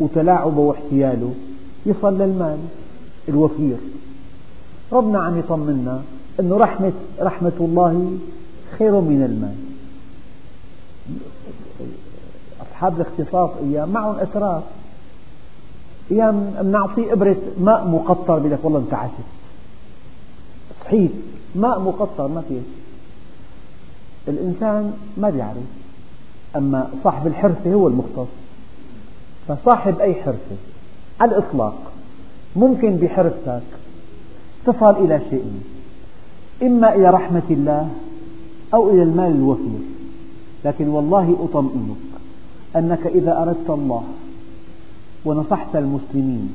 وتلاعبه 0.00 0.58
واحتياله 0.58 1.34
يصل 1.86 2.18
للمال 2.18 2.58
الوفير. 3.28 3.76
ربنا 4.92 5.22
عم 5.22 5.38
يطمنا 5.38 6.02
أن 6.40 6.52
رحمة, 6.52 6.92
رحمة 7.20 7.52
الله 7.60 8.18
خير 8.78 9.00
من 9.00 9.22
المال. 9.22 9.54
أصحاب 12.62 13.00
الاختصاص 13.00 13.50
أيام 13.62 13.88
معهم 13.90 14.16
أسرار 14.16 14.62
أيام 16.10 16.54
بنعطيه 16.62 17.12
إبرة 17.12 17.36
ماء 17.60 17.86
مقطر 17.86 18.38
بيقول 18.38 18.52
لك 18.52 18.64
والله 18.64 18.78
أنت 18.78 18.94
عسل 18.94 19.22
صحيح 20.84 21.10
ماء 21.54 21.80
مقطر 21.80 22.28
ما 22.28 22.42
فيه. 22.48 22.60
الإنسان 24.28 24.92
ما 25.16 25.30
بيعرف. 25.30 25.56
أما 26.56 26.90
صاحب 27.04 27.26
الحرفة 27.26 27.72
هو 27.72 27.88
المختص. 27.88 28.28
فصاحب 29.48 30.00
أي 30.00 30.14
حرفة؟ 30.14 30.56
على 31.20 31.30
الإطلاق. 31.30 31.92
ممكن 32.56 32.96
بحرفتك 32.96 33.62
تصل 34.66 34.90
إلى 34.90 35.20
شيئين 35.30 35.62
إما 36.62 36.94
إلى 36.94 37.10
رحمة 37.10 37.42
الله 37.50 37.88
أو 38.74 38.90
إلى 38.90 39.02
المال 39.02 39.30
الوفير. 39.30 39.80
لكن 40.64 40.88
والله 40.88 41.36
أطمئنك 41.44 41.96
أنك 42.76 43.06
إذا 43.06 43.42
أردت 43.42 43.70
الله 43.70 44.02
ونصحت 45.24 45.76
المسلمين 45.76 46.52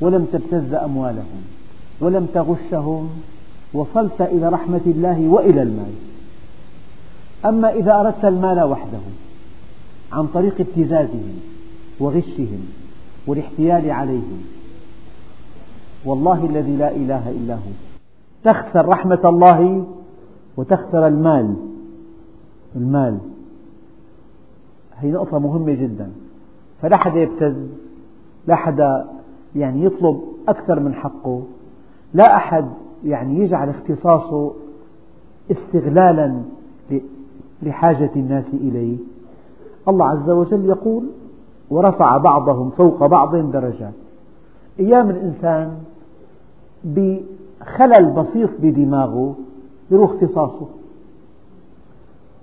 ولم 0.00 0.24
تبتز 0.32 0.74
أموالهم 0.74 1.42
ولم 2.00 2.26
تغشهم 2.34 3.10
وصلت 3.74 4.20
إلى 4.20 4.48
رحمة 4.48 4.80
الله 4.86 5.28
وإلى 5.28 5.62
المال. 5.62 5.92
أما 7.44 7.72
إذا 7.72 8.00
أردت 8.00 8.24
المال 8.24 8.62
وحده 8.62 9.00
عن 10.12 10.26
طريق 10.26 10.54
ابتزازهم 10.60 11.40
وغشهم 12.00 12.68
والاحتيال 13.26 13.90
عليهم 13.90 14.42
والله 16.04 16.46
الذي 16.46 16.76
لا 16.76 16.90
إله 16.90 17.30
إلا 17.30 17.54
هو 17.54 17.72
تخسر 18.44 18.88
رحمة 18.88 19.20
الله 19.24 19.86
وتخسر 20.56 21.06
المال. 21.06 21.54
المال. 22.76 23.18
هي 24.96 25.10
نقطة 25.10 25.38
مهمة 25.38 25.72
جدا. 25.72 26.10
فلا 26.82 26.96
حدا 26.96 27.20
يبتز 27.20 27.80
لا 28.46 28.54
حدا 28.54 29.06
يعني 29.56 29.84
يطلب 29.84 30.20
أكثر 30.48 30.80
من 30.80 30.94
حقه 30.94 31.42
لا 32.14 32.36
أحد 32.36 32.68
يعني 33.04 33.38
يجعل 33.38 33.68
اختصاصه 33.68 34.52
استغلالا 35.50 36.42
لحاجة 37.62 38.10
الناس 38.16 38.44
إليه. 38.52 38.96
الله 39.88 40.06
عز 40.06 40.30
وجل 40.30 40.66
يقول 40.66 41.04
ورفع 41.70 42.16
بعضهم 42.16 42.70
فوق 42.70 43.06
بعض 43.06 43.36
درجات. 43.36 43.92
أيام 44.80 45.10
الإنسان 45.10 45.78
بخلل 46.84 48.10
بسيط 48.10 48.50
بدماغه 48.62 49.34
يروح 49.92 50.12
اختصاصه. 50.12 50.66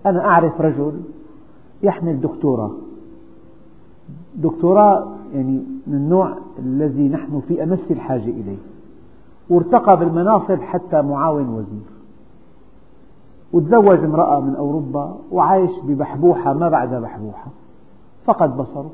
أنا 0.06 0.26
أعرف 0.26 0.62
رجل 0.62 0.94
يحمل 1.84 2.22
دكتوراه. 2.22 2.72
دكتوراه 4.36 5.08
يعني 5.34 5.64
من 5.88 5.94
النوع 5.94 6.38
الذي 6.60 7.08
نحن 7.08 7.42
في 7.48 7.64
أمس 7.64 7.92
الحاجة 7.92 8.30
إليه. 8.30 8.58
وارتقى 9.50 9.98
بالمناصب 9.98 10.62
حتى 10.62 11.02
معاون 11.02 11.50
وزير. 11.50 11.90
وتزوج 13.54 14.04
امرأة 14.04 14.40
من 14.40 14.56
أوروبا 14.56 15.16
وعايش 15.32 15.72
ببحبوحة 15.84 16.54
ما 16.54 16.70
بعدها 16.70 17.00
بحبوحة. 17.00 17.48
فقد 18.26 18.58
بصره. 18.58 18.92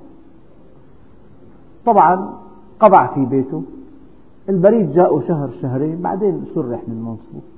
طبعا 1.85 2.33
قبع 2.79 3.13
في 3.13 3.25
بيته. 3.25 3.63
البريد 4.49 4.91
جاءه 4.91 5.19
شهر 5.27 5.49
شهرين 5.61 6.01
بعدين 6.01 6.45
سرح 6.55 6.81
من 6.87 7.03
منصبه. 7.05 7.54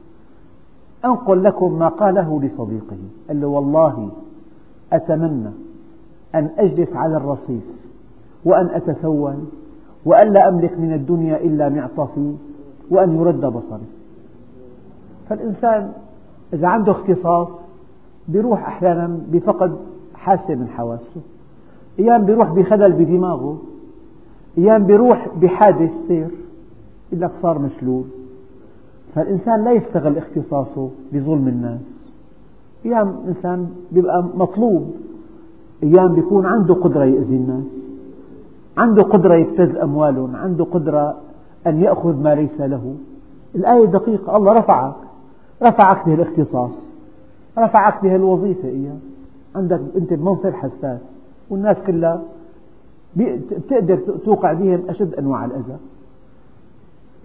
أنقل 1.05 1.43
لكم 1.43 1.79
ما 1.79 1.87
قاله 1.87 2.41
لصديقه 2.41 2.97
قال 3.27 3.41
له 3.41 3.47
والله 3.47 4.09
أتمنى 4.93 5.49
أن 6.35 6.49
أجلس 6.57 6.95
على 6.95 7.17
الرصيف 7.17 7.63
وأن 8.45 8.65
أتسول 8.65 9.35
وأن 10.05 10.33
لا 10.33 10.47
أملك 10.49 10.79
من 10.79 10.93
الدنيا 10.93 11.37
إلا 11.37 11.69
معطفي 11.69 12.33
وأن 12.89 13.15
يرد 13.15 13.45
بصري. 13.45 13.85
فالإنسان 15.29 15.91
إذا 16.53 16.67
عنده 16.67 16.91
اختصاص 16.91 17.49
بيروح 18.27 18.67
أحيانا 18.67 19.19
بفقد 19.31 19.77
حاسة 20.15 20.55
من 20.55 20.67
حواسه 20.67 21.21
أيام 21.99 22.25
بيروح 22.25 22.51
بخلل 22.51 22.91
بدماغه 22.91 23.57
أيام 24.57 24.83
بيروح 24.83 25.27
بحادث 25.41 25.91
سير 26.07 26.29
يقول 27.11 27.21
لك 27.21 27.31
صار 27.41 27.59
مشلول. 27.59 28.03
فالإنسان 29.17 29.63
لا 29.63 29.71
يستغل 29.71 30.17
اختصاصه 30.17 30.89
بظلم 31.13 31.47
الناس. 31.47 32.09
أيام 32.85 33.15
إنسان 33.27 33.69
بيبقى 33.91 34.23
مطلوب 34.35 34.91
أيام 35.83 36.13
بيكون 36.15 36.45
عنده 36.45 36.73
قدرة 36.73 37.05
يأذي 37.05 37.35
الناس 37.35 37.93
عنده 38.77 39.03
قدرة 39.03 39.35
يبتز 39.35 39.75
أموالهم 39.75 40.35
عنده 40.35 40.63
قدرة 40.65 41.17
أن 41.67 41.81
يأخذ 41.81 42.15
ما 42.23 42.35
ليس 42.35 42.61
له. 42.61 42.95
الآية 43.55 43.85
دقيقة 43.85 44.37
الله 44.37 44.53
رفعك 44.53 44.95
رفعك 45.63 46.05
به 46.05 46.13
الاختصاص 46.13 46.89
رفعك 47.57 48.03
به 48.03 48.15
الوظيفة. 48.15 48.67
إياه 48.67 48.97
عندك 49.55 49.81
أنت 49.95 50.13
بمنصب 50.13 50.49
حساس 50.53 50.99
والناس 51.49 51.77
كلها 51.87 52.21
بتقدر 53.15 53.97
توقع 54.25 54.53
بهم 54.53 54.81
أشد 54.89 55.13
أنواع 55.13 55.45
الأذى. 55.45 55.77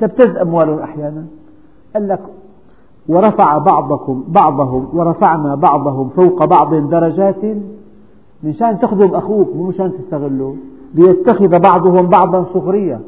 تبتز 0.01 0.37
أموالهم 0.37 0.79
أحيانا. 0.79 1.25
قال 1.95 2.09
لك 2.09 2.21
ورفع 3.09 3.59
بعضكم 3.59 4.25
بعضهم 4.29 4.89
ورفعنا 4.93 5.55
بعضهم 5.55 6.09
فوق 6.09 6.45
بعض 6.45 6.75
درجات 6.75 7.57
مشان 8.45 8.79
تخدم 8.79 9.15
أخوك 9.15 9.49
مو 9.57 9.69
مشان 9.69 9.93
تستغله. 9.93 10.57
ليتخذ 10.95 11.59
بعضهم 11.59 12.07
بعضا 12.07 12.45
سخريا 12.55 13.01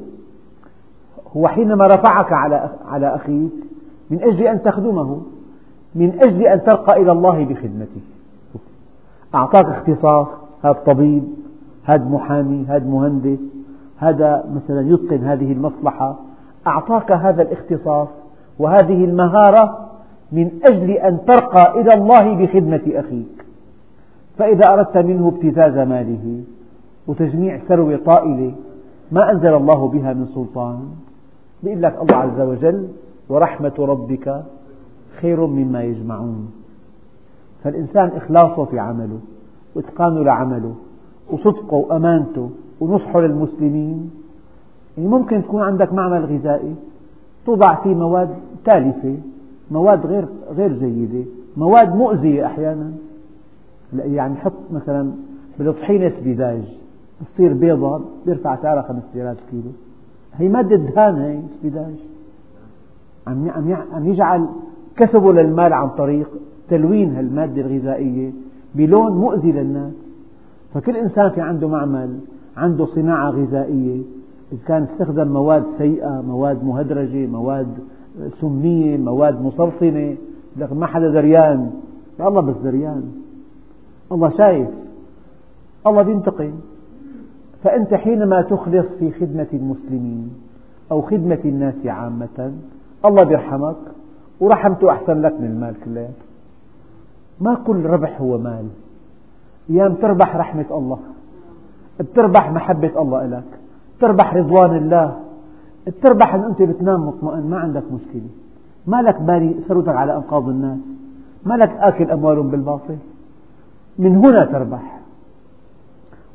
هو 1.37 1.49
حينما 1.49 1.87
رفعك 1.87 2.33
على 2.33 2.71
على 2.89 3.15
أخيك 3.15 3.53
من 4.11 4.23
أجل 4.23 4.43
أن 4.43 4.63
تخدمه 4.63 5.21
من 5.95 6.21
أجل 6.21 6.43
أن 6.43 6.65
ترقى 6.65 7.03
إلى 7.03 7.13
الله 7.13 7.45
بخدمته. 7.45 8.01
أعطاك 9.35 9.67
اختصاص 9.67 10.29
هذا 10.63 10.73
طبيب 10.73 11.25
هذا 11.85 12.05
محامي 12.05 12.65
هذا 12.69 12.87
مهندس 12.87 13.41
هذا 13.97 14.45
مثلا 14.55 14.81
يتقن 14.91 15.25
هذه 15.25 15.53
المصلحة. 15.53 16.17
أعطاك 16.67 17.13
هذا 17.13 17.43
الاختصاص. 17.43 18.09
وهذه 18.59 19.05
المهارة 19.05 19.89
من 20.33 20.51
أجل 20.65 20.91
أن 20.91 21.19
ترقى 21.27 21.81
إلى 21.81 21.95
الله 21.95 22.35
بخدمة 22.35 22.83
أخيك. 22.87 23.45
فإذا 24.39 24.73
أردت 24.73 24.97
منه 24.99 25.29
ابتزاز 25.29 25.89
ماله 25.89 26.41
وتجميع 27.07 27.59
ثروة 27.59 27.97
طائلة 27.97 28.53
ما 29.13 29.31
أنزل 29.31 29.55
الله 29.55 29.89
بها 29.89 30.13
من 30.13 30.27
سلطان؟ 30.27 30.79
يقول 31.63 31.83
لك 31.83 31.99
الله 32.03 32.17
عز 32.17 32.41
وجل 32.41 32.89
ورحمة 33.29 33.75
ربك 33.79 34.43
خير 35.21 35.47
مما 35.47 35.83
يجمعون. 35.83 36.53
فالإنسان 37.65 38.11
إخلاصه 38.17 38.65
في 38.65 38.79
عمله 38.79 39.19
وإتقانه 39.75 40.25
لعمله 40.25 40.75
وصدقه 41.31 41.75
وأمانته 41.75 42.51
ونصحه 42.81 43.21
للمسلمين. 43.21 44.11
يعني 44.97 45.09
ممكن 45.09 45.43
تكون 45.43 45.63
عندك 45.63 45.93
معمل 45.93 46.25
غذائي 46.25 46.75
توضع 47.47 47.75
فيه 47.83 47.95
مواد 47.95 48.29
تالفة 48.65 49.17
مواد 49.71 50.07
غير 50.07 50.25
غير 50.57 50.73
جيدة 50.73 51.25
مواد 51.57 51.95
مؤذية 51.95 52.47
أحيانا. 52.47 52.91
يعني 53.93 54.35
حط 54.35 54.53
مثلا 54.73 55.11
بالطحينة 55.59 56.09
سبيداج 56.09 56.63
تصير 57.27 57.53
بيضة 57.53 58.01
بيرفع 58.27 58.57
سعرها 58.57 58.83
5000 58.83 59.39
كيلو. 59.51 59.71
هي 60.35 60.49
مادة 60.49 60.77
دهان 60.77 61.17
هي 61.17 61.41
سبيداج. 61.59 61.95
عم 63.27 63.51
عم 63.93 64.09
يجعل 64.09 64.47
كسبه 64.97 65.33
للمال 65.33 65.73
عن 65.73 65.89
طريق 65.89 66.31
تلوين 66.69 67.17
هالمادة 67.17 67.63
الغذائية 67.63 68.33
بلون 68.75 69.13
مؤذي 69.13 69.53
للناس. 69.53 70.17
فكل 70.75 70.97
إنسان 70.97 71.31
في 71.31 71.41
عنده 71.41 71.69
معمل 71.69 72.19
عنده 72.57 72.87
صناعة 72.87 73.31
غذائية 73.31 74.03
إذا 74.55 74.63
كان 74.67 74.83
استخدم 74.83 75.29
مواد 75.29 75.65
سيئة 75.79 76.23
مواد 76.23 76.65
مهدرجة 76.65 77.27
مواد 77.27 77.79
سمية 78.41 78.97
مواد 78.97 79.43
مسرطنة 79.43 80.17
لكن 80.57 80.77
ما 80.77 80.87
حدا 80.87 81.11
دريان. 81.11 81.71
الله 82.21 82.41
بس 82.41 82.57
دريان. 82.57 83.13
الله 84.13 84.29
شايف. 84.29 84.69
الله 85.87 86.03
بينتقم. 86.03 86.53
فأنت 87.63 87.95
حينما 87.95 88.43
تخلص 88.43 88.87
في 88.99 89.11
خدمة 89.11 89.47
المسلمين 89.53 90.31
أو 90.93 91.03
خدمة 91.03 91.41
الناس 91.45 91.87
عامة 91.87 92.53
الله 93.05 93.25
بيرحمك. 93.25 93.77
ورحمته 94.41 94.91
أحسن 94.91 95.21
لك 95.21 95.41
من 95.41 95.47
المال 95.47 95.75
كلياته 95.85 96.25
ما 97.41 97.55
كل 97.55 97.87
ربح 97.87 98.21
هو 98.21 98.39
مال. 98.39 98.67
أيام 99.71 99.95
تربح 99.95 100.37
رحمة 100.37 100.67
الله. 100.71 100.99
بتربح 102.01 102.53
محبة 102.53 103.03
الله 103.03 103.27
لك 103.27 103.64
تربح 104.01 104.35
رضوان 104.35 104.77
الله. 104.77 105.17
تربح 106.03 106.35
أن 106.35 106.41
أنت 106.41 106.63
بتنام 106.63 107.07
مطمئن 107.09 107.51
ما 107.51 107.57
عندك 107.57 107.83
مشكلة. 107.93 108.29
ما 108.87 109.03
لك 109.03 109.21
بالي 109.21 109.55
ثروتك 109.69 109.89
على 109.89 110.17
أنقاض 110.17 110.49
الناس. 110.49 110.79
ما 111.47 111.55
لك 111.55 111.71
آكل 111.71 112.11
أموالهم 112.11 112.49
بالباطل. 112.49 112.97
من 113.99 114.17
هنا 114.17 114.45
تربح. 114.45 115.01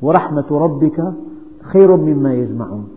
ورحمة 0.01 0.45
ربك 0.51 1.13
خير 1.61 1.95
مما 1.95 2.33
يجمعون. 2.33 2.89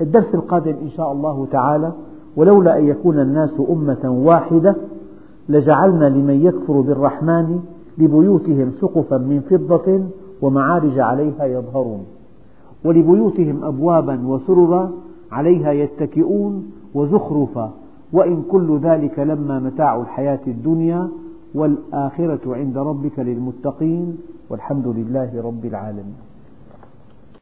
الدرس 0.00 0.34
القادم 0.34 0.74
إن 0.82 0.90
شاء 0.90 1.12
الله 1.12 1.46
تعالى 1.50 1.92
ولولا 2.36 2.78
أن 2.78 2.86
يكون 2.86 3.20
الناس 3.20 3.60
أمة 3.70 4.10
واحدة 4.24 4.76
لجعلنا 5.48 6.08
لمن 6.08 6.46
يكفر 6.46 6.80
بالرحمن 6.80 7.60
لبيوتهم 7.98 8.70
سقفا 8.80 9.18
من 9.18 9.40
فضة 9.50 10.00
ومعارج 10.42 10.98
عليها 10.98 11.44
يظهرون. 11.44 12.04
ولبيوتهم 12.86 13.64
أبوابا 13.64 14.26
وسررا 14.26 14.90
عليها 15.32 15.72
يتكئون 15.72 16.70
وزخرفا 16.94 17.70
وإن 18.12 18.42
كل 18.50 18.78
ذلك 18.78 19.18
لما 19.18 19.58
متاع 19.58 20.00
الحياة 20.00 20.44
الدنيا 20.46 21.08
والآخرة 21.54 22.40
عند 22.46 22.78
ربك 22.78 23.18
للمتقين 23.18 24.16
والحمد 24.50 24.86
لله 24.86 25.30
رب 25.44 25.64
العالمين. 25.64 26.25